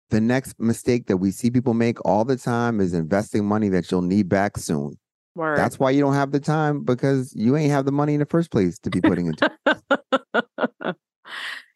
The 0.10 0.22
next 0.22 0.60
mistake 0.60 1.08
that 1.08 1.18
we 1.18 1.32
see 1.32 1.52
people 1.52 1.74
make 1.74 2.04
all 2.06 2.26
the 2.26 2.38
time 2.38 2.80
is 2.80 2.94
investing 2.94 3.46
money 3.46 3.70
that 3.70 3.92
you'll 3.92 4.02
need 4.02 4.30
back 4.30 4.58
soon. 4.58 4.98
Word. 5.36 5.58
That's 5.58 5.78
why 5.78 5.92
you 5.92 6.02
don't 6.02 6.14
have 6.14 6.32
the 6.32 6.40
time 6.40 6.84
because 6.84 7.34
you 7.36 7.56
ain't 7.56 7.72
have 7.72 7.86
the 7.86 7.92
money 7.92 8.14
in 8.14 8.20
the 8.20 8.26
first 8.26 8.52
place 8.52 8.80
to 8.80 8.90
be 8.90 9.02
putting 9.02 9.28
into. 9.28 9.52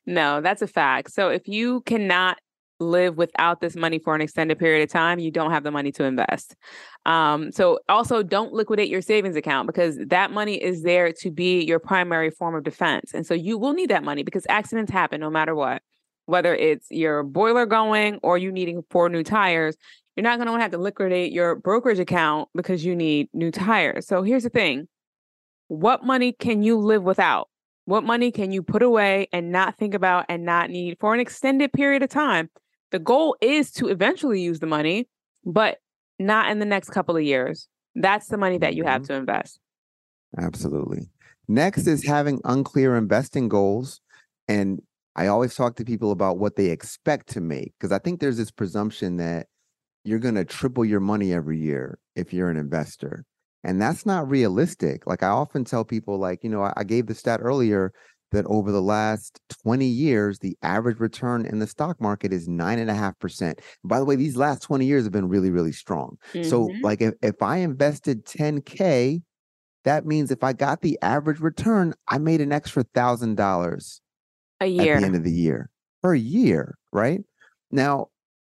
no, 0.05 0.41
that's 0.41 0.61
a 0.61 0.67
fact. 0.67 1.11
So 1.11 1.29
if 1.29 1.47
you 1.47 1.81
cannot 1.81 2.37
live 2.79 3.17
without 3.17 3.61
this 3.61 3.75
money 3.75 3.99
for 3.99 4.15
an 4.15 4.21
extended 4.21 4.57
period 4.57 4.83
of 4.83 4.89
time, 4.89 5.19
you 5.19 5.31
don't 5.31 5.51
have 5.51 5.63
the 5.63 5.71
money 5.71 5.91
to 5.91 6.03
invest. 6.05 6.55
Um, 7.05 7.51
so 7.51 7.79
also 7.89 8.23
don't 8.23 8.53
liquidate 8.53 8.89
your 8.89 9.01
savings 9.01 9.35
account 9.35 9.67
because 9.67 9.97
that 10.07 10.31
money 10.31 10.55
is 10.55 10.83
there 10.83 11.11
to 11.13 11.31
be 11.31 11.61
your 11.61 11.79
primary 11.79 12.29
form 12.29 12.55
of 12.55 12.63
defense. 12.63 13.13
And 13.13 13.25
so 13.25 13.33
you 13.33 13.57
will 13.57 13.73
need 13.73 13.89
that 13.89 14.03
money 14.03 14.23
because 14.23 14.45
accidents 14.49 14.91
happen 14.91 15.19
no 15.19 15.29
matter 15.29 15.55
what. 15.55 15.81
Whether 16.25 16.55
it's 16.55 16.85
your 16.91 17.23
boiler 17.23 17.65
going 17.65 18.19
or 18.21 18.37
you 18.37 18.51
needing 18.51 18.83
four 18.91 19.09
new 19.09 19.23
tires, 19.23 19.75
you're 20.19 20.29
not 20.29 20.38
going 20.38 20.53
to 20.53 20.62
have 20.62 20.71
to 20.71 20.77
liquidate 20.77 21.32
your 21.32 21.55
brokerage 21.55 21.97
account 21.97 22.49
because 22.53 22.84
you 22.84 22.93
need 22.93 23.29
new 23.32 23.51
tires. 23.51 24.05
So 24.05 24.21
here's 24.21 24.43
the 24.43 24.49
thing. 24.49 24.89
What 25.69 26.03
money 26.03 26.34
can 26.34 26.62
you 26.62 26.77
live 26.77 27.03
without? 27.03 27.47
What 27.86 28.03
money 28.03 28.29
can 28.29 28.51
you 28.51 28.62
put 28.62 28.84
away 28.84 29.29
and 29.32 29.49
not 29.49 29.77
think 29.77 29.93
about 29.93 30.25
and 30.27 30.43
not 30.43 30.71
need 30.71 30.97
for 30.99 31.13
an 31.13 31.21
extended 31.21 31.71
period 31.71 32.03
of 32.03 32.10
time? 32.10 32.49
The 32.91 32.99
goal 32.99 33.38
is 33.39 33.71
to 33.73 33.88
eventually 33.88 34.41
use 34.41 34.60
the 34.60 34.67
money, 34.67 35.08
but 35.45 35.77
not 36.19 36.51
in 36.51 36.60
the 36.60 36.65
next 36.65 36.89
couple 36.89 37.15
of 37.15 37.23
years. 37.23 37.69
That's 37.95 38.27
the 38.27 38.38
money 38.38 38.58
that 38.58 38.75
you 38.75 38.84
have 38.84 39.03
Mhm. 39.03 39.08
to 39.08 39.13
invest. 39.13 39.62
Absolutely. 40.38 41.10
Next 41.47 41.88
is 41.88 42.05
having 42.05 42.41
unclear 42.43 42.97
investing 42.97 43.47
goals. 43.47 44.01
And 44.49 44.82
I 45.15 45.27
always 45.27 45.55
talk 45.55 45.77
to 45.77 45.86
people 45.86 46.12
about 46.12 46.39
what 46.39 46.58
they 46.58 46.71
expect 46.71 47.27
to 47.29 47.39
make 47.39 47.73
because 47.79 47.93
I 47.93 47.99
think 47.99 48.19
there's 48.19 48.38
this 48.38 48.51
presumption 48.51 49.15
that 49.15 49.47
you're 50.03 50.19
going 50.19 50.35
to 50.35 50.45
triple 50.45 50.85
your 50.85 50.99
money 50.99 51.33
every 51.33 51.59
year 51.59 51.99
if 52.15 52.33
you're 52.33 52.49
an 52.49 52.57
investor. 52.57 53.25
And 53.63 53.81
that's 53.81 54.05
not 54.05 54.29
realistic. 54.29 55.05
Like 55.05 55.23
I 55.23 55.27
often 55.29 55.65
tell 55.65 55.83
people, 55.83 56.17
like, 56.17 56.43
you 56.43 56.49
know, 56.49 56.63
I, 56.63 56.73
I 56.77 56.83
gave 56.83 57.07
the 57.07 57.15
stat 57.15 57.41
earlier 57.43 57.91
that 58.31 58.45
over 58.45 58.71
the 58.71 58.81
last 58.81 59.41
20 59.63 59.88
years, 59.88 60.39
the 60.39 60.57
average 60.62 60.99
return 60.99 61.45
in 61.45 61.59
the 61.59 61.67
stock 61.67 61.99
market 61.99 62.31
is 62.31 62.47
nine 62.47 62.79
and 62.79 62.89
a 62.89 62.93
half 62.93 63.17
percent. 63.19 63.59
By 63.83 63.99
the 63.99 64.05
way, 64.05 64.15
these 64.15 64.38
last 64.38 64.62
20 64.62 64.85
years 64.85 65.03
have 65.03 65.12
been 65.12 65.27
really, 65.27 65.49
really 65.51 65.71
strong. 65.71 66.17
So, 66.41 66.75
Mhm. 66.75 66.79
like, 66.81 67.01
if, 67.01 67.15
if 67.21 67.41
I 67.41 67.57
invested 67.57 68.25
10K, 68.25 69.21
that 69.83 70.05
means 70.05 70.31
if 70.31 70.43
I 70.43 70.53
got 70.53 70.81
the 70.81 70.97
average 71.01 71.39
return, 71.39 71.93
I 72.07 72.17
made 72.19 72.41
an 72.41 72.51
extra 72.51 72.83
thousand 72.93 73.35
dollars 73.35 74.01
a 74.62 74.67
year 74.67 74.79
at 74.79 74.91
the 74.91 75.03
end 75.03 75.15
of 75.15 75.23
the 75.23 75.31
year 75.31 75.69
per 76.01 76.15
year, 76.15 76.77
right? 76.91 77.21
Now, 77.71 78.09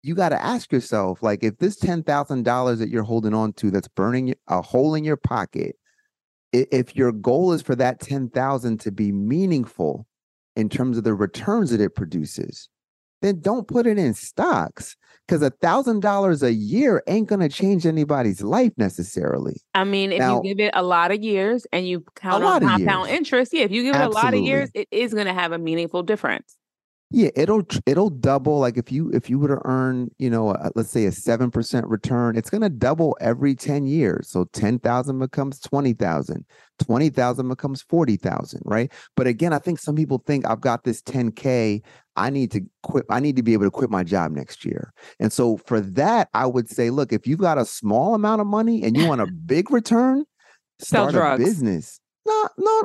you 0.03 0.13
got 0.15 0.29
to 0.29 0.43
ask 0.43 0.71
yourself, 0.71 1.23
like, 1.23 1.43
if 1.43 1.57
this 1.57 1.77
ten 1.77 2.03
thousand 2.03 2.43
dollars 2.43 2.79
that 2.79 2.89
you're 2.89 3.03
holding 3.03 3.33
on 3.33 3.53
to 3.53 3.71
that's 3.71 3.87
burning 3.87 4.35
a 4.47 4.61
hole 4.61 4.93
in 4.95 5.03
your 5.03 5.17
pocket, 5.17 5.77
if 6.51 6.95
your 6.95 7.11
goal 7.11 7.53
is 7.53 7.61
for 7.61 7.75
that 7.75 7.99
ten 7.99 8.29
thousand 8.29 8.79
to 8.81 8.91
be 8.91 9.11
meaningful 9.11 10.05
in 10.55 10.69
terms 10.69 10.97
of 10.97 11.03
the 11.03 11.15
returns 11.15 11.71
that 11.71 11.81
it 11.81 11.95
produces, 11.95 12.69
then 13.21 13.39
don't 13.39 13.67
put 13.67 13.87
it 13.87 13.97
in 13.97 14.13
stocks 14.13 14.95
because 15.25 15.41
a 15.41 15.49
thousand 15.49 16.01
dollars 16.01 16.43
a 16.43 16.51
year 16.53 17.01
ain't 17.07 17.29
gonna 17.29 17.47
change 17.47 17.85
anybody's 17.85 18.41
life 18.41 18.73
necessarily. 18.75 19.55
I 19.73 19.85
mean, 19.85 20.11
if 20.11 20.19
Now- 20.19 20.43
you 20.43 20.53
give 20.53 20.59
it 20.59 20.71
a 20.75 20.83
lot 20.83 21.11
of 21.11 21.23
years 21.23 21.65
and 21.71 21.87
you 21.87 22.03
count 22.15 22.43
on 22.43 22.61
compound 22.61 23.07
years. 23.07 23.17
interest, 23.17 23.53
yeah, 23.53 23.63
if 23.63 23.71
you 23.71 23.83
give 23.83 23.95
it 23.95 24.01
a 24.01 24.09
lot 24.09 24.33
of 24.33 24.41
years, 24.41 24.69
it 24.73 24.89
is 24.91 25.13
going 25.13 25.27
to 25.27 25.33
have 25.33 25.53
a 25.53 25.57
meaningful 25.57 26.03
difference. 26.03 26.57
Yeah, 27.15 27.29
it'll 27.35 27.61
it'll 27.85 28.09
double. 28.09 28.57
Like 28.57 28.75
if 28.75 28.91
you 28.91 29.11
if 29.11 29.29
you 29.29 29.37
were 29.37 29.49
to 29.49 29.61
earn, 29.65 30.09
you 30.17 30.31
know, 30.31 30.49
uh, 30.49 30.71
let's 30.73 30.89
say 30.89 31.05
a 31.05 31.11
seven 31.11 31.51
percent 31.51 31.85
return, 31.85 32.35
it's 32.35 32.49
gonna 32.49 32.69
double 32.69 33.15
every 33.21 33.53
ten 33.53 33.85
years. 33.85 34.27
So 34.29 34.45
ten 34.45 34.79
thousand 34.79 35.19
becomes 35.19 35.59
twenty 35.59 35.93
thousand. 35.93 36.43
Twenty 36.83 37.09
thousand 37.09 37.49
becomes 37.49 37.83
forty 37.83 38.17
thousand, 38.17 38.63
right? 38.65 38.91
But 39.15 39.27
again, 39.27 39.53
I 39.53 39.59
think 39.59 39.77
some 39.77 39.95
people 39.95 40.23
think 40.25 40.47
I've 40.47 40.59
got 40.59 40.85
this 40.85 41.03
ten 41.03 41.31
k. 41.31 41.83
I 42.15 42.31
need 42.31 42.49
to 42.49 42.61
quit. 42.81 43.05
I 43.11 43.19
need 43.19 43.35
to 43.35 43.43
be 43.43 43.53
able 43.53 43.65
to 43.65 43.71
quit 43.71 43.91
my 43.91 44.03
job 44.03 44.31
next 44.31 44.65
year. 44.65 44.91
And 45.19 45.31
so 45.31 45.57
for 45.57 45.81
that, 45.81 46.29
I 46.33 46.47
would 46.47 46.67
say, 46.67 46.89
look, 46.89 47.13
if 47.13 47.27
you've 47.27 47.37
got 47.37 47.59
a 47.59 47.65
small 47.65 48.15
amount 48.15 48.41
of 48.41 48.47
money 48.47 48.81
and 48.81 48.97
you 48.97 49.07
want 49.07 49.21
a 49.21 49.27
big 49.45 49.69
return, 49.69 50.25
Sell 50.79 51.09
start 51.09 51.39
a 51.39 51.43
business. 51.43 51.99
No, 52.25 52.49
no, 52.57 52.83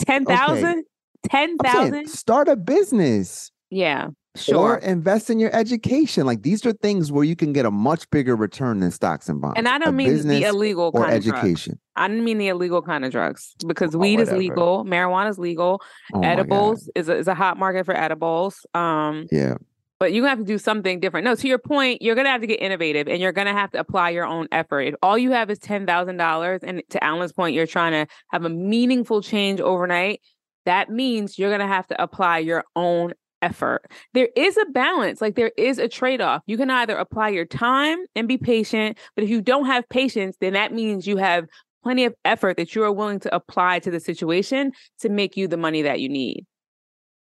10,000? 0.00 0.28
I'm 0.28 0.56
saying 0.56 0.84
10,000? 1.28 2.08
start 2.08 2.48
a 2.48 2.56
business. 2.56 3.52
Yeah, 3.70 4.06
Or 4.06 4.12
sure. 4.40 4.76
invest 4.76 5.30
in 5.30 5.38
your 5.38 5.54
education. 5.54 6.26
Like 6.26 6.42
these 6.42 6.64
are 6.66 6.72
things 6.72 7.10
where 7.12 7.24
you 7.24 7.36
can 7.36 7.52
get 7.52 7.64
a 7.66 7.70
much 7.70 8.08
bigger 8.10 8.34
return 8.36 8.80
than 8.80 8.90
stocks 8.90 9.28
and 9.28 9.40
bonds. 9.40 9.54
And 9.58 9.68
I 9.68 9.78
don't 9.78 9.96
mean 9.96 10.26
the 10.26 10.42
illegal 10.44 10.90
or 10.94 11.04
kind 11.04 11.16
of 11.16 11.22
drugs. 11.24 11.38
education. 11.40 11.78
I 11.96 12.08
didn't 12.08 12.24
mean 12.24 12.38
the 12.38 12.48
illegal 12.48 12.82
kind 12.82 13.04
of 13.04 13.12
drugs 13.12 13.54
because 13.66 13.94
Oh, 13.94 13.98
weed 13.98 14.20
is 14.20 14.32
legal, 14.32 14.84
marijuana 14.84 15.30
is 15.30 15.38
legal, 15.38 15.80
Oh 16.14 16.22
edibles 16.22 16.88
is 16.94 17.08
a, 17.08 17.16
is 17.16 17.28
a 17.28 17.34
hot 17.34 17.58
market 17.58 17.84
for 17.86 17.96
edibles. 17.96 18.64
Um, 18.74 19.26
Yeah. 19.30 19.54
but 19.98 20.12
you 20.12 20.24
have 20.24 20.38
to 20.38 20.44
do 20.44 20.56
something 20.58 20.98
different. 20.98 21.24
No, 21.26 21.34
to 21.34 21.46
your 21.46 21.58
point, 21.58 22.00
you're 22.02 22.14
gonna 22.14 22.30
have 22.30 22.40
to 22.40 22.46
get 22.46 22.60
innovative 22.62 23.06
and 23.06 23.20
you're 23.20 23.32
gonna 23.32 23.52
have 23.52 23.70
to 23.72 23.78
apply 23.80 24.10
your 24.10 24.24
own 24.24 24.48
effort. 24.50 24.80
If 24.82 24.94
all 25.02 25.18
you 25.18 25.30
have 25.32 25.50
is 25.50 25.58
ten 25.58 25.86
thousand 25.86 26.16
dollars, 26.16 26.60
and 26.64 26.82
to 26.90 27.04
Alan's 27.04 27.32
point, 27.32 27.54
you're 27.54 27.66
trying 27.66 27.92
to 27.92 28.06
have 28.30 28.44
a 28.44 28.48
meaningful 28.50 29.20
change 29.22 29.60
overnight, 29.60 30.20
that 30.64 30.88
means 30.88 31.38
you're 31.38 31.50
gonna 31.50 31.66
have 31.66 31.86
to 31.88 32.02
apply 32.02 32.38
your 32.38 32.64
own 32.76 33.12
effort. 33.42 33.90
There 34.14 34.28
is 34.36 34.56
a 34.56 34.66
balance, 34.66 35.20
like 35.20 35.36
there 35.36 35.52
is 35.56 35.78
a 35.78 35.88
trade-off. 35.88 36.42
You 36.46 36.56
can 36.56 36.70
either 36.70 36.96
apply 36.96 37.30
your 37.30 37.44
time 37.44 37.98
and 38.14 38.28
be 38.28 38.38
patient, 38.38 38.98
but 39.14 39.24
if 39.24 39.30
you 39.30 39.40
don't 39.40 39.66
have 39.66 39.88
patience, 39.88 40.36
then 40.40 40.52
that 40.54 40.72
means 40.72 41.06
you 41.06 41.16
have 41.16 41.46
plenty 41.82 42.04
of 42.04 42.14
effort 42.24 42.56
that 42.58 42.74
you 42.74 42.84
are 42.84 42.92
willing 42.92 43.20
to 43.20 43.34
apply 43.34 43.78
to 43.80 43.90
the 43.90 44.00
situation 44.00 44.72
to 45.00 45.08
make 45.08 45.36
you 45.36 45.48
the 45.48 45.56
money 45.56 45.82
that 45.82 46.00
you 46.00 46.08
need. 46.08 46.44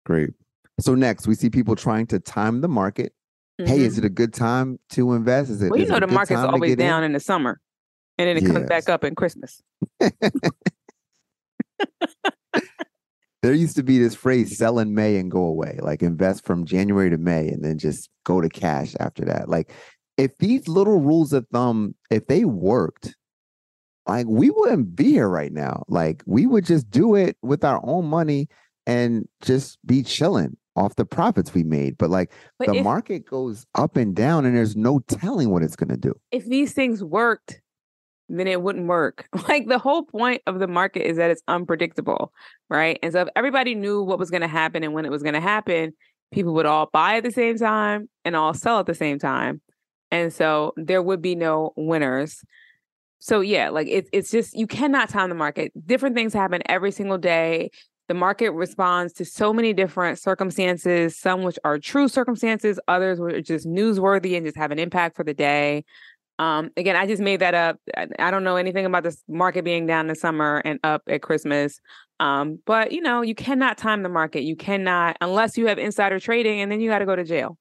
Great. 0.06 0.32
So 0.80 0.96
next 0.96 1.28
we 1.28 1.36
see 1.36 1.50
people 1.50 1.76
trying 1.76 2.08
to 2.08 2.20
time 2.20 2.62
the 2.62 2.68
market. 2.68 3.14
Hey, 3.58 3.80
Mhm. 3.80 3.86
is 3.86 3.98
it 3.98 4.06
a 4.06 4.10
good 4.10 4.34
time 4.34 4.80
to 4.92 5.14
invest? 5.14 5.50
Is 5.50 5.62
it 5.62 5.72
Well, 5.72 5.80
you 5.80 5.88
know 5.88 6.00
the 6.00 6.08
market's 6.08 6.42
always 6.42 6.70
get 6.70 6.74
in? 6.80 6.86
down 6.88 7.04
in? 7.04 7.14
the 7.14 7.20
summer, 7.20 7.60
and 8.20 8.28
then 8.28 8.38
it 8.38 8.46
comes 8.46 8.68
back 8.68 8.88
up 8.88 9.04
in 9.04 9.16
Christmas. 9.16 9.62
There 13.44 13.54
used 13.54 13.76
to 13.76 13.84
be 13.84 14.00
this 14.00 14.16
phrase 14.16 14.58
sell 14.58 14.80
in 14.80 14.96
May 14.96 15.18
and 15.18 15.30
go 15.30 15.44
away, 15.44 15.80
like 15.82 16.02
invest 16.02 16.46
from 16.46 16.66
January 16.66 17.10
to 17.10 17.18
May 17.18 17.48
and 17.50 17.64
then 17.64 17.78
just 17.78 18.10
go 18.26 18.42
to 18.42 18.50
cash 18.50 18.96
after 19.00 19.24
that. 19.26 19.48
Like 19.48 19.72
if 20.18 20.36
these 20.40 20.68
little 20.68 21.00
rules 21.00 21.34
of 21.34 21.46
thumb, 21.52 21.94
if 22.10 22.28
they 22.28 22.46
worked, 22.46 23.16
like 24.08 24.26
we 24.28 24.50
wouldn't 24.50 24.96
be 24.96 25.12
here 25.12 25.30
right 25.30 25.54
now. 25.54 25.84
Like 25.88 26.24
we 26.26 26.48
would 26.48 26.66
just 26.66 26.90
do 26.90 27.16
it 27.16 27.38
with 27.42 27.64
our 27.64 27.80
own 27.84 28.06
money 28.06 28.48
and 28.86 29.28
just 29.42 29.78
be 29.86 30.02
chilling. 30.04 30.58
off 30.78 30.96
the 30.96 31.06
profits 31.06 31.54
we 31.54 31.64
made. 31.64 31.98
But 31.98 32.10
like 32.10 32.32
But 32.60 32.68
the 32.68 32.76
if, 32.76 32.84
market 32.84 33.26
goes 33.26 33.66
up 33.76 33.98
and 33.98 34.16
down, 34.16 34.46
and 34.46 34.56
there's 34.56 34.76
no 34.76 35.00
telling 35.00 35.50
what 35.50 35.64
it's 35.64 35.76
going 35.76 35.90
to 35.90 35.98
do. 35.98 36.14
if 36.32 36.46
these 36.46 36.74
things 36.74 37.04
worked, 37.04 37.62
then 38.30 38.48
it 38.48 38.62
wouldn't 38.62 38.88
work. 38.88 39.28
Like 39.48 39.68
the 39.68 39.80
whole 39.80 40.04
point 40.04 40.42
of 40.46 40.60
the 40.60 40.68
market 40.68 41.08
is 41.08 41.18
that 41.18 41.32
it's 41.32 41.42
unpredictable, 41.48 42.34
right? 42.70 43.00
And 43.02 43.14
so 43.14 43.22
if 43.22 43.30
everybody 43.36 43.76
knew 43.76 44.04
what 44.04 44.20
was 44.20 44.30
going 44.30 44.42
to 44.42 44.48
happen 44.48 44.84
and 44.84 44.94
when 44.94 45.06
it 45.06 45.12
was 45.12 45.24
going 45.24 45.36
to 45.36 45.40
happen, 45.40 45.94
people 46.32 46.54
would 46.56 46.66
all 46.66 46.90
buy 46.92 47.18
at 47.18 47.24
the 47.24 47.32
same 47.32 47.58
time 47.58 48.10
and 48.26 48.36
all 48.36 48.54
sell 48.54 48.80
at 48.80 48.86
the 48.86 48.94
same 48.94 49.20
time. 49.20 49.62
And 50.12 50.34
so 50.34 50.74
there 50.76 51.02
would 51.02 51.22
be 51.22 51.36
no 51.36 51.72
winners. 51.78 52.44
So 53.20 53.40
yeah, 53.42 53.70
like 53.70 53.88
it's 53.90 54.10
it's 54.14 54.32
just 54.32 54.54
you 54.56 54.68
cannot 54.68 55.10
time 55.10 55.30
the 55.30 55.36
market. 55.36 55.72
Different 55.86 56.16
things 56.16 56.34
happen 56.34 56.62
every 56.68 56.92
single 56.92 57.18
day. 57.18 57.72
The 58.08 58.14
market 58.14 58.52
responds 58.52 59.12
to 59.14 59.26
so 59.26 59.52
many 59.52 59.74
different 59.74 60.18
circumstances, 60.18 61.18
some 61.18 61.44
which 61.44 61.60
are 61.66 61.78
true 61.78 62.08
circumstances, 62.08 62.80
others 62.88 63.20
which 63.20 63.34
are 63.34 63.42
just 63.42 63.68
newsworthy 63.68 64.38
and 64.38 64.46
just 64.46 64.56
have 64.56 64.72
an 64.72 64.80
impact 64.80 65.18
for 65.18 65.26
the 65.26 65.34
day. 65.34 65.84
Um, 66.40 66.70
again, 66.78 66.96
I 66.96 67.08
just 67.08 67.22
made 67.22 67.40
that 67.40 67.56
up. 67.56 67.80
I, 68.20 68.30
don't 68.30 68.44
know 68.44 68.58
anything 68.58 68.86
about 68.86 69.04
this 69.04 69.24
market 69.28 69.66
being 69.66 69.88
down 69.88 70.02
in 70.02 70.08
the 70.08 70.16
summer 70.16 70.62
and 70.64 70.80
up 70.84 71.02
at 71.08 71.24
Christmas. 71.24 71.80
Um, 72.20 72.60
but 72.66 72.92
you 72.92 73.02
know, 73.02 73.22
you 73.22 73.36
cannot 73.36 73.78
time 73.78 74.04
the 74.04 74.10
market. 74.10 74.44
You 74.44 74.56
cannot 74.56 75.18
unless 75.22 75.58
you 75.58 75.68
have 75.68 75.80
insider 75.80 76.20
trading, 76.20 76.62
and 76.62 76.72
then 76.72 76.80
you 76.80 76.90
got 76.90 77.00
to 77.00 77.06
go 77.06 77.16
to 77.16 77.24
jail. 77.24 77.58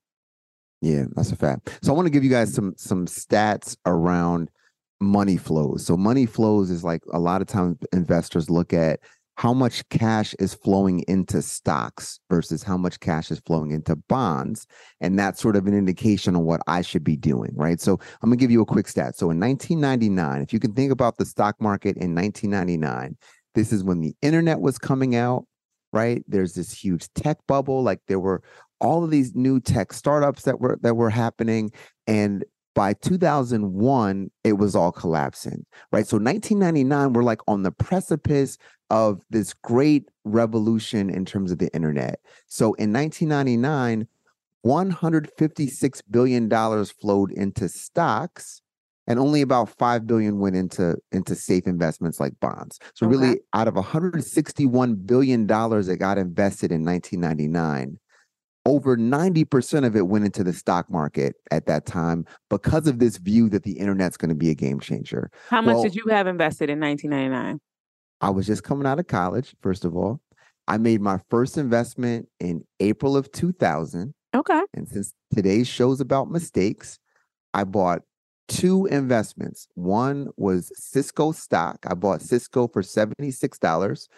Yeah, 0.83 1.05
that's 1.15 1.33
a 1.33 1.37
fact. 1.37 1.79
So 1.83 1.93
I 1.93 1.97
want 1.97 2.07
to 2.07 2.11
give 2.11 2.25
you 2.25 2.31
guys 2.31 2.53
some 2.53 2.75
some 2.77 3.07
stats 3.07 3.77
around 3.87 4.51
money 5.01 5.37
flows. 5.37 5.85
So 5.85 5.97
money 5.97 6.27
flows 6.27 6.71
is 6.71 6.85
like 6.85 7.03
a 7.13 7.19
lot 7.19 7.43
of 7.43 7.49
times 7.49 7.77
investors 7.93 8.49
look 8.49 8.73
at 8.73 9.01
how 9.37 9.53
much 9.53 9.87
cash 9.91 10.35
is 10.39 10.55
flowing 10.55 11.01
into 11.09 11.43
stocks 11.43 12.19
versus 12.31 12.63
how 12.63 12.77
much 12.77 12.99
cash 13.01 13.31
is 13.31 13.39
flowing 13.41 13.71
into 13.71 13.95
bonds. 13.95 14.67
And 15.01 15.19
that's 15.19 15.41
sort 15.41 15.57
of 15.57 15.67
an 15.67 15.75
indication 15.75 16.35
of 16.35 16.43
what 16.43 16.63
I 16.67 16.81
should 16.81 17.05
be 17.05 17.17
doing, 17.17 17.53
right? 17.55 17.79
So 17.79 18.01
I'm 18.23 18.31
gonna 18.31 18.37
give 18.37 18.51
you 18.51 18.63
a 18.63 18.67
quick 18.67 18.89
stat. 18.89 19.17
So 19.17 19.31
in 19.31 19.39
1999, 19.39 20.41
if 20.41 20.53
you 20.53 20.59
can 20.59 20.73
think 20.73 20.91
about 20.91 21.19
the 21.19 21.27
stock 21.27 21.61
market 21.61 21.97
in 21.99 22.15
1999, 22.15 23.17
this 23.55 23.73
is 23.73 23.85
when 23.85 24.01
the 24.01 24.15
internet 24.23 24.61
was 24.61 24.79
coming 24.79 25.15
out, 25.15 25.45
right? 25.93 26.25
There's 26.27 26.55
this 26.55 26.73
huge 26.73 27.13
tech 27.15 27.37
bubble. 27.47 27.83
Like 27.83 28.01
there 28.09 28.21
were 28.21 28.43
all 28.81 29.05
of 29.05 29.11
these 29.11 29.35
new 29.35 29.61
tech 29.61 29.93
startups 29.93 30.43
that 30.43 30.61
were 30.61 30.79
that 30.81 30.95
were 30.95 31.11
happening. 31.11 31.73
And 32.07 32.45
by 32.75 32.93
2001, 32.93 34.31
it 34.45 34.53
was 34.53 34.77
all 34.77 34.93
collapsing, 34.93 35.65
right? 35.93 36.07
So 36.07 36.19
1999, 36.19 37.15
we're 37.15 37.23
like 37.23 37.41
on 37.49 37.63
the 37.63 37.73
precipice 37.73 38.59
of 38.91 39.23
this 39.31 39.53
great 39.55 40.09
revolution 40.25 41.11
in 41.11 41.25
terms 41.25 41.51
of 41.51 41.59
the 41.59 41.73
internet. 41.75 42.21
So 42.47 42.75
in 42.75 42.93
1999, 42.93 44.07
156 44.63 46.03
billion 46.11 46.49
dollars 46.49 46.91
flowed 46.91 47.31
into 47.33 47.69
stocks 47.69 48.61
and 49.07 49.21
only 49.21 49.41
about 49.41 49.69
5 49.69 50.07
billion 50.07 50.41
went 50.41 50.57
into 50.57 50.97
into 51.13 51.35
safe 51.37 51.67
investments 51.67 52.19
like 52.19 52.33
bonds. 52.41 52.79
So 52.95 53.07
Okay. 53.07 53.17
really 53.17 53.41
out 53.55 53.69
of 53.69 53.77
161 53.77 54.95
billion 54.97 55.47
dollars 55.47 55.87
that 55.87 55.99
got 55.99 56.19
invested 56.19 56.73
in 56.73 56.85
1999, 56.85 57.99
over 58.65 58.97
90% 58.97 59.87
of 59.87 59.95
it 59.95 60.09
went 60.09 60.25
into 60.25 60.43
the 60.43 60.53
stock 60.53 60.91
market 60.91 61.37
at 61.53 61.67
that 61.67 61.87
time 61.87 62.25
because 62.51 62.89
of 62.89 62.99
this 62.99 63.19
view 63.19 63.49
that 63.51 63.63
the 63.63 63.79
internet's 63.79 64.17
going 64.17 64.29
to 64.31 64.35
be 64.35 64.51
a 64.51 64.55
game 64.57 64.81
changer. 64.81 65.31
How 65.51 65.63
much 65.63 65.75
Well- 65.75 65.83
did 65.85 65.95
you 65.95 66.07
have 66.09 66.27
invested 66.27 66.69
in 66.69 66.81
1999? 66.81 67.61
I 68.21 68.31
was 68.31 68.47
just 68.47 68.63
coming 68.63 68.87
out 68.87 68.99
of 68.99 69.07
college, 69.07 69.55
first 69.63 69.85
of 69.85 69.97
all. 69.97 70.21
I 70.69 70.79
made 70.79 71.01
my 71.01 71.21
first 71.31 71.59
investment 71.59 72.29
in 72.41 72.65
April 72.81 73.17
of 73.17 73.31
2000. 73.31 74.13
Okay. 74.35 74.63
And 74.75 74.89
since 74.89 75.13
today's 75.35 75.69
show's 75.69 76.01
about 76.01 76.31
mistakes, 76.31 76.99
I 77.55 77.65
bought 77.65 78.03
two 78.49 78.87
investments. 78.87 79.69
One 79.75 80.29
was 80.37 80.73
Cisco 80.75 81.33
stock. 81.33 81.79
I 81.87 81.95
bought 81.95 82.23
Cisco 82.23 82.69
for 82.69 82.83
$76. 82.83 84.09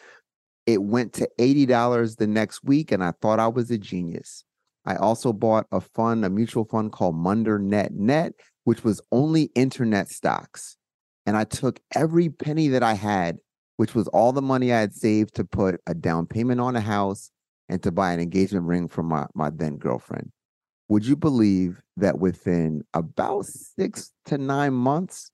It 0.66 0.82
went 0.82 1.12
to 1.14 1.28
$80 1.38 2.16
the 2.16 2.26
next 2.26 2.64
week, 2.64 2.92
and 2.92 3.02
I 3.02 3.12
thought 3.22 3.40
I 3.40 3.48
was 3.48 3.70
a 3.70 3.78
genius. 3.78 4.44
I 4.84 4.96
also 4.96 5.32
bought 5.32 5.66
a 5.70 5.80
fund, 5.80 6.24
a 6.24 6.30
mutual 6.30 6.64
fund 6.64 6.92
called 6.92 7.14
Munder 7.14 7.58
Net 7.58 7.92
Net, 7.92 8.32
which 8.64 8.84
was 8.84 9.00
only 9.12 9.50
internet 9.54 10.08
stocks. 10.08 10.76
And 11.26 11.36
I 11.36 11.44
took 11.44 11.80
every 11.94 12.30
penny 12.30 12.68
that 12.68 12.82
I 12.82 12.94
had, 12.94 13.38
which 13.78 13.94
was 13.94 14.08
all 14.08 14.32
the 14.32 14.42
money 14.42 14.72
I 14.72 14.80
had 14.80 14.92
saved 14.92 15.36
to 15.36 15.44
put 15.44 15.80
a 15.86 15.94
down 15.94 16.26
payment 16.26 16.60
on 16.60 16.74
a 16.74 16.80
house 16.80 17.30
and 17.68 17.80
to 17.84 17.92
buy 17.92 18.12
an 18.12 18.18
engagement 18.18 18.66
ring 18.66 18.88
for 18.88 19.04
my, 19.04 19.26
my 19.34 19.50
then 19.50 19.76
girlfriend. 19.76 20.32
Would 20.88 21.06
you 21.06 21.14
believe 21.14 21.80
that 21.96 22.18
within 22.18 22.82
about 22.92 23.46
six 23.46 24.12
to 24.24 24.36
nine 24.36 24.74
months, 24.74 25.30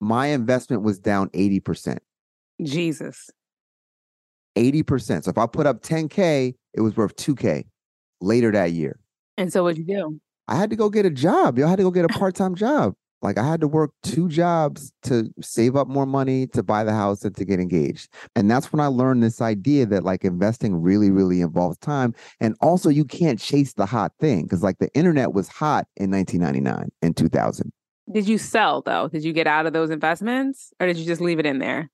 my 0.00 0.26
investment 0.26 0.82
was 0.82 0.98
down 0.98 1.28
80%? 1.28 1.98
Jesus. 2.64 3.30
80%. 4.58 5.22
So 5.22 5.30
if 5.30 5.38
I 5.38 5.46
put 5.46 5.64
up 5.64 5.82
10K, 5.82 6.54
it 6.74 6.80
was 6.80 6.96
worth 6.96 7.14
2K 7.14 7.66
later 8.20 8.50
that 8.50 8.72
year. 8.72 8.98
And 9.38 9.52
so 9.52 9.62
what'd 9.62 9.78
you 9.78 9.84
do? 9.84 10.20
I 10.48 10.56
had 10.56 10.70
to 10.70 10.76
go 10.76 10.90
get 10.90 11.06
a 11.06 11.10
job. 11.10 11.58
Yo, 11.58 11.66
I 11.66 11.70
had 11.70 11.76
to 11.76 11.84
go 11.84 11.92
get 11.92 12.06
a 12.06 12.08
part-time 12.08 12.56
job. 12.56 12.94
Like 13.22 13.38
I 13.38 13.46
had 13.46 13.60
to 13.60 13.68
work 13.68 13.92
two 14.02 14.28
jobs 14.28 14.92
to 15.04 15.32
save 15.40 15.76
up 15.76 15.88
more 15.88 16.06
money 16.06 16.46
to 16.48 16.62
buy 16.62 16.84
the 16.84 16.92
house 16.92 17.24
and 17.24 17.34
to 17.36 17.44
get 17.44 17.60
engaged. 17.60 18.08
And 18.34 18.50
that's 18.50 18.72
when 18.72 18.80
I 18.80 18.86
learned 18.86 19.22
this 19.22 19.40
idea 19.40 19.86
that 19.86 20.04
like 20.04 20.24
investing 20.24 20.82
really, 20.82 21.10
really 21.10 21.40
involves 21.40 21.78
time. 21.78 22.14
And 22.40 22.56
also 22.60 22.88
you 22.88 23.04
can't 23.04 23.38
chase 23.38 23.74
the 23.74 23.86
hot 23.86 24.12
thing 24.18 24.42
because 24.42 24.62
like 24.62 24.78
the 24.78 24.92
internet 24.94 25.32
was 25.32 25.48
hot 25.48 25.86
in 25.96 26.10
1999 26.10 26.90
and 27.00 27.16
2000. 27.16 27.72
Did 28.12 28.28
you 28.28 28.38
sell 28.38 28.82
though? 28.82 29.08
Did 29.08 29.24
you 29.24 29.32
get 29.32 29.46
out 29.46 29.66
of 29.66 29.72
those 29.72 29.90
investments 29.90 30.72
or 30.80 30.86
did 30.86 30.96
you 30.96 31.06
just 31.06 31.20
leave 31.20 31.38
it 31.38 31.46
in 31.46 31.58
there? 31.58 31.90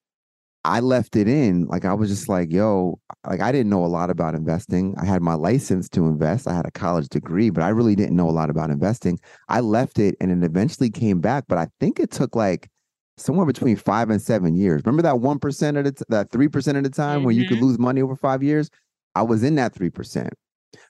I 0.64 0.80
left 0.80 1.16
it 1.16 1.28
in. 1.28 1.66
Like 1.66 1.84
I 1.84 1.94
was 1.94 2.10
just 2.10 2.28
like, 2.28 2.52
yo, 2.52 2.98
like 3.26 3.40
I 3.40 3.52
didn't 3.52 3.70
know 3.70 3.84
a 3.84 3.86
lot 3.86 4.10
about 4.10 4.34
investing. 4.34 4.94
I 5.00 5.04
had 5.04 5.22
my 5.22 5.34
license 5.34 5.88
to 5.90 6.06
invest. 6.06 6.46
I 6.48 6.54
had 6.54 6.66
a 6.66 6.70
college 6.70 7.08
degree, 7.08 7.50
but 7.50 7.62
I 7.62 7.68
really 7.68 7.94
didn't 7.94 8.16
know 8.16 8.28
a 8.28 8.32
lot 8.32 8.50
about 8.50 8.70
investing. 8.70 9.18
I 9.48 9.60
left 9.60 9.98
it 9.98 10.16
and 10.20 10.30
it 10.30 10.44
eventually 10.46 10.90
came 10.90 11.20
back, 11.20 11.44
but 11.48 11.58
I 11.58 11.68
think 11.80 12.00
it 12.00 12.10
took 12.10 12.34
like 12.36 12.68
somewhere 13.16 13.46
between 13.46 13.76
five 13.76 14.10
and 14.10 14.20
seven 14.20 14.56
years. 14.56 14.82
Remember 14.84 15.02
that 15.02 15.20
one 15.20 15.38
percent 15.38 15.76
at 15.76 15.86
a 15.86 15.92
t- 15.92 16.04
that 16.08 16.30
three 16.30 16.48
percent 16.48 16.76
of 16.76 16.84
the 16.84 16.90
time 16.90 17.22
where 17.22 17.32
you 17.34 17.44
could 17.44 17.58
Mhm. 17.58 17.62
lose 17.62 17.78
money 17.78 18.02
over 18.02 18.16
five 18.16 18.42
years? 18.42 18.68
I 19.14 19.22
was 19.22 19.42
in 19.42 19.54
that 19.56 19.74
three 19.74 19.90
percent. 19.90 20.32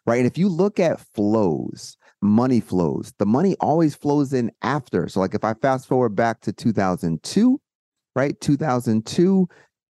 Right. 0.07 0.19
And 0.19 0.27
if 0.27 0.37
you 0.37 0.49
look 0.49 0.81
at 0.81 1.01
flows, 1.15 1.97
money 2.21 2.61
flows, 2.61 3.13
the 3.19 3.27
money 3.27 3.55
always 3.61 3.95
flows 3.95 4.33
in 4.33 4.51
after. 4.63 5.09
So 5.09 5.21
like 5.21 5.35
if 5.35 5.45
I 5.45 5.55
fast 5.55 5.87
forward 5.87 6.17
back 6.17 6.41
to 6.41 6.53
2002, 6.53 7.61
right? 8.19 8.39
2002, 8.41 9.49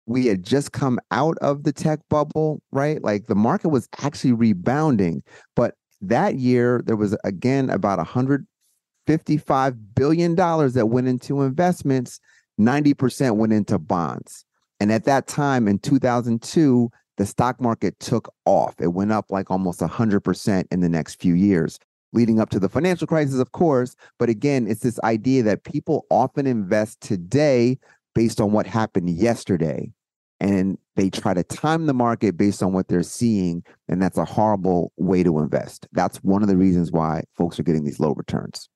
we 0.06 0.26
had 0.26 0.44
just 0.44 0.70
come 0.70 1.00
out 1.10 1.36
of 1.38 1.64
the 1.64 1.72
tech 1.72 1.98
bubble, 2.08 2.62
right? 2.70 3.02
Like 3.02 3.26
the 3.26 3.34
market 3.34 3.70
was 3.70 3.88
actually 3.98 4.32
rebounding. 4.32 5.24
But 5.56 5.74
that 6.00 6.36
year, 6.36 6.82
there 6.86 6.94
was 6.94 7.16
again 7.24 7.68
about 7.68 7.98
$155 7.98 9.76
billion 9.96 10.36
that 10.36 10.88
went 10.88 11.08
into 11.08 11.42
investments, 11.42 12.20
90% 12.60 13.36
went 13.36 13.52
into 13.52 13.76
bonds. 13.76 14.44
And 14.78 14.92
at 14.92 15.04
that 15.04 15.26
time 15.26 15.66
in 15.66 15.80
2002, 15.80 16.90
the 17.16 17.26
stock 17.26 17.60
market 17.60 17.98
took 17.98 18.32
off. 18.46 18.76
It 18.80 18.92
went 18.92 19.10
up 19.10 19.26
like 19.30 19.50
almost 19.50 19.80
100% 19.80 20.64
in 20.70 20.80
the 20.80 20.88
next 20.88 21.20
few 21.20 21.34
years 21.34 21.80
leading 22.12 22.40
up 22.40 22.50
to 22.50 22.60
the 22.60 22.68
financial 22.68 23.06
crisis, 23.06 23.38
of 23.38 23.52
course. 23.52 23.96
But 24.18 24.28
again, 24.28 24.66
it's 24.66 24.82
this 24.82 25.00
idea 25.00 25.42
that 25.44 25.64
people 25.64 26.06
often 26.10 26.46
invest 26.46 27.00
today 27.00 27.78
based 28.14 28.40
on 28.40 28.52
what 28.52 28.66
happened 28.66 29.10
yesterday. 29.10 29.92
And 30.40 30.76
they 30.96 31.08
try 31.08 31.34
to 31.34 31.44
time 31.44 31.86
the 31.86 31.94
market 31.94 32.36
based 32.36 32.62
on 32.62 32.72
what 32.72 32.88
they're 32.88 33.04
seeing. 33.04 33.62
And 33.88 34.02
that's 34.02 34.18
a 34.18 34.24
horrible 34.24 34.92
way 34.96 35.22
to 35.22 35.38
invest. 35.38 35.86
That's 35.92 36.18
one 36.18 36.42
of 36.42 36.48
the 36.48 36.56
reasons 36.56 36.90
why 36.90 37.22
folks 37.36 37.60
are 37.60 37.62
getting 37.62 37.84
these 37.84 38.00
low 38.00 38.12
returns. 38.14 38.68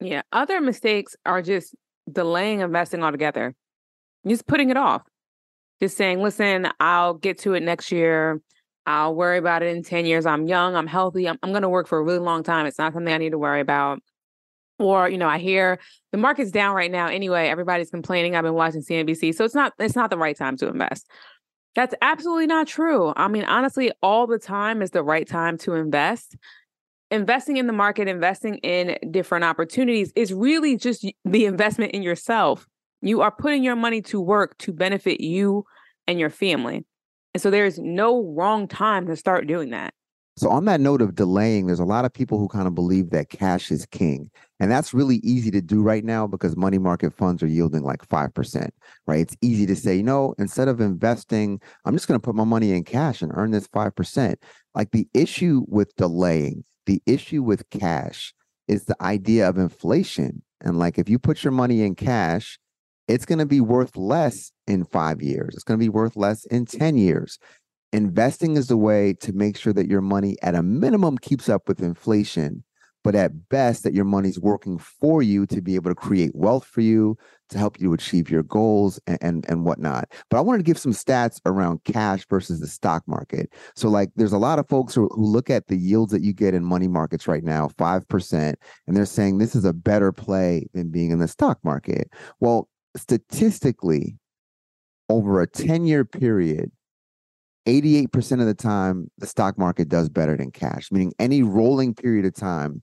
Yeah. 0.00 0.22
Other 0.32 0.60
mistakes 0.60 1.16
are 1.24 1.40
just 1.40 1.74
delaying 2.10 2.60
investing 2.60 3.02
altogether. 3.02 3.54
Just 4.26 4.46
putting 4.46 4.70
it 4.70 4.76
off. 4.76 5.02
Just 5.80 5.96
saying, 5.96 6.22
listen, 6.22 6.68
I'll 6.80 7.14
get 7.14 7.38
to 7.38 7.54
it 7.54 7.62
next 7.62 7.90
year. 7.90 8.42
I'll 8.88 9.14
worry 9.14 9.38
about 9.38 9.62
it 9.62 9.76
in 9.76 9.82
10 9.82 10.06
years. 10.06 10.24
I'm 10.24 10.46
young, 10.46 10.74
I'm 10.74 10.86
healthy, 10.86 11.28
I'm, 11.28 11.38
I'm 11.42 11.50
going 11.50 11.62
to 11.62 11.68
work 11.68 11.86
for 11.86 11.98
a 11.98 12.02
really 12.02 12.18
long 12.20 12.42
time. 12.42 12.64
It's 12.64 12.78
not 12.78 12.94
something 12.94 13.12
I 13.12 13.18
need 13.18 13.32
to 13.32 13.38
worry 13.38 13.60
about. 13.60 14.00
Or, 14.78 15.08
you 15.08 15.18
know, 15.18 15.28
I 15.28 15.38
hear 15.38 15.78
the 16.12 16.18
market's 16.18 16.50
down 16.50 16.74
right 16.74 16.90
now 16.90 17.08
anyway. 17.08 17.48
Everybody's 17.48 17.90
complaining. 17.90 18.36
I've 18.36 18.44
been 18.44 18.54
watching 18.54 18.82
CNBC. 18.82 19.34
So 19.34 19.44
it's 19.44 19.54
not 19.54 19.72
it's 19.78 19.96
not 19.96 20.10
the 20.10 20.18
right 20.18 20.36
time 20.36 20.56
to 20.58 20.68
invest. 20.68 21.10
That's 21.74 21.94
absolutely 22.02 22.46
not 22.46 22.66
true. 22.66 23.12
I 23.16 23.28
mean, 23.28 23.44
honestly, 23.44 23.92
all 24.02 24.26
the 24.26 24.38
time 24.38 24.82
is 24.82 24.90
the 24.90 25.02
right 25.02 25.28
time 25.28 25.58
to 25.58 25.74
invest. 25.74 26.36
Investing 27.10 27.56
in 27.56 27.66
the 27.66 27.72
market, 27.72 28.08
investing 28.08 28.56
in 28.56 28.98
different 29.10 29.44
opportunities 29.44 30.12
is 30.14 30.32
really 30.32 30.76
just 30.76 31.06
the 31.24 31.46
investment 31.46 31.92
in 31.92 32.02
yourself. 32.02 32.66
You 33.00 33.20
are 33.20 33.30
putting 33.30 33.62
your 33.62 33.76
money 33.76 34.02
to 34.02 34.20
work 34.20 34.58
to 34.58 34.72
benefit 34.72 35.20
you 35.20 35.64
and 36.06 36.18
your 36.18 36.30
family. 36.30 36.84
And 37.34 37.42
so 37.42 37.50
there's 37.50 37.78
no 37.78 38.24
wrong 38.24 38.66
time 38.66 39.06
to 39.06 39.16
start 39.16 39.46
doing 39.46 39.70
that. 39.70 39.94
So, 40.36 40.50
on 40.50 40.66
that 40.66 40.80
note 40.80 41.02
of 41.02 41.14
delaying, 41.14 41.66
there's 41.66 41.80
a 41.80 41.84
lot 41.84 42.04
of 42.04 42.12
people 42.12 42.38
who 42.38 42.46
kind 42.48 42.68
of 42.68 42.74
believe 42.74 43.10
that 43.10 43.28
cash 43.28 43.72
is 43.72 43.86
king. 43.86 44.30
And 44.60 44.70
that's 44.70 44.92
really 44.92 45.16
easy 45.16 45.50
to 45.52 45.60
do 45.60 45.82
right 45.82 46.04
now 46.04 46.26
because 46.26 46.56
money 46.56 46.78
market 46.78 47.14
funds 47.14 47.42
are 47.42 47.46
yielding 47.48 47.84
like 47.84 48.06
5%, 48.08 48.70
right? 49.06 49.20
It's 49.20 49.36
easy 49.40 49.66
to 49.66 49.76
say, 49.76 49.96
you 49.96 50.02
know, 50.02 50.34
instead 50.38 50.68
of 50.68 50.80
investing, 50.80 51.60
I'm 51.84 51.94
just 51.94 52.08
going 52.08 52.18
to 52.18 52.24
put 52.24 52.34
my 52.34 52.44
money 52.44 52.72
in 52.72 52.84
cash 52.84 53.22
and 53.22 53.30
earn 53.34 53.52
this 53.52 53.68
5%. 53.68 54.34
Like 54.74 54.90
the 54.90 55.06
issue 55.14 55.64
with 55.68 55.94
delaying, 55.96 56.64
the 56.86 57.00
issue 57.06 57.42
with 57.42 57.68
cash 57.70 58.34
is 58.66 58.84
the 58.84 58.96
idea 59.00 59.48
of 59.48 59.58
inflation. 59.58 60.42
And 60.60 60.78
like 60.78 60.98
if 60.98 61.08
you 61.08 61.18
put 61.18 61.44
your 61.44 61.52
money 61.52 61.82
in 61.82 61.94
cash, 61.94 62.58
it's 63.06 63.24
going 63.24 63.38
to 63.38 63.46
be 63.46 63.60
worth 63.60 63.96
less 63.96 64.52
in 64.66 64.84
five 64.84 65.22
years. 65.22 65.54
It's 65.54 65.64
going 65.64 65.78
to 65.78 65.84
be 65.84 65.88
worth 65.88 66.16
less 66.16 66.44
in 66.46 66.66
10 66.66 66.96
years 66.96 67.38
investing 67.92 68.56
is 68.56 68.66
the 68.68 68.76
way 68.76 69.14
to 69.14 69.32
make 69.32 69.56
sure 69.56 69.72
that 69.72 69.88
your 69.88 70.00
money 70.00 70.36
at 70.42 70.54
a 70.54 70.62
minimum 70.62 71.16
keeps 71.16 71.48
up 71.48 71.68
with 71.68 71.82
inflation 71.82 72.62
but 73.08 73.14
at 73.14 73.48
best 73.48 73.84
that 73.84 73.94
your 73.94 74.04
money's 74.04 74.38
working 74.38 74.76
for 74.76 75.22
you 75.22 75.46
to 75.46 75.62
be 75.62 75.76
able 75.76 75.90
to 75.90 75.94
create 75.94 76.30
wealth 76.34 76.66
for 76.66 76.82
you 76.82 77.16
to 77.48 77.56
help 77.56 77.80
you 77.80 77.94
achieve 77.94 78.28
your 78.28 78.42
goals 78.42 79.00
and, 79.06 79.16
and, 79.22 79.46
and 79.48 79.64
whatnot. 79.64 80.12
But 80.28 80.36
i 80.36 80.42
wanted 80.42 80.58
to 80.58 80.64
give 80.64 80.78
some 80.78 80.92
stats 80.92 81.40
around 81.46 81.82
cash 81.84 82.26
versus 82.28 82.60
the 82.60 82.66
stock 82.66 83.02
market. 83.06 83.54
So 83.74 83.88
like 83.88 84.10
there's 84.16 84.34
a 84.34 84.38
lot 84.38 84.58
of 84.58 84.68
folks 84.68 84.94
who, 84.94 85.08
who 85.14 85.24
look 85.24 85.48
at 85.48 85.68
the 85.68 85.76
yields 85.78 86.12
that 86.12 86.20
you 86.20 86.34
get 86.34 86.52
in 86.52 86.62
money 86.62 86.86
markets 86.86 87.26
right 87.26 87.42
now 87.42 87.68
5% 87.78 88.54
and 88.86 88.94
they're 88.94 89.06
saying 89.06 89.38
this 89.38 89.54
is 89.54 89.64
a 89.64 89.72
better 89.72 90.12
play 90.12 90.66
than 90.74 90.90
being 90.90 91.10
in 91.10 91.18
the 91.18 91.28
stock 91.28 91.58
market. 91.64 92.10
Well 92.40 92.68
statistically 92.94 94.18
over 95.08 95.40
a 95.40 95.46
10 95.46 95.86
year 95.86 96.04
period 96.04 96.70
88% 97.68 98.40
of 98.40 98.46
the 98.46 98.54
time, 98.54 99.10
the 99.18 99.26
stock 99.26 99.58
market 99.58 99.90
does 99.90 100.08
better 100.08 100.36
than 100.36 100.50
cash, 100.50 100.90
meaning 100.90 101.12
any 101.18 101.42
rolling 101.42 101.94
period 101.94 102.24
of 102.24 102.32
time, 102.32 102.82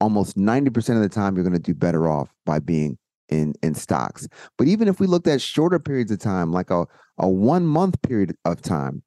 almost 0.00 0.36
90% 0.36 0.96
of 0.96 1.02
the 1.02 1.08
time, 1.08 1.34
you're 1.34 1.44
going 1.44 1.52
to 1.52 1.58
do 1.58 1.74
better 1.74 2.08
off 2.08 2.32
by 2.44 2.58
being 2.58 2.98
in, 3.28 3.54
in 3.62 3.74
stocks. 3.74 4.28
But 4.58 4.68
even 4.68 4.88
if 4.88 5.00
we 5.00 5.06
looked 5.06 5.26
at 5.26 5.40
shorter 5.40 5.78
periods 5.78 6.10
of 6.10 6.18
time, 6.18 6.52
like 6.52 6.70
a, 6.70 6.86
a 7.18 7.28
one 7.28 7.66
month 7.66 8.00
period 8.02 8.36
of 8.44 8.62
time, 8.62 9.02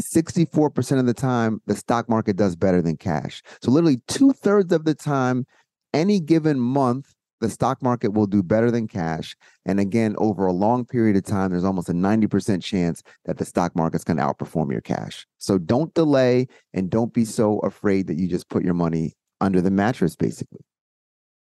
64% 0.00 0.98
of 0.98 1.06
the 1.06 1.14
time, 1.14 1.60
the 1.66 1.76
stock 1.76 2.08
market 2.08 2.36
does 2.36 2.56
better 2.56 2.80
than 2.80 2.96
cash. 2.96 3.42
So 3.62 3.70
literally 3.70 4.00
two 4.08 4.32
thirds 4.32 4.72
of 4.72 4.84
the 4.84 4.94
time, 4.94 5.46
any 5.92 6.20
given 6.20 6.58
month, 6.58 7.12
the 7.40 7.50
stock 7.50 7.82
market 7.82 8.12
will 8.12 8.26
do 8.26 8.42
better 8.42 8.70
than 8.70 8.86
cash. 8.86 9.34
And 9.64 9.80
again, 9.80 10.14
over 10.18 10.46
a 10.46 10.52
long 10.52 10.84
period 10.84 11.16
of 11.16 11.24
time, 11.24 11.50
there's 11.50 11.64
almost 11.64 11.88
a 11.88 11.94
90% 11.94 12.62
chance 12.62 13.02
that 13.24 13.38
the 13.38 13.44
stock 13.44 13.74
market's 13.74 14.04
going 14.04 14.18
to 14.18 14.22
outperform 14.22 14.70
your 14.70 14.82
cash. 14.82 15.26
So 15.38 15.58
don't 15.58 15.92
delay 15.94 16.48
and 16.74 16.90
don't 16.90 17.14
be 17.14 17.24
so 17.24 17.58
afraid 17.60 18.06
that 18.08 18.18
you 18.18 18.28
just 18.28 18.48
put 18.50 18.62
your 18.62 18.74
money 18.74 19.14
under 19.40 19.60
the 19.60 19.70
mattress, 19.70 20.16
basically. 20.16 20.60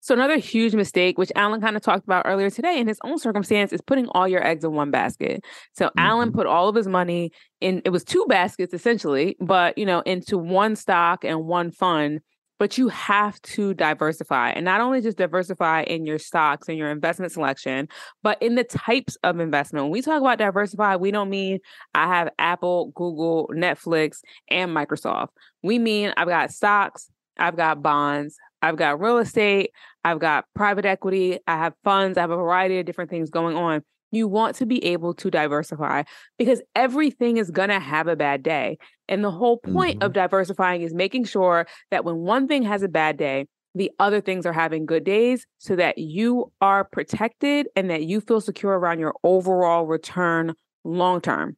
So 0.00 0.14
another 0.14 0.36
huge 0.38 0.74
mistake, 0.74 1.18
which 1.18 1.32
Alan 1.34 1.60
kind 1.60 1.76
of 1.76 1.82
talked 1.82 2.04
about 2.04 2.24
earlier 2.24 2.50
today 2.50 2.78
in 2.78 2.86
his 2.86 2.98
own 3.04 3.18
circumstance, 3.18 3.72
is 3.72 3.80
putting 3.80 4.06
all 4.08 4.28
your 4.28 4.46
eggs 4.46 4.64
in 4.64 4.72
one 4.72 4.90
basket. 4.90 5.44
So 5.72 5.86
mm-hmm. 5.86 5.98
Alan 5.98 6.32
put 6.32 6.46
all 6.46 6.68
of 6.68 6.76
his 6.76 6.86
money 6.86 7.32
in 7.60 7.82
it 7.84 7.90
was 7.90 8.04
two 8.04 8.24
baskets 8.28 8.72
essentially, 8.72 9.36
but 9.40 9.76
you 9.76 9.84
know, 9.84 10.00
into 10.00 10.38
one 10.38 10.76
stock 10.76 11.24
and 11.24 11.44
one 11.46 11.70
fund 11.70 12.20
but 12.58 12.76
you 12.76 12.88
have 12.88 13.40
to 13.42 13.72
diversify 13.74 14.50
and 14.50 14.64
not 14.64 14.80
only 14.80 15.00
just 15.00 15.16
diversify 15.16 15.82
in 15.82 16.04
your 16.04 16.18
stocks 16.18 16.68
and 16.68 16.76
your 16.76 16.90
investment 16.90 17.32
selection, 17.32 17.88
but 18.22 18.40
in 18.42 18.56
the 18.56 18.64
types 18.64 19.16
of 19.22 19.40
investment. 19.40 19.84
When 19.84 19.92
we 19.92 20.02
talk 20.02 20.20
about 20.20 20.38
diversify, 20.38 20.96
we 20.96 21.10
don't 21.10 21.30
mean 21.30 21.60
I 21.94 22.08
have 22.08 22.30
Apple, 22.38 22.92
Google, 22.94 23.50
Netflix, 23.54 24.18
and 24.50 24.72
Microsoft. 24.72 25.28
We 25.62 25.78
mean 25.78 26.12
I've 26.16 26.28
got 26.28 26.50
stocks, 26.50 27.10
I've 27.38 27.56
got 27.56 27.82
bonds, 27.82 28.36
I've 28.62 28.76
got 28.76 29.00
real 29.00 29.18
estate, 29.18 29.72
I've 30.04 30.18
got 30.18 30.46
private 30.54 30.84
equity, 30.84 31.38
I 31.46 31.56
have 31.58 31.74
funds, 31.84 32.18
I 32.18 32.22
have 32.22 32.30
a 32.30 32.36
variety 32.36 32.78
of 32.78 32.86
different 32.86 33.10
things 33.10 33.30
going 33.30 33.56
on. 33.56 33.82
You 34.10 34.26
want 34.26 34.56
to 34.56 34.66
be 34.66 34.82
able 34.86 35.12
to 35.14 35.30
diversify 35.30 36.04
because 36.38 36.62
everything 36.74 37.36
is 37.36 37.50
going 37.50 37.68
to 37.68 37.78
have 37.78 38.08
a 38.08 38.16
bad 38.16 38.42
day. 38.42 38.78
And 39.06 39.22
the 39.22 39.30
whole 39.30 39.58
point 39.58 39.98
mm-hmm. 39.98 40.06
of 40.06 40.14
diversifying 40.14 40.82
is 40.82 40.94
making 40.94 41.24
sure 41.24 41.66
that 41.90 42.04
when 42.04 42.16
one 42.16 42.48
thing 42.48 42.62
has 42.62 42.82
a 42.82 42.88
bad 42.88 43.18
day, 43.18 43.46
the 43.74 43.90
other 43.98 44.20
things 44.20 44.46
are 44.46 44.52
having 44.52 44.86
good 44.86 45.04
days 45.04 45.46
so 45.58 45.76
that 45.76 45.98
you 45.98 46.50
are 46.60 46.84
protected 46.84 47.68
and 47.76 47.90
that 47.90 48.04
you 48.04 48.20
feel 48.20 48.40
secure 48.40 48.78
around 48.78 48.98
your 48.98 49.14
overall 49.22 49.86
return 49.86 50.54
long 50.84 51.20
term. 51.20 51.56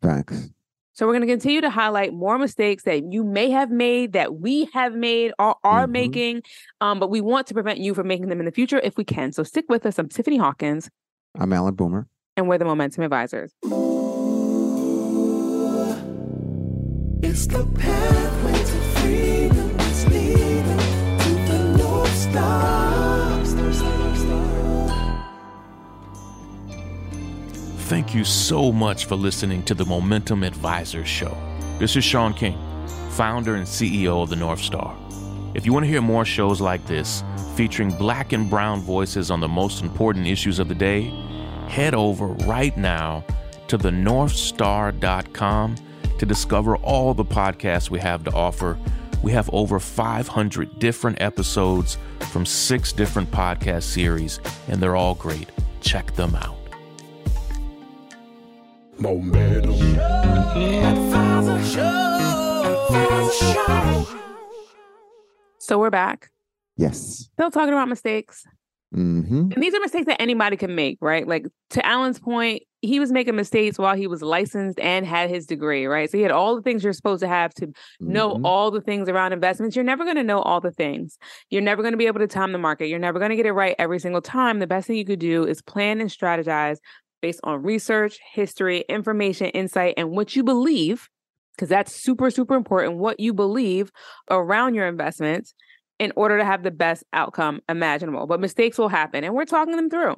Thanks. 0.00 0.50
So 0.94 1.06
we're 1.06 1.14
going 1.14 1.26
to 1.26 1.32
continue 1.32 1.62
to 1.62 1.70
highlight 1.70 2.12
more 2.12 2.38
mistakes 2.38 2.82
that 2.84 3.10
you 3.12 3.24
may 3.24 3.50
have 3.50 3.70
made, 3.70 4.12
that 4.12 4.36
we 4.40 4.68
have 4.74 4.94
made, 4.94 5.32
or 5.38 5.56
are 5.64 5.84
mm-hmm. 5.84 5.92
making, 5.92 6.42
um, 6.82 7.00
but 7.00 7.08
we 7.08 7.22
want 7.22 7.46
to 7.46 7.54
prevent 7.54 7.78
you 7.78 7.94
from 7.94 8.08
making 8.08 8.28
them 8.28 8.40
in 8.40 8.46
the 8.46 8.52
future 8.52 8.78
if 8.78 8.96
we 8.98 9.04
can. 9.04 9.32
So 9.32 9.42
stick 9.42 9.64
with 9.68 9.86
us. 9.86 9.98
I'm 9.98 10.08
Tiffany 10.08 10.36
Hawkins. 10.36 10.90
I'm 11.38 11.52
Alan 11.52 11.74
Boomer. 11.74 12.08
And 12.36 12.46
we're 12.48 12.58
the 12.58 12.66
Momentum 12.66 13.04
Advisors. 13.04 13.52
It's 17.22 17.46
the 17.46 17.64
pathway 17.78 18.21
Thank 27.92 28.14
you 28.14 28.24
so 28.24 28.72
much 28.72 29.04
for 29.04 29.16
listening 29.16 29.62
to 29.64 29.74
the 29.74 29.84
Momentum 29.84 30.44
Advisors 30.44 31.06
Show. 31.06 31.36
This 31.78 31.94
is 31.94 32.02
Shaun 32.02 32.32
King, 32.32 32.58
founder 33.10 33.56
and 33.56 33.66
CEO 33.66 34.22
of 34.22 34.30
the 34.30 34.36
North 34.36 34.60
Star. 34.60 34.96
If 35.52 35.66
you 35.66 35.74
want 35.74 35.84
to 35.84 35.90
hear 35.90 36.00
more 36.00 36.24
shows 36.24 36.58
like 36.58 36.86
this, 36.86 37.22
featuring 37.54 37.90
black 37.90 38.32
and 38.32 38.48
brown 38.48 38.80
voices 38.80 39.30
on 39.30 39.40
the 39.40 39.48
most 39.48 39.82
important 39.82 40.26
issues 40.26 40.58
of 40.58 40.68
the 40.68 40.74
day, 40.74 41.12
head 41.68 41.94
over 41.94 42.28
right 42.28 42.74
now 42.78 43.26
to 43.68 43.76
thenorthstar.com 43.76 45.76
to 46.18 46.24
discover 46.24 46.76
all 46.76 47.12
the 47.12 47.26
podcasts 47.26 47.90
we 47.90 48.00
have 48.00 48.24
to 48.24 48.32
offer. 48.32 48.78
We 49.22 49.32
have 49.32 49.50
over 49.52 49.78
500 49.78 50.78
different 50.78 51.20
episodes 51.20 51.98
from 52.30 52.46
six 52.46 52.90
different 52.90 53.30
podcast 53.30 53.82
series, 53.82 54.40
and 54.68 54.82
they're 54.82 54.96
all 54.96 55.14
great. 55.14 55.50
Check 55.82 56.14
them 56.14 56.34
out. 56.36 56.61
Momentum. 59.02 59.74
So 65.58 65.78
we're 65.78 65.90
back. 65.90 66.30
Yes. 66.76 67.28
Still 67.32 67.50
talking 67.50 67.72
about 67.72 67.88
mistakes. 67.88 68.44
Mm-hmm. 68.94 69.52
And 69.52 69.62
these 69.62 69.74
are 69.74 69.80
mistakes 69.80 70.06
that 70.06 70.22
anybody 70.22 70.56
can 70.56 70.76
make, 70.76 70.98
right? 71.00 71.26
Like 71.26 71.46
to 71.70 71.84
Alan's 71.84 72.20
point, 72.20 72.62
he 72.80 73.00
was 73.00 73.10
making 73.10 73.34
mistakes 73.34 73.76
while 73.76 73.96
he 73.96 74.06
was 74.06 74.22
licensed 74.22 74.78
and 74.78 75.04
had 75.04 75.30
his 75.30 75.46
degree, 75.46 75.86
right? 75.86 76.08
So 76.08 76.18
he 76.18 76.22
had 76.22 76.30
all 76.30 76.54
the 76.54 76.62
things 76.62 76.84
you're 76.84 76.92
supposed 76.92 77.22
to 77.22 77.28
have 77.28 77.52
to 77.54 77.66
mm-hmm. 77.68 78.12
know 78.12 78.40
all 78.44 78.70
the 78.70 78.80
things 78.80 79.08
around 79.08 79.32
investments. 79.32 79.74
You're 79.74 79.84
never 79.84 80.04
going 80.04 80.16
to 80.16 80.22
know 80.22 80.42
all 80.42 80.60
the 80.60 80.70
things. 80.70 81.18
You're 81.50 81.62
never 81.62 81.82
going 81.82 81.92
to 81.92 81.98
be 81.98 82.06
able 82.06 82.20
to 82.20 82.28
time 82.28 82.52
the 82.52 82.58
market. 82.58 82.86
You're 82.86 83.00
never 83.00 83.18
going 83.18 83.30
to 83.30 83.36
get 83.36 83.46
it 83.46 83.52
right 83.52 83.74
every 83.80 83.98
single 83.98 84.22
time. 84.22 84.60
The 84.60 84.68
best 84.68 84.86
thing 84.86 84.96
you 84.96 85.04
could 85.04 85.18
do 85.18 85.44
is 85.44 85.60
plan 85.60 86.00
and 86.00 86.08
strategize 86.08 86.76
based 87.22 87.40
on 87.44 87.62
research, 87.62 88.18
history, 88.34 88.84
information, 88.88 89.46
insight, 89.50 89.94
and 89.96 90.10
what 90.10 90.36
you 90.36 90.44
believe, 90.44 91.08
because 91.56 91.68
that's 91.68 91.94
super, 91.94 92.30
super 92.30 92.54
important, 92.54 92.98
what 92.98 93.18
you 93.18 93.32
believe 93.32 93.90
around 94.30 94.74
your 94.74 94.86
investments 94.86 95.54
in 95.98 96.12
order 96.16 96.36
to 96.36 96.44
have 96.44 96.64
the 96.64 96.70
best 96.70 97.04
outcome 97.12 97.60
imaginable. 97.68 98.26
But 98.26 98.40
mistakes 98.40 98.76
will 98.76 98.88
happen, 98.88 99.24
and 99.24 99.34
we're 99.34 99.44
talking 99.44 99.76
them 99.76 99.88
through. 99.88 100.16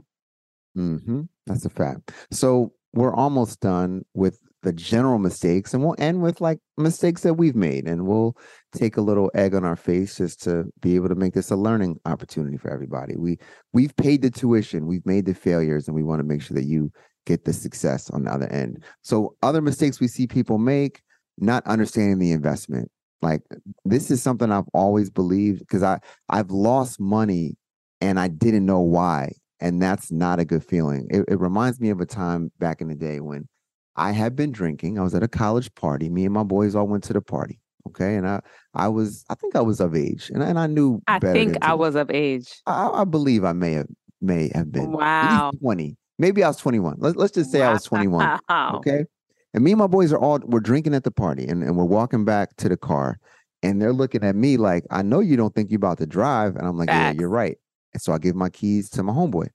Mm-hmm. 0.77 1.23
That's 1.47 1.65
a 1.65 1.71
fact. 1.71 2.13
So 2.31 2.73
we're 2.95 3.15
almost 3.15 3.61
done 3.61 4.05
with 4.15 4.41
the 4.65 4.73
general 4.73 5.19
mistakes, 5.19 5.73
and 5.73 5.85
we'll 5.85 5.95
end 5.99 6.23
with 6.23 6.41
like 6.41 6.59
mistakes 6.77 7.23
that 7.23 7.35
we've 7.35 7.55
made, 7.55 7.87
and 7.87 8.07
we'll 8.07 8.37
take 8.75 8.97
a 8.97 9.03
little 9.03 9.31
egg 9.35 9.55
on 9.55 9.65
our 9.65 9.77
face 9.77 10.17
just 10.17 10.43
to 10.43 10.65
be 10.81 10.97
able 10.97 11.09
to 11.09 11.15
make 11.15 11.35
this 11.35 11.51
a 11.51 11.57
learning 11.57 12.01
opportunity 12.07 12.57
for 12.57 12.71
everybody. 12.71 13.15
We 13.17 13.39
we've 13.73 13.95
paid 13.97 14.23
the 14.23 14.31
tuition, 14.31 14.87
we've 14.87 15.07
made 15.07 15.27
the 15.27 15.35
failures, 15.35 15.87
and 15.87 15.95
we 15.95 16.03
want 16.03 16.21
to 16.21 16.25
make 16.25 16.43
sure 16.43 16.57
that 16.57 16.65
you 16.65 16.91
get 17.27 17.45
the 17.45 17.53
success 17.53 18.11
on 18.11 18.25
the 18.25 18.33
other 18.33 18.49
end. 18.49 18.83
So 19.03 19.37
other 19.43 19.63
mistakes 19.63 20.01
we 20.01 20.09
see 20.09 20.27
people 20.27 20.59
make, 20.59 21.03
not 21.39 21.67
understanding 21.67 22.19
the 22.19 22.33
investment. 22.33 22.91
Like 23.23 23.43
this 23.85 24.11
is 24.11 24.23
something 24.23 24.51
I've 24.51 24.69
always 24.75 25.11
believed 25.11 25.61
because 25.61 25.83
I 25.83 26.01
I've 26.29 26.51
lost 26.51 27.01
money 27.01 27.57
and 28.01 28.19
I 28.19 28.29
didn't 28.29 28.67
know 28.67 28.81
why. 28.81 29.33
And 29.61 29.81
that's 29.81 30.13
not 30.13 30.41
a 30.41 30.45
good 30.45 30.65
feeling. 30.65 31.07
It, 31.11 31.25
it 31.29 31.41
reminds 31.41 31.81
me 31.81 31.89
of 31.89 32.01
a 32.01 32.07
time 32.07 32.51
back 32.59 32.83
in 32.83 32.89
the 32.89 32.95
day 32.95 33.21
when 33.21 33.49
I 33.97 34.13
had 34.13 34.35
been 34.35 34.53
drinking. 34.53 34.99
I 34.99 35.03
was 35.03 35.15
at 35.15 35.23
a 35.23 35.29
college 35.29 35.75
party. 35.75 36.09
Me 36.09 36.25
and 36.25 36.35
my 36.35 36.43
boys 36.43 36.75
all 36.75 36.87
went 36.87 37.05
to 37.05 37.13
the 37.13 37.21
party. 37.21 37.61
Okay. 37.89 38.17
And 38.17 38.27
I 38.27 38.41
I 38.75 38.89
was 38.89 39.25
I 39.29 39.35
think 39.35 39.57
I 39.57 39.61
was 39.61 39.81
of 39.81 39.95
age. 39.95 40.31
And, 40.33 40.43
and 40.43 40.59
I 40.59 40.67
knew 40.67 41.01
I 41.07 41.19
think 41.19 41.59
I 41.63 41.75
was 41.75 41.95
of 41.95 42.11
age. 42.11 42.63
I, 42.67 42.89
I, 42.89 43.05
believe 43.05 43.45
I 43.45 43.53
may 43.53 43.73
have 43.73 43.87
may 44.21 44.51
have 44.55 44.73
been 44.73 44.93
wow 44.93 45.53
20. 45.61 45.97
Maybe 46.19 46.43
I 46.43 46.49
was 46.49 46.57
21. 46.57 46.97
Let, 46.99 47.17
let's 47.17 47.33
just 47.33 47.53
say 47.53 47.61
wow. 47.61 47.71
I 47.71 47.73
was 47.75 47.85
21. 47.85 48.41
Okay. 48.51 49.05
And 49.53 49.63
me 49.63 49.73
and 49.73 49.79
my 49.79 49.87
boys 49.87 50.13
are 50.13 50.19
all 50.19 50.41
we're 50.45 50.61
drinking 50.61 50.95
at 50.95 51.05
the 51.05 51.11
party 51.11 51.47
and, 51.47 51.63
and 51.63 51.77
we're 51.77 51.85
walking 51.85 52.25
back 52.25 52.57
to 52.57 52.69
the 52.69 52.77
car. 52.77 53.19
And 53.63 53.81
they're 53.81 53.93
looking 53.93 54.25
at 54.25 54.37
me 54.37 54.57
like, 54.57 54.85
I 54.91 55.03
know 55.03 55.21
you 55.21 55.37
don't 55.37 55.55
think 55.55 55.71
you're 55.71 55.77
about 55.77 55.99
to 55.99 56.07
drive. 56.07 56.57
And 56.57 56.67
I'm 56.67 56.77
like, 56.77 56.89
Facts. 56.89 57.15
yeah, 57.15 57.21
you're 57.21 57.31
right. 57.31 57.57
And 57.95 58.03
so 58.03 58.13
I 58.13 58.19
give 58.19 58.35
my 58.35 58.51
keys 58.51 58.91
to 58.91 59.03
my 59.03 59.13
homeboy. 59.13 59.49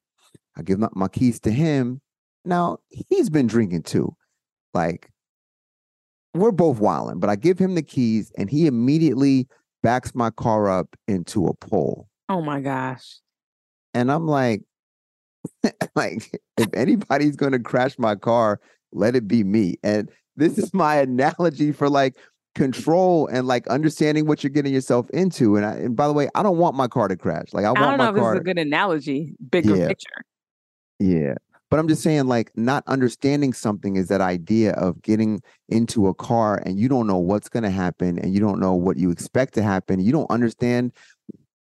I 0.57 0.63
give 0.63 0.79
my, 0.79 0.87
my 0.93 1.07
keys 1.09 1.39
to 1.41 1.51
him. 1.51 2.01
Now 2.45 2.79
he's 2.89 3.29
been 3.29 3.47
drinking 3.47 3.83
too. 3.83 4.15
Like 4.73 5.09
we're 6.33 6.51
both 6.51 6.79
wilding, 6.79 7.19
but 7.19 7.29
I 7.29 7.35
give 7.35 7.57
him 7.59 7.75
the 7.75 7.81
keys 7.81 8.31
and 8.37 8.49
he 8.49 8.67
immediately 8.67 9.47
backs 9.81 10.13
my 10.13 10.29
car 10.29 10.69
up 10.69 10.95
into 11.07 11.47
a 11.47 11.53
pole. 11.55 12.07
Oh 12.27 12.41
my 12.41 12.59
gosh. 12.59 13.19
And 13.93 14.11
I'm 14.11 14.27
like, 14.27 14.61
like 15.95 16.39
if 16.57 16.67
anybody's 16.73 17.35
going 17.35 17.53
to 17.53 17.59
crash 17.59 17.97
my 17.97 18.15
car, 18.15 18.59
let 18.91 19.15
it 19.15 19.27
be 19.27 19.43
me. 19.43 19.77
And 19.83 20.09
this 20.35 20.57
is 20.57 20.73
my 20.73 20.97
analogy 20.97 21.71
for 21.71 21.89
like 21.89 22.15
control 22.55 23.27
and 23.27 23.47
like 23.47 23.67
understanding 23.67 24.25
what 24.27 24.43
you're 24.43 24.49
getting 24.51 24.73
yourself 24.73 25.09
into. 25.11 25.55
And 25.55 25.65
I, 25.65 25.73
and 25.75 25.95
by 25.95 26.07
the 26.07 26.13
way, 26.13 26.29
I 26.35 26.43
don't 26.43 26.57
want 26.57 26.75
my 26.75 26.87
car 26.87 27.07
to 27.07 27.15
crash. 27.17 27.53
Like 27.53 27.65
I 27.65 27.69
I, 27.69 27.71
want 27.71 27.83
don't 27.83 27.97
know 27.97 28.03
my 28.03 28.09
if 28.09 28.15
this 28.15 28.21
car. 28.21 28.33
is 28.35 28.41
a 28.41 28.43
good 28.43 28.57
analogy, 28.59 29.35
bigger 29.49 29.75
Yeah. 29.75 29.87
picture. 29.87 30.25
Yeah. 30.99 31.35
But 31.69 31.79
I'm 31.79 31.87
just 31.87 32.01
saying, 32.01 32.25
like, 32.25 32.51
not 32.55 32.83
understanding 32.87 33.53
something 33.53 33.95
is 33.95 34.07
that 34.07 34.21
idea 34.21 34.71
of 34.73 35.01
getting 35.03 35.41
into 35.67 36.07
a 36.07 36.13
car 36.15 36.61
and 36.65 36.79
you 36.79 36.89
don't 36.89 37.05
know 37.05 37.19
what's 37.19 37.49
going 37.49 37.63
to 37.63 37.69
happen 37.69 38.17
and 38.17 38.33
you 38.33 38.39
don't 38.39 38.59
know 38.59 38.73
what 38.73 38.97
you 38.97 39.11
expect 39.11 39.53
to 39.55 39.61
happen. 39.61 39.99
You 39.99 40.11
don't 40.11 40.31
understand 40.31 40.93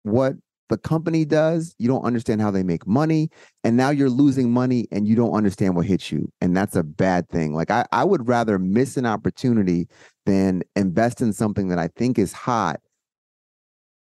what 0.03 0.35
the 0.69 0.77
company 0.77 1.25
does. 1.25 1.75
You 1.79 1.89
don't 1.89 2.05
understand 2.05 2.41
how 2.41 2.51
they 2.51 2.63
make 2.63 2.87
money. 2.87 3.29
And 3.63 3.75
now 3.75 3.89
you're 3.89 4.09
losing 4.09 4.51
money 4.51 4.87
and 4.91 5.07
you 5.07 5.15
don't 5.15 5.33
understand 5.33 5.75
what 5.75 5.85
hits 5.85 6.11
you. 6.11 6.31
And 6.39 6.55
that's 6.55 6.75
a 6.75 6.83
bad 6.83 7.27
thing. 7.27 7.53
Like, 7.53 7.69
I, 7.71 7.85
I 7.91 8.05
would 8.05 8.27
rather 8.27 8.57
miss 8.57 8.95
an 8.95 9.05
opportunity 9.05 9.87
than 10.25 10.63
invest 10.77 11.21
in 11.21 11.33
something 11.33 11.67
that 11.69 11.79
I 11.79 11.89
think 11.89 12.17
is 12.17 12.31
hot, 12.31 12.79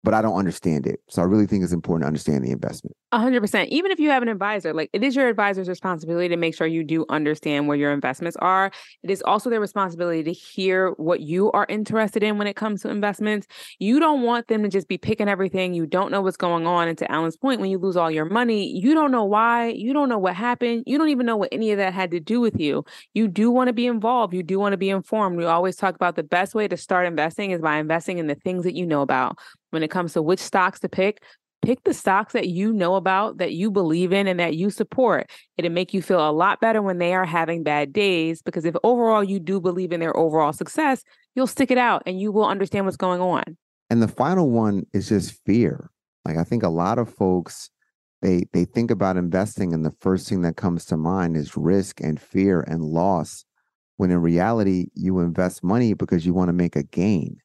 but 0.04 0.14
I 0.14 0.22
don't 0.22 0.38
understand 0.38 0.86
it. 0.86 1.00
So 1.08 1.22
I 1.22 1.26
really 1.26 1.46
think 1.46 1.64
it's 1.64 1.74
important 1.74 2.04
to 2.04 2.08
understand 2.08 2.44
the 2.44 2.52
investment. 2.52 2.98
Hundred 3.14 3.40
percent. 3.40 3.70
Even 3.70 3.90
if 3.92 4.02
you 4.02 4.10
have 4.10 4.22
an 4.22 4.28
advisor, 4.28 4.74
like 4.74 4.90
it 4.92 5.02
is 5.02 5.16
your 5.16 5.30
advisor's 5.30 5.70
responsibility 5.70 6.28
to 6.28 6.36
make 6.36 6.54
sure 6.54 6.68
you 6.68 6.84
do 6.84 7.06
understand 7.08 7.66
where 7.66 7.78
your 7.78 7.94
investments 7.94 8.36
are. 8.42 8.70
It 9.02 9.10
is 9.10 9.22
also 9.22 9.50
their 9.50 9.62
responsibility 9.62 10.24
to 10.24 10.34
hear 10.34 10.92
what 10.98 11.22
you 11.22 11.50
are 11.54 11.66
interested 11.70 12.22
in 12.22 12.38
when 12.38 12.48
it 12.48 12.58
comes 12.58 12.82
to 12.82 12.90
investments. 12.90 13.48
You 13.80 14.02
don't 14.02 14.24
want 14.24 14.50
them 14.50 14.62
to 14.64 14.68
just 14.68 14.90
be 14.90 14.98
picking 14.98 15.30
everything. 15.30 15.74
You 15.74 15.86
don't 15.86 16.12
know 16.12 16.20
what's 16.20 16.36
going 16.36 16.68
on. 16.68 16.90
And 16.90 16.98
to 16.98 17.10
Alan's 17.10 17.38
point, 17.38 17.62
when 17.62 17.70
you 17.70 17.78
lose 17.78 17.96
all 17.96 18.12
your 18.12 18.26
money, 18.26 18.68
you 18.78 18.94
don't 18.94 19.12
know 19.12 19.24
why. 19.24 19.70
You 19.70 19.94
don't 19.94 20.10
know 20.10 20.20
what 20.20 20.36
happened. 20.36 20.84
You 20.86 20.98
don't 20.98 21.08
even 21.08 21.26
know 21.26 21.38
what 21.38 21.50
any 21.54 21.72
of 21.72 21.78
that 21.78 21.94
had 21.94 22.12
to 22.12 22.20
do 22.20 22.42
with 22.42 22.60
you. 22.60 22.84
You 23.14 23.30
do 23.30 23.50
want 23.50 23.70
to 23.70 23.74
be 23.74 23.88
involved. 23.88 24.34
You 24.34 24.44
do 24.44 24.60
want 24.60 24.74
to 24.74 24.78
be 24.78 24.90
informed. 24.90 25.38
We 25.38 25.46
always 25.46 25.78
talk 25.78 25.96
about 25.96 26.18
the 26.18 26.24
best 26.24 26.54
way 26.54 26.68
to 26.68 26.76
start 26.76 27.08
investing 27.08 27.52
is 27.52 27.62
by 27.62 27.78
investing 27.78 28.18
in 28.18 28.28
the 28.28 28.36
things 28.36 28.66
that 28.66 28.76
you 28.76 28.86
know 28.86 29.02
about. 29.02 29.38
When 29.70 29.82
it 29.82 29.92
comes 29.92 30.12
to 30.14 30.22
which 30.22 30.40
stocks 30.40 30.82
to 30.82 30.90
pick, 30.90 31.22
pick 31.62 31.84
the 31.84 31.94
stocks 31.94 32.34
that 32.34 32.48
you 32.48 32.72
know 32.74 32.96
about, 32.96 33.38
that 33.38 33.54
you 33.54 33.72
believe 33.72 34.14
in, 34.14 34.28
and 34.28 34.40
that 34.40 34.56
you 34.56 34.70
support. 34.70 35.30
It'll 35.58 35.72
make 35.72 35.94
you 35.94 36.02
feel 36.02 36.28
a 36.28 36.32
lot 36.32 36.60
better 36.62 36.82
when 36.82 36.98
they 36.98 37.14
are 37.14 37.26
having 37.26 37.64
bad 37.64 37.94
days 37.94 38.42
because 38.42 38.66
if 38.66 38.76
overall 38.84 39.24
you 39.24 39.40
do 39.40 39.60
believe 39.60 39.92
in 39.92 40.00
their 40.00 40.16
overall 40.16 40.54
success, 40.54 41.04
you'll 41.36 41.48
stick 41.48 41.72
it 41.72 41.78
out 41.78 42.04
and 42.06 42.20
you 42.20 42.32
will 42.32 42.46
understand 42.46 42.86
what's 42.86 42.98
going 42.98 43.22
on. 43.22 43.44
And 43.90 44.02
the 44.02 44.08
final 44.08 44.50
one 44.50 44.84
is 44.94 45.10
just 45.10 45.40
fear. 45.46 45.90
Like 46.26 46.38
I 46.38 46.44
think 46.44 46.64
a 46.64 46.70
lot 46.70 47.00
of 47.00 47.10
folks 47.10 47.70
they 48.22 48.46
they 48.52 48.66
think 48.66 48.92
about 48.92 49.18
investing 49.18 49.74
and 49.74 49.86
the 49.86 49.94
first 50.02 50.28
thing 50.28 50.42
that 50.42 50.58
comes 50.58 50.86
to 50.86 50.98
mind 50.98 51.38
is 51.38 51.56
risk 51.56 52.02
and 52.02 52.20
fear 52.20 52.62
and 52.62 52.84
loss 52.84 53.46
when 53.98 54.12
in 54.12 54.22
reality 54.22 54.88
you 54.94 55.20
invest 55.20 55.64
money 55.64 55.94
because 55.94 56.26
you 56.26 56.34
want 56.34 56.50
to 56.50 56.54
make 56.54 56.76
a 56.76 56.84
gain, 56.84 57.38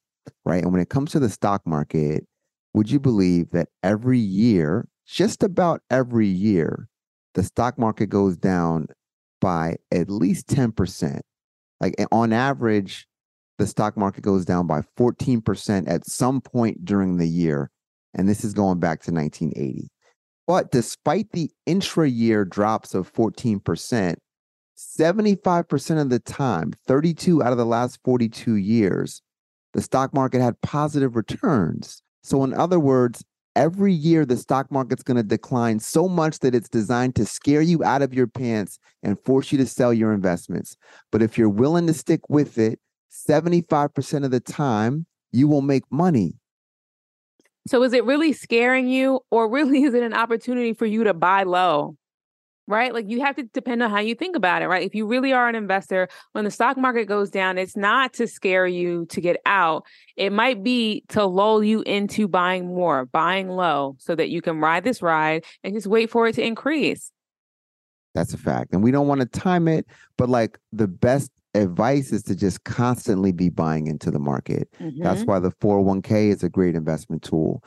right? 0.45 0.63
And 0.63 0.73
when 0.73 0.83
it 0.83 0.91
comes 0.91 1.13
to 1.13 1.19
the 1.19 1.29
stock 1.29 1.67
market, 1.67 2.27
would 2.75 2.91
you 2.91 2.99
believe 2.99 3.51
that 3.51 3.69
every 3.83 4.19
year, 4.19 4.89
just 5.07 5.43
about 5.43 5.83
every 5.91 6.27
year, 6.27 6.89
the 7.35 7.43
stock 7.43 7.79
market 7.79 8.07
goes 8.07 8.37
down 8.37 8.87
by 9.41 9.77
at 9.91 10.09
least 10.09 10.47
10%. 10.49 11.21
Like 11.81 11.95
on 12.13 12.33
average, 12.33 13.07
the 13.59 13.67
stock 13.67 13.97
market 13.97 14.23
goes 14.23 14.45
down 14.45 14.67
by 14.67 14.83
14% 14.99 15.89
at 15.89 16.07
some 16.07 16.41
point 16.41 16.85
during 16.85 17.17
the 17.17 17.29
year. 17.29 17.71
And 18.15 18.29
this 18.29 18.45
is 18.45 18.55
going 18.55 18.79
back 18.79 19.03
to 19.03 19.13
1980. 19.13 19.89
But 20.47 20.71
despite 20.71 21.33
the 21.33 21.51
intra 21.67 22.09
year 22.09 22.45
drops 22.45 22.95
of 22.95 23.13
14%, 23.13 24.17
75% 24.77 26.01
of 26.01 26.11
the 26.11 26.19
time, 26.19 26.73
32 26.87 27.43
out 27.43 27.53
of 27.53 27.59
the 27.59 27.67
last 27.67 27.99
42 28.05 28.55
years, 28.57 29.23
the 29.73 29.83
stock 29.83 30.13
market 30.13 30.41
had 30.41 30.61
positive 30.61 31.17
returns. 31.17 32.02
So, 32.23 32.45
in 32.45 32.55
other 32.55 32.81
words, 32.81 33.25
every 33.57 33.93
year 33.93 34.25
the 34.25 34.37
stock 34.37 34.71
market's 34.71 35.03
going 35.03 35.17
to 35.17 35.23
decline 35.23 35.79
so 35.81 36.09
much 36.09 36.39
that 36.41 36.55
it's 36.55 36.69
designed 36.69 37.15
to 37.17 37.27
scare 37.27 37.61
you 37.63 37.83
out 37.85 38.03
of 38.03 38.15
your 38.15 38.27
pants 38.27 38.79
and 39.03 39.21
force 39.21 39.53
you 39.53 39.59
to 39.59 39.67
sell 39.67 39.93
your 39.93 40.13
investments. 40.13 40.77
But 41.11 41.23
if 41.23 41.37
you're 41.37 41.49
willing 41.49 41.87
to 41.87 41.95
stick 41.95 42.29
with 42.29 42.59
it, 42.59 42.79
75% 43.11 44.25
of 44.25 44.31
the 44.31 44.41
time, 44.41 45.07
you 45.33 45.49
will 45.49 45.63
make 45.63 45.85
money. 45.91 46.35
So 47.67 47.83
is 47.83 47.93
it 47.93 48.05
really 48.05 48.33
scaring 48.33 48.89
you 48.89 49.21
or 49.31 49.49
really 49.49 49.83
is 49.85 49.95
it 49.95 50.03
an 50.03 50.15
opportunity 50.15 50.73
for 50.73 50.87
you 50.87 51.05
to 51.05 51.15
buy 51.15 51.43
low? 51.43 51.97
Right? 52.73 52.95
Like 52.95 53.11
you 53.11 53.21
have 53.21 53.37
to 53.37 53.43
depend 53.43 53.83
on 53.83 53.91
how 53.91 53.99
you 54.01 54.15
think 54.15 54.35
about 54.35 54.63
it, 54.63 54.67
right? 54.67 54.83
If 54.83 54.95
you 54.95 55.07
really 55.07 55.31
are 55.31 55.47
an 55.47 55.55
investor, 55.55 56.09
when 56.33 56.45
the 56.45 56.51
stock 56.51 56.79
market 56.79 57.05
goes 57.05 57.29
down, 57.29 57.59
it's 57.59 57.77
not 57.77 58.15
to 58.15 58.27
scare 58.27 58.67
you 58.67 59.05
to 59.11 59.21
get 59.21 59.37
out. 59.45 59.85
It 60.17 60.33
might 60.33 60.65
be 60.65 61.05
to 61.09 61.27
lull 61.27 61.63
you 61.63 61.83
into 61.83 62.27
buying 62.29 62.67
more, 62.67 63.05
buying 63.05 63.51
low 63.51 63.97
so 63.99 64.15
that 64.15 64.31
you 64.31 64.41
can 64.41 64.59
ride 64.59 64.85
this 64.85 65.03
ride 65.03 65.45
and 65.63 65.75
just 65.75 65.87
wait 65.87 66.09
for 66.09 66.27
it 66.27 66.35
to 66.37 66.43
increase. 66.43 67.13
That's 68.15 68.33
a 68.33 68.39
fact. 68.39 68.73
And 68.73 68.83
we 68.83 68.91
don't 68.91 69.07
want 69.07 69.21
to 69.21 69.27
time 69.27 69.69
it, 69.69 69.85
but 70.17 70.31
like 70.31 70.59
the 70.73 70.89
best 70.89 71.31
advice 71.55 72.11
is 72.11 72.23
to 72.23 72.35
just 72.35 72.65
constantly 72.65 73.33
be 73.33 73.51
buying 73.51 73.87
into 73.87 74.11
the 74.11 74.19
market. 74.19 74.73
That's 74.97 75.25
Mhm. 75.25 75.27
why 75.27 75.39
the 75.41 75.51
401k 75.51 76.31
is 76.31 76.43
a 76.43 76.49
great 76.49 76.75
investment 76.75 77.23
tool. 77.23 77.63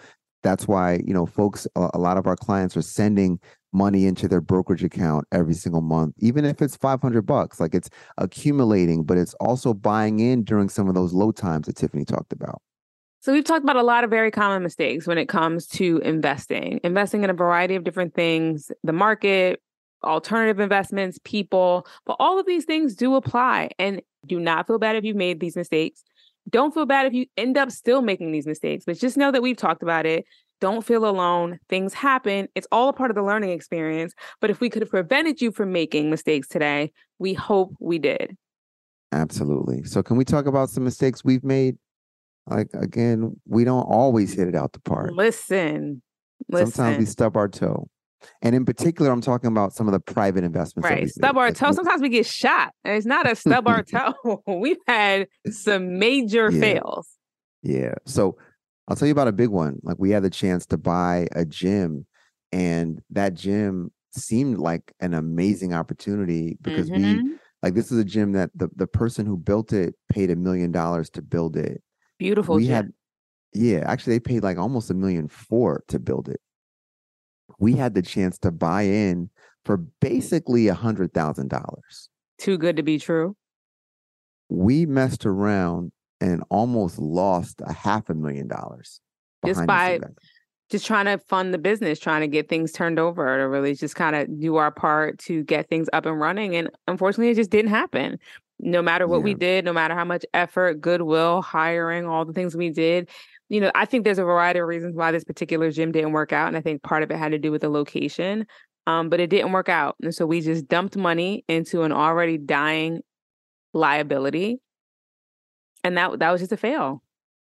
That's 0.46 0.68
why, 0.68 1.02
you 1.04 1.12
know, 1.12 1.26
folks, 1.26 1.68
a, 1.76 1.98
lot 1.98 2.18
of 2.18 2.28
our 2.28 2.36
clients 2.36 2.78
are 2.78 2.84
sending 2.84 3.40
money 3.74 4.06
into 4.06 4.28
their 4.28 4.42
brokerage 4.42 4.84
account 4.84 5.26
every 5.32 5.56
single 5.56 5.82
month, 5.82 6.14
even 6.20 6.46
if 6.46 6.62
it's 6.62 6.78
500 6.78 7.24
bucks. 7.24 7.60
Like 7.60 7.74
it's 7.74 7.90
accumulating, 8.20 9.06
but 9.06 9.18
it's 9.18 9.34
also 9.40 9.74
buying 9.74 10.20
in 10.20 10.44
during 10.44 10.70
some 10.70 10.88
of 10.88 10.94
those 10.94 11.14
low 11.14 11.32
times 11.32 11.66
that 11.66 11.78
Tiffany 11.78 12.06
talked 12.06 12.32
about. 12.32 12.62
So 13.22 13.34
we've 13.34 13.44
talked 13.44 13.64
about 13.64 13.76
a 13.76 13.82
lot 13.82 14.04
of 14.04 14.12
very 14.12 14.30
common 14.30 14.62
mistakes 14.62 15.08
when 15.08 15.18
it 15.18 15.28
comes 15.28 15.66
to 15.70 15.98
investing, 16.06 16.80
investing 16.84 17.24
in 17.24 17.32
a 17.32 17.34
variety 17.34 17.74
of 17.74 17.84
different 17.84 18.14
things, 18.14 18.72
the 18.84 18.94
market, 18.94 19.64
alternative 20.04 20.60
investments, 20.60 21.18
people, 21.24 21.88
but 22.06 22.18
all 22.20 22.40
of 22.40 22.46
these 22.46 22.66
things 22.66 22.94
do 22.94 23.16
apply 23.16 23.72
and 23.80 24.00
do 24.28 24.40
not 24.40 24.68
feel 24.68 24.78
bad 24.78 24.96
if 24.96 25.04
you've 25.04 25.16
made 25.16 25.40
these 25.40 25.56
mistakes. 25.56 26.04
Don't 26.50 26.74
feel 26.74 26.86
bad 26.86 27.06
if 27.08 27.14
you 27.14 27.26
end 27.38 27.58
up 27.58 27.72
still 27.72 28.02
making 28.02 28.32
these 28.32 28.46
mistakes, 28.46 28.86
but 28.86 28.98
just 28.98 29.18
know 29.18 29.32
that 29.32 29.42
we've 29.42 29.58
talked 29.58 29.82
about 29.82 30.06
it. 30.06 30.26
Don't 30.62 30.86
feel 30.86 31.06
alone. 31.06 31.60
Things 31.70 31.94
happen. 31.94 32.48
It's 32.56 32.68
all 32.72 32.90
a 32.90 32.94
part 32.94 33.12
of 33.12 33.16
the 33.16 33.24
learning 33.24 33.50
experience. 33.50 34.14
But 34.40 34.50
if 34.50 34.62
we 34.62 34.70
could 34.70 34.82
have 34.82 34.92
prevented 34.92 35.42
you 35.42 35.52
from 35.52 35.72
making 35.72 36.10
mistakes 36.10 36.48
today, 36.48 36.92
we 37.20 37.34
hope 37.34 37.76
we 37.80 38.00
did. 38.00 38.38
Absolutely. 39.12 39.84
So, 39.84 40.02
can 40.02 40.18
we 40.18 40.26
talk 40.26 40.46
about 40.46 40.70
some 40.70 40.84
mistakes 40.84 41.24
we've 41.24 41.44
made? 41.44 41.78
Like, 42.48 42.70
again, 42.74 43.40
we 43.48 43.64
don't 43.64 43.84
always 43.84 44.34
hit 44.34 44.48
it 44.48 44.56
out 44.56 44.74
the 44.74 44.80
park. 44.82 45.12
Listen, 45.14 46.02
listen. 46.50 46.72
Sometimes 46.72 47.00
we 47.00 47.06
stub 47.06 47.36
our 47.36 47.48
toe. 47.48 47.88
And 48.42 48.56
in 48.56 48.66
particular, 48.66 49.12
I'm 49.12 49.22
talking 49.22 49.48
about 49.48 49.74
some 49.74 49.88
of 49.88 49.92
the 49.94 50.00
private 50.00 50.44
investments. 50.44 50.90
Right. 50.90 51.10
Stub 51.10 51.38
our 51.38 51.52
toe. 51.52 51.72
Sometimes 51.72 52.02
we 52.02 52.10
get 52.10 52.26
shot. 52.26 52.74
And 52.84 52.96
it's 52.96 53.06
not 53.06 53.30
a 53.30 53.36
stub 53.36 53.68
our 53.68 53.84
toe. 53.84 54.14
We've 54.48 54.78
had 54.88 55.28
some 55.52 56.00
major 56.00 56.52
Yeah. 56.52 56.60
fails. 56.60 57.10
Yeah. 57.64 57.94
So 58.06 58.38
I'll 58.88 58.96
tell 58.96 59.08
you 59.08 59.12
about 59.14 59.28
a 59.28 59.32
big 59.34 59.50
one. 59.50 59.80
Like 59.84 59.98
we 60.00 60.12
had 60.12 60.24
the 60.24 60.30
chance 60.30 60.66
to 60.68 60.78
buy 60.78 61.28
a 61.34 61.46
gym, 61.46 62.06
and 62.52 63.02
that 63.10 63.34
gym 63.34 63.92
seemed 64.12 64.60
like 64.60 64.94
an 65.00 65.14
amazing 65.14 65.74
opportunity 65.74 66.58
because 66.62 66.90
we 66.92 67.16
Mhm. 67.16 67.38
like 67.64 67.74
this 67.74 67.92
is 67.92 67.98
a 67.98 68.04
gym 68.06 68.32
that 68.34 68.52
the, 68.56 68.70
the 68.76 68.88
person 68.88 69.26
who 69.26 69.36
built 69.38 69.74
it 69.74 69.96
paid 70.10 70.30
a 70.30 70.36
million 70.36 70.72
dollars 70.72 71.10
to 71.12 71.22
build 71.22 71.58
it. 71.58 71.82
Beautiful. 72.20 72.56
we 72.56 72.66
gym. 72.66 72.74
had 72.76 72.94
yeah, 73.54 73.80
actually 73.86 74.14
they 74.16 74.20
paid 74.20 74.44
like 74.44 74.58
almost 74.58 74.90
a 74.92 74.94
million 74.94 75.28
for 75.28 75.84
to 75.88 75.98
build 76.00 76.30
it. 76.30 76.40
We 77.60 77.74
had 77.74 77.94
the 77.94 78.02
chance 78.02 78.38
to 78.40 78.52
buy 78.52 78.84
in 78.84 79.30
for 79.64 79.78
basically 80.02 80.68
a 80.68 80.74
hundred 80.74 81.14
thousand 81.14 81.50
dollars. 81.50 82.10
Too 82.38 82.58
good 82.58 82.76
to 82.78 82.84
be 82.84 83.00
true. 83.00 83.36
We 84.50 84.86
messed 84.86 85.26
around 85.26 85.92
and 86.22 86.44
almost 86.50 87.00
lost 87.00 87.62
a 87.66 87.74
half 87.74 88.10
a 88.10 88.14
million 88.14 88.48
dollars. 88.48 89.02
Just 89.46 89.60
by- 89.68 90.00
Just 90.72 90.88
trying 90.88 91.06
to 91.06 91.20
fund 91.20 91.54
the 91.54 91.60
business, 91.60 92.00
trying 92.00 92.22
to 92.22 92.28
get 92.28 92.50
things 92.50 92.72
turned 92.72 92.98
over, 92.98 93.38
to 93.38 93.48
really 93.48 93.76
just 93.76 93.96
kind 93.96 94.16
of 94.16 94.40
do 94.40 94.56
our 94.56 94.72
part 94.72 95.20
to 95.20 95.44
get 95.44 95.70
things 95.70 95.88
up 95.94 96.08
and 96.08 96.20
running. 96.20 96.56
And 96.56 96.72
unfortunately, 96.88 97.30
it 97.30 97.36
just 97.36 97.52
didn't 97.52 97.70
happen. 97.70 98.18
No 98.60 98.82
matter 98.82 99.06
what 99.06 99.22
we 99.22 99.34
did, 99.40 99.66
no 99.66 99.74
matter 99.74 99.94
how 99.94 100.06
much 100.06 100.26
effort, 100.34 100.82
goodwill, 100.82 101.44
hiring, 101.44 102.06
all 102.08 102.26
the 102.26 102.34
things 102.34 102.56
we 102.56 102.72
did, 102.72 103.10
you 103.50 103.62
know, 103.62 103.72
I 103.76 103.86
think 103.86 104.04
there's 104.04 104.20
a 104.20 104.24
variety 104.24 104.60
of 104.60 104.68
reasons 104.68 104.96
why 104.96 105.12
this 105.12 105.24
particular 105.24 105.72
gym 105.72 105.92
didn't 105.92 106.12
work 106.12 106.34
out. 106.34 106.48
And 106.48 106.58
I 106.58 106.62
think 106.62 106.82
part 106.84 107.04
of 107.04 107.12
it 107.12 107.18
had 107.18 107.32
to 107.32 107.38
do 107.38 107.52
with 107.52 107.62
the 107.62 107.70
location. 107.70 108.46
Um, 108.88 109.10
but 109.10 109.20
it 109.20 109.32
didn't 109.32 109.52
work 109.52 109.68
out. 109.68 109.96
And 110.04 110.14
so 110.14 110.28
we 110.28 110.42
just 110.42 110.68
dumped 110.68 110.96
money 110.96 111.44
into 111.48 111.82
an 111.84 111.92
already 111.92 112.38
dying 112.38 113.02
liability. 113.74 114.60
And 115.84 115.98
that 115.98 116.20
that 116.20 116.32
was 116.32 116.42
just 116.42 116.52
a 116.52 116.58
fail. 116.58 117.02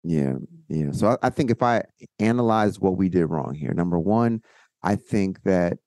Yeah, 0.03 0.35
yeah. 0.69 0.91
So 0.91 1.07
I, 1.07 1.17
I 1.23 1.29
think 1.29 1.51
if 1.51 1.61
I 1.61 1.83
analyze 2.19 2.79
what 2.79 2.95
we 2.95 3.09
did 3.09 3.25
wrong 3.25 3.53
here, 3.53 3.73
number 3.73 3.99
one, 3.99 4.41
I 4.83 4.95
think 4.95 5.43
that 5.43 5.77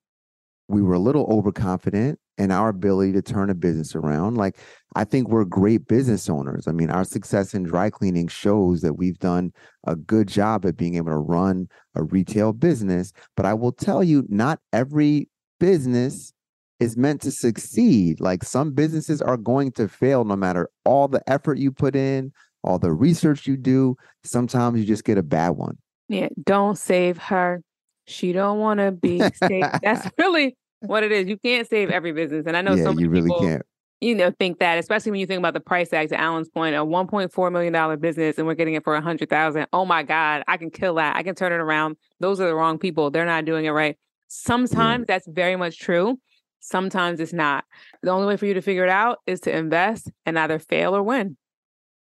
we 0.69 0.83
were 0.83 0.95
a 0.95 0.99
little 0.99 1.27
overconfident 1.31 2.19
in 2.39 2.53
our 2.53 2.69
ability 2.69 3.13
to 3.13 3.23
turn 3.23 3.51
a 3.51 3.55
business 3.55 3.95
around. 3.95 4.37
Like, 4.37 4.57
I 4.95 5.05
think 5.05 5.29
we're 5.29 5.45
great 5.45 5.89
business 5.89 6.31
owners. 6.31 6.69
I 6.69 6.73
mean, 6.73 6.89
our 6.89 7.05
success 7.05 7.53
in 7.53 7.65
dry 7.65 7.91
cleaning 7.91 8.29
shows 8.29 8.81
that 8.83 8.95
we've 8.95 9.19
done 9.19 9.53
a 9.87 9.97
good 9.97 10.29
job 10.29 10.65
at 10.65 10.77
being 10.77 10.95
able 10.95 11.11
to 11.11 11.19
run 11.19 11.69
a 11.95 12.05
retail 12.05 12.53
business. 12.53 13.13
But 13.37 13.45
I 13.45 13.55
will 13.55 13.73
tell 13.73 14.05
you, 14.05 14.25
not 14.29 14.61
every 14.73 15.29
business 15.59 16.33
is 16.79 16.97
meant 16.97 17.21
to 17.23 17.33
succeed. 17.33 18.21
Like, 18.21 18.45
some 18.45 18.73
businesses 18.73 19.21
are 19.21 19.37
going 19.37 19.73
to 19.73 19.89
fail 19.89 20.25
no 20.25 20.37
matter 20.37 20.71
all 20.85 21.09
the 21.09 21.29
effort 21.29 21.59
you 21.59 21.73
put 21.73 21.97
in, 21.97 22.33
all 22.63 22.79
the 22.79 22.93
research 22.93 23.47
you 23.49 23.57
do. 23.57 23.97
Sometimes 24.23 24.79
you 24.79 24.87
just 24.87 25.05
get 25.05 25.19
a 25.19 25.23
bad 25.25 25.51
one. 25.51 25.77
Yeah. 26.09 26.29
Don't 26.45 26.79
save 26.79 27.19
her. 27.19 27.63
She 28.07 28.33
don't 28.33 28.59
want 28.59 28.81
to 28.81 28.93
be 28.93 29.19
saved. 29.19 29.81
That's 29.83 30.09
really 30.19 30.57
what 30.81 31.03
it 31.03 31.13
is. 31.13 31.29
You 31.29 31.37
can't 31.39 31.69
save 31.69 31.91
every 31.91 32.13
business. 32.13 32.45
And 32.47 32.57
I 32.57 32.63
know 32.63 32.75
yeah, 32.75 32.85
so 32.85 32.91
many 32.91 33.03
you 33.03 33.11
really 33.11 33.29
people 33.29 33.41
can't. 33.41 33.63
you 34.01 34.15
know, 34.15 34.31
think 34.39 34.59
that, 34.61 34.79
especially 34.79 35.11
when 35.11 35.21
you 35.21 35.27
think 35.27 35.39
about 35.39 35.55
the 35.55 35.61
price 35.61 35.89
tag 35.89 36.09
to 36.11 36.21
Alan's 36.21 36.49
point, 36.49 36.75
a 36.75 36.79
$1.4 36.79 37.53
million 37.53 38.01
business 38.01 38.39
and 38.39 38.47
we're 38.47 38.55
getting 38.55 38.75
it 38.75 38.85
for 38.85 38.95
a 38.95 39.01
hundred 39.01 39.31
thousand. 39.31 39.67
Oh 39.73 39.85
my 39.85 40.03
God, 40.03 40.45
I 40.47 40.57
can 40.57 40.71
kill 40.71 40.95
that. 40.97 41.17
I 41.17 41.23
can 41.23 41.35
turn 41.35 41.53
it 41.53 41.57
around. 41.57 41.97
Those 42.21 42.41
are 42.41 42.47
the 42.47 42.55
wrong 42.55 42.79
people. 42.79 43.11
They're 43.11 43.27
not 43.27 43.45
doing 43.45 43.65
it 43.65 43.71
right. 43.71 43.97
Sometimes 44.29 45.07
that's 45.07 45.27
very 45.27 45.57
much 45.57 45.79
true. 45.79 46.19
Sometimes 46.61 47.21
it's 47.21 47.33
not. 47.33 47.65
The 48.03 48.11
only 48.11 48.27
way 48.27 48.37
for 48.37 48.47
you 48.47 48.55
to 48.55 48.61
figure 48.63 48.85
it 48.85 48.91
out 48.91 49.19
is 49.27 49.41
to 49.41 49.57
invest 49.57 50.11
and 50.27 50.39
either 50.39 50.59
fail 50.59 50.95
or 50.95 51.03
win. 51.03 51.37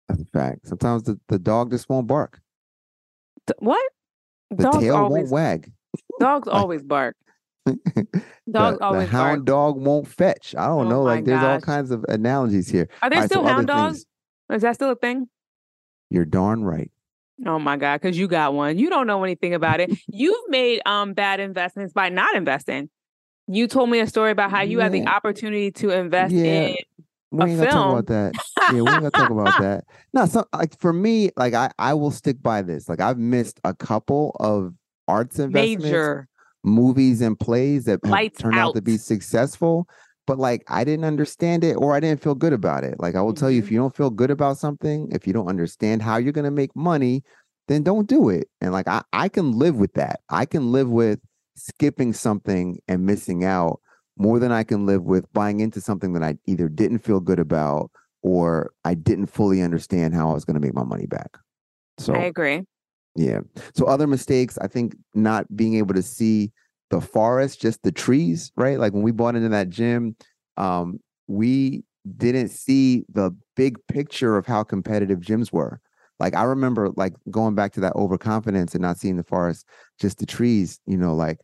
That's 0.09 0.21
a 0.21 0.27
fact. 0.27 0.69
Sometimes 0.69 1.05
the, 1.05 1.19
the 1.29 1.39
dog 1.39 1.71
just 1.71 1.89
won't 1.89 2.07
bark. 2.07 2.41
What? 3.59 3.83
The 4.51 4.65
dogs 4.65 4.79
tail 4.79 4.97
always 4.97 5.31
won't 5.31 5.33
wag. 5.33 5.73
dogs 6.21 6.49
always 6.49 6.83
bark. 6.83 7.17
the, 7.67 8.07
Dogs 8.51 8.79
the 8.81 9.07
hound 9.07 9.45
bark. 9.45 9.45
dog 9.45 9.77
won't 9.87 10.09
fetch. 10.09 10.55
I 10.57 10.67
don't 10.67 10.87
Oh 10.87 10.91
know. 10.91 11.03
Like 11.03 11.25
there's 11.25 11.43
all 11.43 11.61
kinds 11.61 11.91
of 11.91 12.05
analogies 12.09 12.69
here. 12.69 12.89
Are 13.03 13.09
there 13.11 13.19
All 13.19 13.23
right, 13.23 13.31
so 13.31 13.37
still 13.41 13.47
hound 13.49 13.67
dogs? 13.67 13.99
things- 14.49 14.57
Is 14.57 14.63
that 14.63 14.75
still 14.75 14.91
a 14.91 14.97
thing? 14.97 15.29
You're 16.11 16.25
darn 16.25 16.65
right. 16.65 16.91
Oh 17.47 17.59
my 17.59 17.77
God, 17.77 18.01
because 18.01 18.19
you 18.19 18.29
got 18.29 18.55
one. 18.55 18.79
You 18.79 18.91
don't 18.91 19.07
know 19.07 19.23
anything 19.25 19.55
about 19.55 19.81
it. 19.81 19.91
You've 20.09 20.49
made 20.49 20.81
um 20.87 21.15
bad 21.15 21.41
investments 21.41 21.93
by 21.93 22.09
not 22.09 22.35
investing. 22.37 22.91
You 23.49 23.67
told 23.67 23.91
me 23.91 24.01
a 24.01 24.07
story 24.07 24.31
about 24.31 24.51
how 24.51 24.63
you 24.63 24.79
had 24.81 24.93
the 24.93 25.07
opportunity 25.07 25.71
to 25.73 25.91
invest 25.91 26.33
Yeah. 26.33 26.45
in 26.45 26.77
We 27.33 27.45
A 27.45 27.47
ain't 27.49 27.59
gonna 27.59 27.71
talk 27.71 27.91
about 27.93 28.07
that. 28.07 28.35
Yeah, 28.73 28.73
we 28.73 28.79
ain't 28.81 28.89
gonna 28.91 29.11
talk 29.11 29.31
about 29.31 29.59
that. 29.61 29.85
No, 30.13 30.27
so 30.27 30.45
like 30.53 30.79
for 30.79 30.93
me, 30.93 31.31
like 31.37 31.55
I 31.55 31.71
I 31.79 31.95
will 31.95 32.11
stick 32.13 32.43
by 32.43 32.63
this. 32.63 32.89
Like 32.89 33.01
I've 33.01 33.19
missed 33.19 33.59
a 33.65 33.73
couple 33.75 34.37
of 34.39 34.75
arts 35.09 35.39
investments, 35.39 35.85
major. 35.85 36.29
Movies 36.65 37.21
and 37.21 37.39
plays 37.39 37.85
that 37.87 38.01
turned 38.39 38.59
out 38.59 38.75
to 38.75 38.83
be 38.83 38.97
successful. 38.97 39.89
But 40.27 40.39
like 40.39 40.63
I 40.69 40.85
didn't 40.85 41.05
understand 41.05 41.65
it 41.65 41.75
or 41.75 41.95
I 41.95 42.01
didn't 42.01 42.23
feel 42.23 42.35
good 42.35 42.53
about 42.53 42.85
it. 42.85 42.95
Like 43.01 43.15
I 43.17 43.23
will 43.23 43.35
tell 43.35 43.51
you, 43.51 43.59
if 43.59 43.67
Mm-hmm. 43.67 43.75
you 43.75 43.79
don't 43.79 43.97
feel 43.97 44.11
good 44.11 44.31
about 44.31 44.59
something, 44.59 45.09
if 45.13 45.27
you 45.27 45.33
don't 45.33 45.49
understand 45.49 46.03
how 46.03 46.17
you're 46.17 46.33
gonna 46.33 46.51
make 46.51 46.75
money, 46.77 47.23
then 47.69 47.83
don't 47.83 48.09
do 48.09 48.29
it. 48.29 48.49
And 48.61 48.73
like 48.73 48.87
I, 48.89 49.03
I 49.13 49.29
can 49.29 49.53
live 49.53 49.77
with 49.77 49.95
that. 49.95 50.21
I 50.29 50.47
can 50.47 50.71
live 50.73 50.89
with 50.91 51.21
skipping 51.57 52.13
something 52.13 52.79
and 52.89 53.05
missing 53.05 53.45
out 53.45 53.81
more 54.17 54.39
than 54.39 54.53
I 54.53 54.63
can 54.63 54.87
live 54.87 55.03
with 55.05 55.31
buying 55.33 55.61
into 55.61 55.81
something 55.81 56.13
that 56.13 56.23
I 56.23 56.37
either 56.47 56.69
didn't 56.69 56.99
feel 57.01 57.21
good 57.21 57.39
about 57.41 57.91
or 58.23 58.73
I 58.85 58.95
didn't 58.95 59.27
fully 59.27 59.61
understand 59.63 60.15
how 60.15 60.31
I 60.31 60.35
was 60.35 60.45
gonna 60.45 60.61
make 60.61 60.75
my 60.75 60.85
money 60.85 61.07
back. 61.07 61.37
So 61.99 62.15
I 62.15 62.25
agree. 62.25 62.63
Yeah. 63.15 63.41
So 63.75 63.87
other 63.87 64.07
mistakes, 64.07 64.59
I 64.59 64.67
think 64.67 64.97
not 65.15 65.55
being 65.55 65.75
able 65.75 65.95
to 65.95 66.03
see 66.03 66.53
the 66.91 67.01
forest, 67.01 67.61
just 67.61 67.83
the 67.83 67.93
trees, 67.93 68.53
right? 68.57 68.79
Like 68.79 68.93
when 68.93 69.03
we 69.03 69.13
bought 69.13 69.35
into 69.35 69.49
that 69.51 69.69
gym, 69.71 70.17
um, 70.57 71.01
we 71.27 71.85
didn't 72.17 72.49
see 72.49 73.05
the 73.13 73.35
big 73.57 73.79
picture 73.89 74.37
of 74.37 74.47
how 74.47 74.63
competitive 74.63 75.21
gyms 75.21 75.53
were. 75.53 75.81
Like 76.19 76.35
I 76.35 76.45
remember 76.45 76.91
like 76.97 77.15
going 77.31 77.55
back 77.55 77.73
to 77.73 77.81
that 77.81 77.97
overconfidence 77.97 78.75
and 78.75 78.83
not 78.83 78.99
seeing 78.99 79.17
the 79.17 79.25
forest, 79.25 79.67
just 79.99 80.19
the 80.19 80.27
trees, 80.27 80.79
you 80.87 80.97
know, 80.97 81.15
like 81.15 81.39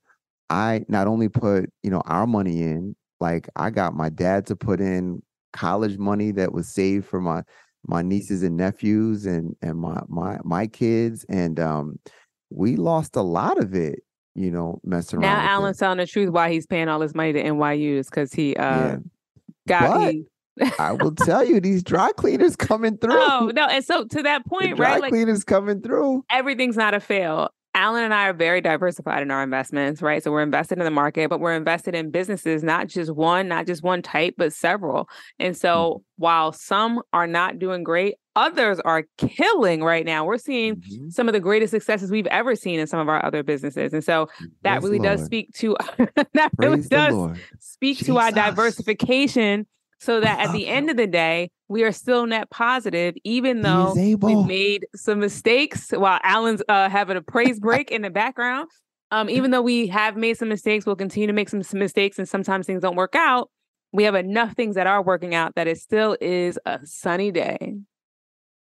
I 0.50 0.84
not 0.88 1.06
only 1.06 1.28
put, 1.28 1.70
you 1.82 1.90
know, 1.90 2.02
our 2.06 2.26
money 2.26 2.62
in, 2.62 2.94
like 3.20 3.48
I 3.56 3.70
got 3.70 3.94
my 3.94 4.08
dad 4.08 4.46
to 4.46 4.56
put 4.56 4.80
in 4.80 5.22
college 5.52 5.98
money 5.98 6.30
that 6.32 6.52
was 6.52 6.68
saved 6.68 7.06
for 7.06 7.20
my 7.20 7.42
my 7.87 8.03
nieces 8.03 8.43
and 8.43 8.57
nephews 8.57 9.26
and 9.26 9.55
and 9.62 9.79
my 9.79 10.01
my 10.09 10.39
my 10.45 10.66
kids 10.66 11.24
and 11.29 11.61
um 11.61 11.99
we 12.51 12.76
lost 12.76 13.16
a 13.16 13.22
lot 13.22 13.59
of 13.59 13.74
it 13.74 14.01
you 14.35 14.51
know 14.51 14.81
messing 14.85 15.20
Now 15.20 15.29
around 15.29 15.43
with 15.43 15.51
Alan's 15.51 15.79
telling 15.79 15.99
the 15.99 16.07
truth 16.07 16.31
why 16.31 16.51
he's 16.51 16.66
paying 16.66 16.89
all 16.89 17.01
his 17.01 17.14
money 17.14 17.33
to 17.33 17.43
NYU 17.43 17.99
is 17.99 18.09
because 18.11 18.33
he 18.33 18.57
uh 18.57 18.62
Yeah. 18.62 18.97
got 19.66 19.93
But 19.93 20.12
he, 20.12 20.24
i 20.79 20.93
will 20.93 21.14
tell 21.14 21.45
you 21.45 21.61
these 21.61 21.83
dry 21.85 22.11
cleaners 22.12 22.57
coming 22.57 22.97
through 22.99 23.12
Oh 23.16 23.51
no, 23.55 23.66
and 23.66 23.85
so 23.85 24.05
to 24.05 24.22
that 24.22 24.43
the 24.45 24.51
point, 24.51 24.76
dry 24.76 24.93
right? 24.93 25.01
Like 25.01 25.11
cleaners 25.11 25.45
coming 25.45 25.81
through 25.81 26.24
everything's 26.31 26.76
not 26.76 26.95
a 26.95 27.01
fail. 27.01 27.51
Alan 27.79 28.03
and 28.03 28.12
I 28.12 28.26
are 28.26 28.33
very 28.33 28.61
diversified 28.61 29.22
in 29.22 29.31
our 29.31 29.41
investments, 29.41 30.03
right? 30.03 30.20
So 30.22 30.33
we're 30.33 30.43
invested 30.43 30.79
in 30.79 30.85
the 30.85 30.91
market, 30.91 31.31
but 31.31 31.39
we're 31.39 31.55
invested 31.55 31.95
in 31.95 32.11
businesses, 32.11 32.64
not 32.64 32.89
just 32.89 33.12
one, 33.12 33.47
not 33.47 33.66
just 33.66 33.85
one 33.85 34.03
type, 34.03 34.35
but 34.37 34.53
several. 34.53 35.09
And 35.39 35.55
Mm-hmm. 35.55 35.61
so 35.61 36.03
while 36.16 36.51
some 36.53 37.01
are 37.12 37.29
not 37.29 37.61
doing 37.61 37.85
great, 37.85 38.16
others 38.35 38.81
are 38.81 39.05
killing 39.16 39.85
right 39.85 40.05
now. 40.05 40.24
We're 40.24 40.39
seeing 40.39 40.76
Mhm. 40.76 41.12
some 41.12 41.29
of 41.29 41.35
the 41.35 41.41
greatest 41.41 41.70
successes 41.70 42.11
we've 42.11 42.26
ever 42.26 42.57
seen 42.57 42.81
in 42.81 42.89
some 42.89 42.99
of 42.99 43.09
our 43.09 43.24
other 43.24 43.45
businesses. 43.45 43.93
And 43.93 44.03
so 44.03 44.29
that 44.62 44.81
Praise 44.81 44.83
really 44.83 44.99
the 44.99 45.05
does 45.05 45.24
speak 45.24 45.53
to 45.55 45.76
that 46.35 46.51
really 46.59 46.76
Praise 46.79 46.89
the 46.89 46.97
does 46.97 47.14
Lord. 47.14 47.41
speak 47.61 47.99
to 48.07 48.18
our 48.18 48.33
diversification 48.33 49.66
so 49.99 50.20
that 50.20 50.40
at 50.40 50.53
the 50.53 50.66
end 50.66 50.90
of 50.90 50.96
the 50.96 51.07
day, 51.07 51.51
we 51.68 51.84
are 51.84 51.92
still 51.92 52.26
net 52.26 52.51
positive, 52.51 53.14
even 53.24 53.62
though 53.62 53.94
he 53.94 54.01
is 54.01 54.09
able 54.12 54.28
we've 54.28 54.46
made 54.46 54.86
some 54.94 55.20
mistakes 55.20 55.90
while 55.90 56.18
Alan's 56.22 56.62
uh, 56.68 56.88
having 56.88 57.16
a 57.16 57.22
praise 57.22 57.61
break 57.61 57.90
in 57.90 58.03
the 58.03 58.11
background. 58.11 58.68
Um, 59.11 59.30
even 59.30 59.53
though 59.53 59.62
we 59.62 59.86
have 59.86 60.16
made 60.16 60.36
some 60.36 60.51
mistakes, 60.51 60.84
we'll 60.84 60.96
continue 60.96 61.26
to 61.26 61.32
make 61.32 61.49
some, 61.49 61.62
some 61.62 61.80
mistakes, 61.80 62.18
and 62.18 62.28
sometimes 62.28 62.66
things 62.66 62.82
don't 62.82 62.96
work 62.96 63.14
out. 63.14 63.51
We 63.90 64.05
have 64.05 64.14
enough 64.14 64.53
things 64.53 64.74
that 64.74 64.86
are 64.86 65.03
working 65.03 65.34
out 65.34 65.55
that 65.55 65.66
it 65.66 65.78
still 65.78 66.14
is 66.20 66.59
a 66.66 66.80
sunny 66.84 67.30
day. 67.30 67.76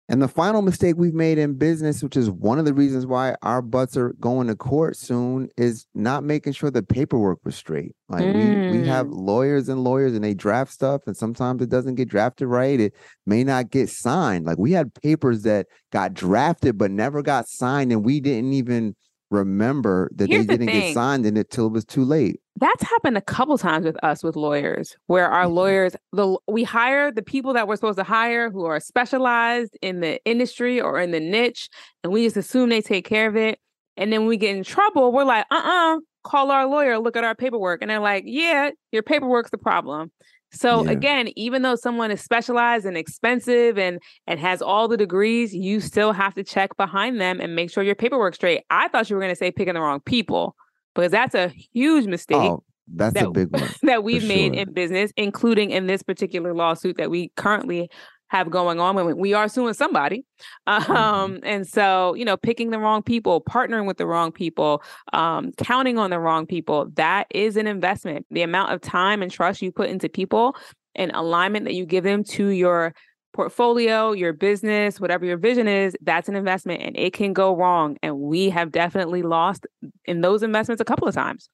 And 0.07 0.21
the 0.21 0.27
final 0.27 0.61
mistake 0.61 0.95
we've 0.97 1.15
made 1.15 1.39
in 1.39 1.55
business, 1.55 2.03
which 2.03 2.15
is 2.15 2.29
one 2.29 2.59
of 2.59 2.65
the 2.65 2.75
reasons 2.75 3.07
why 3.07 3.35
our 3.41 3.61
butts 3.63 3.97
are 3.97 4.13
going 4.19 4.45
to 4.47 4.55
court 4.55 4.97
soon, 4.97 5.49
is 5.57 5.87
not 5.95 6.23
making 6.23 6.53
sure 6.53 6.69
the 6.69 6.83
paperwork 6.83 7.39
was 7.43 7.55
straight. 7.55 7.95
Like 8.07 8.31
we 8.35 8.55
we 8.67 8.85
have 8.85 9.07
Mm. 9.07 9.13
lawyers 9.15 9.67
and 9.67 9.83
lawyers 9.83 10.13
and 10.13 10.23
they 10.23 10.35
draft 10.35 10.71
stuff 10.71 11.01
and 11.07 11.17
sometimes 11.17 11.61
it 11.63 11.69
doesn't 11.69 11.95
get 11.95 12.07
drafted 12.07 12.47
right. 12.47 12.79
It 12.79 12.93
may 13.25 13.43
not 13.43 13.71
get 13.71 13.89
signed. 13.89 14.45
Like 14.45 14.59
we 14.59 14.73
had 14.73 14.93
papers 14.93 15.41
that 15.41 15.65
got 15.91 16.13
drafted 16.13 16.77
but 16.77 16.91
never 16.91 17.23
got 17.23 17.47
signed 17.47 17.91
and 17.91 18.05
we 18.05 18.19
didn't 18.19 18.53
even 18.53 18.95
remember 19.31 20.09
that 20.15 20.29
Here's 20.29 20.45
they 20.45 20.57
didn't 20.57 20.73
get 20.73 20.93
signed 20.93 21.25
in 21.25 21.37
it 21.37 21.49
till 21.49 21.67
it 21.67 21.71
was 21.71 21.85
too 21.85 22.03
late. 22.03 22.39
That's 22.57 22.83
happened 22.83 23.17
a 23.17 23.21
couple 23.21 23.57
times 23.57 23.85
with 23.85 24.01
us 24.03 24.23
with 24.23 24.35
lawyers, 24.35 24.95
where 25.07 25.29
our 25.29 25.45
mm-hmm. 25.45 25.55
lawyers 25.55 25.95
the 26.13 26.37
we 26.47 26.63
hire 26.63 27.11
the 27.11 27.21
people 27.21 27.53
that 27.53 27.67
we're 27.67 27.75
supposed 27.75 27.97
to 27.97 28.03
hire 28.03 28.49
who 28.49 28.65
are 28.65 28.79
specialized 28.79 29.77
in 29.81 29.99
the 29.99 30.23
industry 30.25 30.79
or 30.79 30.99
in 30.99 31.11
the 31.11 31.19
niche, 31.19 31.69
and 32.03 32.13
we 32.13 32.23
just 32.23 32.37
assume 32.37 32.69
they 32.69 32.81
take 32.81 33.05
care 33.05 33.27
of 33.27 33.35
it. 33.35 33.59
And 33.97 34.11
then 34.11 34.21
when 34.21 34.29
we 34.29 34.37
get 34.37 34.55
in 34.55 34.63
trouble, 34.63 35.11
we're 35.11 35.23
like, 35.23 35.45
uh-uh, 35.49 35.99
call 36.25 36.51
our 36.51 36.65
lawyer, 36.65 36.99
look 36.99 37.15
at 37.15 37.23
our 37.23 37.35
paperwork. 37.35 37.81
And 37.81 37.89
they're 37.89 37.99
like, 37.99 38.23
yeah, 38.27 38.71
your 38.91 39.03
paperwork's 39.03 39.51
the 39.51 39.57
problem. 39.57 40.11
So 40.55 40.83
Yeah. 40.83 40.91
again, 40.91 41.29
even 41.35 41.61
though 41.61 41.75
someone 41.75 42.11
is 42.11 42.21
specialized 42.21 42.85
and 42.85 42.97
expensive 42.97 43.77
and 43.77 43.99
and 44.27 44.39
has 44.39 44.61
all 44.61 44.87
the 44.87 44.97
degrees, 44.97 45.53
you 45.53 45.79
still 45.79 46.13
have 46.13 46.33
to 46.35 46.43
check 46.43 46.75
behind 46.77 47.19
them 47.21 47.39
and 47.41 47.55
make 47.55 47.69
sure 47.69 47.83
your 47.83 47.95
paperwork's 47.95 48.37
straight. 48.37 48.63
I 48.69 48.87
thought 48.87 49.09
you 49.09 49.15
were 49.15 49.21
gonna 49.21 49.35
say 49.35 49.51
picking 49.51 49.73
the 49.73 49.81
wrong 49.81 49.99
people 50.01 50.55
because 50.93 51.11
that's 51.11 51.35
a 51.35 51.49
huge 51.73 52.05
mistake 52.07 52.37
Oh, 52.41 52.63
that's 52.93 53.19
a 53.21 53.29
big 53.29 53.49
one. 53.49 53.69
that 53.83 54.03
we've 54.03 54.23
made 54.23 54.53
sure. 54.53 54.61
in 54.61 54.73
business, 54.73 55.11
including 55.17 55.71
in 55.71 55.87
this 55.87 56.03
particular 56.03 56.53
lawsuit 56.53 56.97
that 56.97 57.09
we 57.09 57.29
currently 57.35 57.89
have 58.35 58.49
going 58.49 58.79
on. 58.79 58.95
When 58.95 59.17
we 59.17 59.33
are 59.33 59.47
suing 59.47 59.73
somebody, 59.73 60.25
Mm-hmm. 60.67 60.91
um, 60.91 61.39
and 61.43 61.67
so 61.67 62.13
you 62.15 62.25
know, 62.25 62.37
picking 62.37 62.71
the 62.71 62.79
wrong 62.79 63.01
people, 63.01 63.41
partnering 63.41 63.87
with 63.87 63.97
the 63.97 64.05
wrong 64.05 64.31
people, 64.31 64.83
um, 65.13 65.51
counting 65.57 65.97
on 65.97 66.09
the 66.09 66.19
wrong 66.19 66.45
people, 66.45 66.89
that 66.95 67.27
is 67.31 67.55
an 67.57 67.67
investment. 67.67 68.25
The 68.31 68.41
amount 68.41 68.73
of 68.73 68.81
time 68.81 69.21
and 69.21 69.31
trust 69.31 69.61
you 69.61 69.71
put 69.71 69.89
into 69.89 70.09
people 70.09 70.55
and 70.95 71.11
alignment 71.13 71.65
that 71.65 71.73
you 71.73 71.85
give 71.85 72.03
them 72.03 72.23
to 72.23 72.47
your 72.47 72.93
portfolio, 73.33 74.13
your 74.13 74.33
business, 74.33 74.99
whatever 74.99 75.25
your 75.25 75.37
vision 75.37 75.67
is, 75.67 75.95
that's 76.01 76.29
an 76.29 76.35
investment 76.35 76.81
and 76.81 76.97
it 76.97 77.11
can 77.11 77.33
go 77.33 77.55
wrong. 77.55 77.97
And 78.01 78.17
we 78.17 78.49
have 78.49 78.71
definitely 78.71 79.23
lost 79.23 79.67
in 80.05 80.21
those 80.21 80.41
investments 80.41 80.81
a 80.81 80.85
couple 80.85 81.07
of 81.07 81.13
times. 81.13 81.49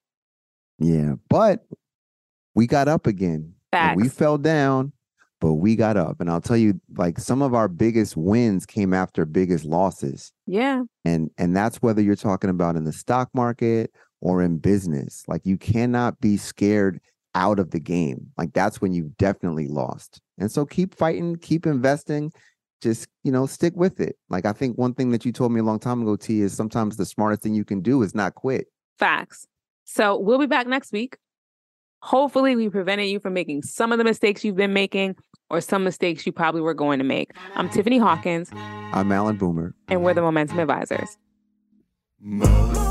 Yeah, 0.78 1.14
but 1.30 1.66
we 2.56 2.68
got 2.68 2.88
up 2.88 3.08
again. 3.08 3.56
And 3.74 4.00
we 4.00 4.10
fell 4.10 4.38
down, 4.38 4.92
but 5.42 5.54
we 5.56 5.76
got 5.76 5.98
up. 5.98 6.22
And 6.22 6.30
I'll 6.30 6.40
tell 6.40 6.56
you, 6.56 6.80
like 6.96 7.20
some 7.20 7.42
of 7.42 7.54
our 7.54 7.68
biggest 7.68 8.16
wins 8.16 8.66
came 8.66 8.94
after 8.94 9.26
biggest 9.26 9.66
losses. 9.66 10.32
Yeah. 10.48 10.84
And 11.04 11.30
and 11.38 11.58
that's 11.58 11.82
whether 11.82 12.02
you're 12.02 12.16
talking 12.16 12.50
about 12.50 12.78
in 12.78 12.86
the 12.86 12.94
stock 12.94 13.30
market 13.34 13.92
or 14.22 14.42
in 14.42 14.60
business. 14.60 15.24
Like 15.28 15.42
you 15.44 15.58
cannot 15.58 16.22
be 16.22 16.38
scared 16.38 17.02
out 17.34 17.60
of 17.60 17.72
the 17.72 17.80
game. 17.80 18.28
Like 18.38 18.54
that's 18.54 18.80
when 18.80 18.94
you've 18.94 19.18
definitely 19.18 19.68
lost. 19.68 20.22
And 20.38 20.50
so 20.50 20.66
keep 20.66 20.96
fighting, 20.96 21.36
keep 21.38 21.66
investing. 21.66 22.32
Just, 22.82 23.08
you 23.24 23.32
know, 23.32 23.46
stick 23.46 23.74
with 23.76 24.00
it. 24.00 24.18
Like 24.30 24.46
I 24.46 24.54
think 24.54 24.78
one 24.78 24.94
thing 24.94 25.12
that 25.12 25.24
you 25.24 25.32
told 25.32 25.52
me 25.52 25.60
a 25.60 25.64
long 25.64 25.80
time 25.80 26.02
ago, 26.02 26.16
T, 26.16 26.42
is 26.42 26.56
sometimes 26.56 26.98
the 26.98 27.06
smartest 27.06 27.44
thing 27.44 27.54
you 27.54 27.66
can 27.66 27.82
do 27.82 28.02
is 28.02 28.16
not 28.16 28.34
quit. 28.34 28.68
Facts. 28.98 29.48
So 29.86 30.18
we'll 30.18 30.40
be 30.40 30.48
back 30.48 30.66
next 30.66 30.92
week. 30.92 31.18
Hopefully, 32.02 32.56
we 32.56 32.70
prevented 32.70 33.08
you 33.08 33.20
from 33.20 33.34
making 33.34 33.62
some 33.62 33.92
of 33.92 34.00
the 34.00 34.04
mistakes 34.04 34.44
you've 34.44 34.56
been 34.56 34.74
making 34.74 35.16
or 35.52 35.62
some 35.62 35.84
mistakes 35.84 36.26
you 36.26 36.32
probably 36.32 36.62
were 36.62 36.74
going 36.74 36.98
to 36.98 37.06
make. 37.06 37.32
I'm 37.56 37.70
Tiffany 37.70 37.98
Hawkins, 38.00 38.50
I'm 38.54 39.12
Alan 39.12 39.38
Boomer. 39.38 39.76
and 39.90 40.04
we're 40.04 40.14
the 40.14 40.22
Momentum 40.22 40.60
Advisors. 40.60 41.18
Momentum. 42.20 42.91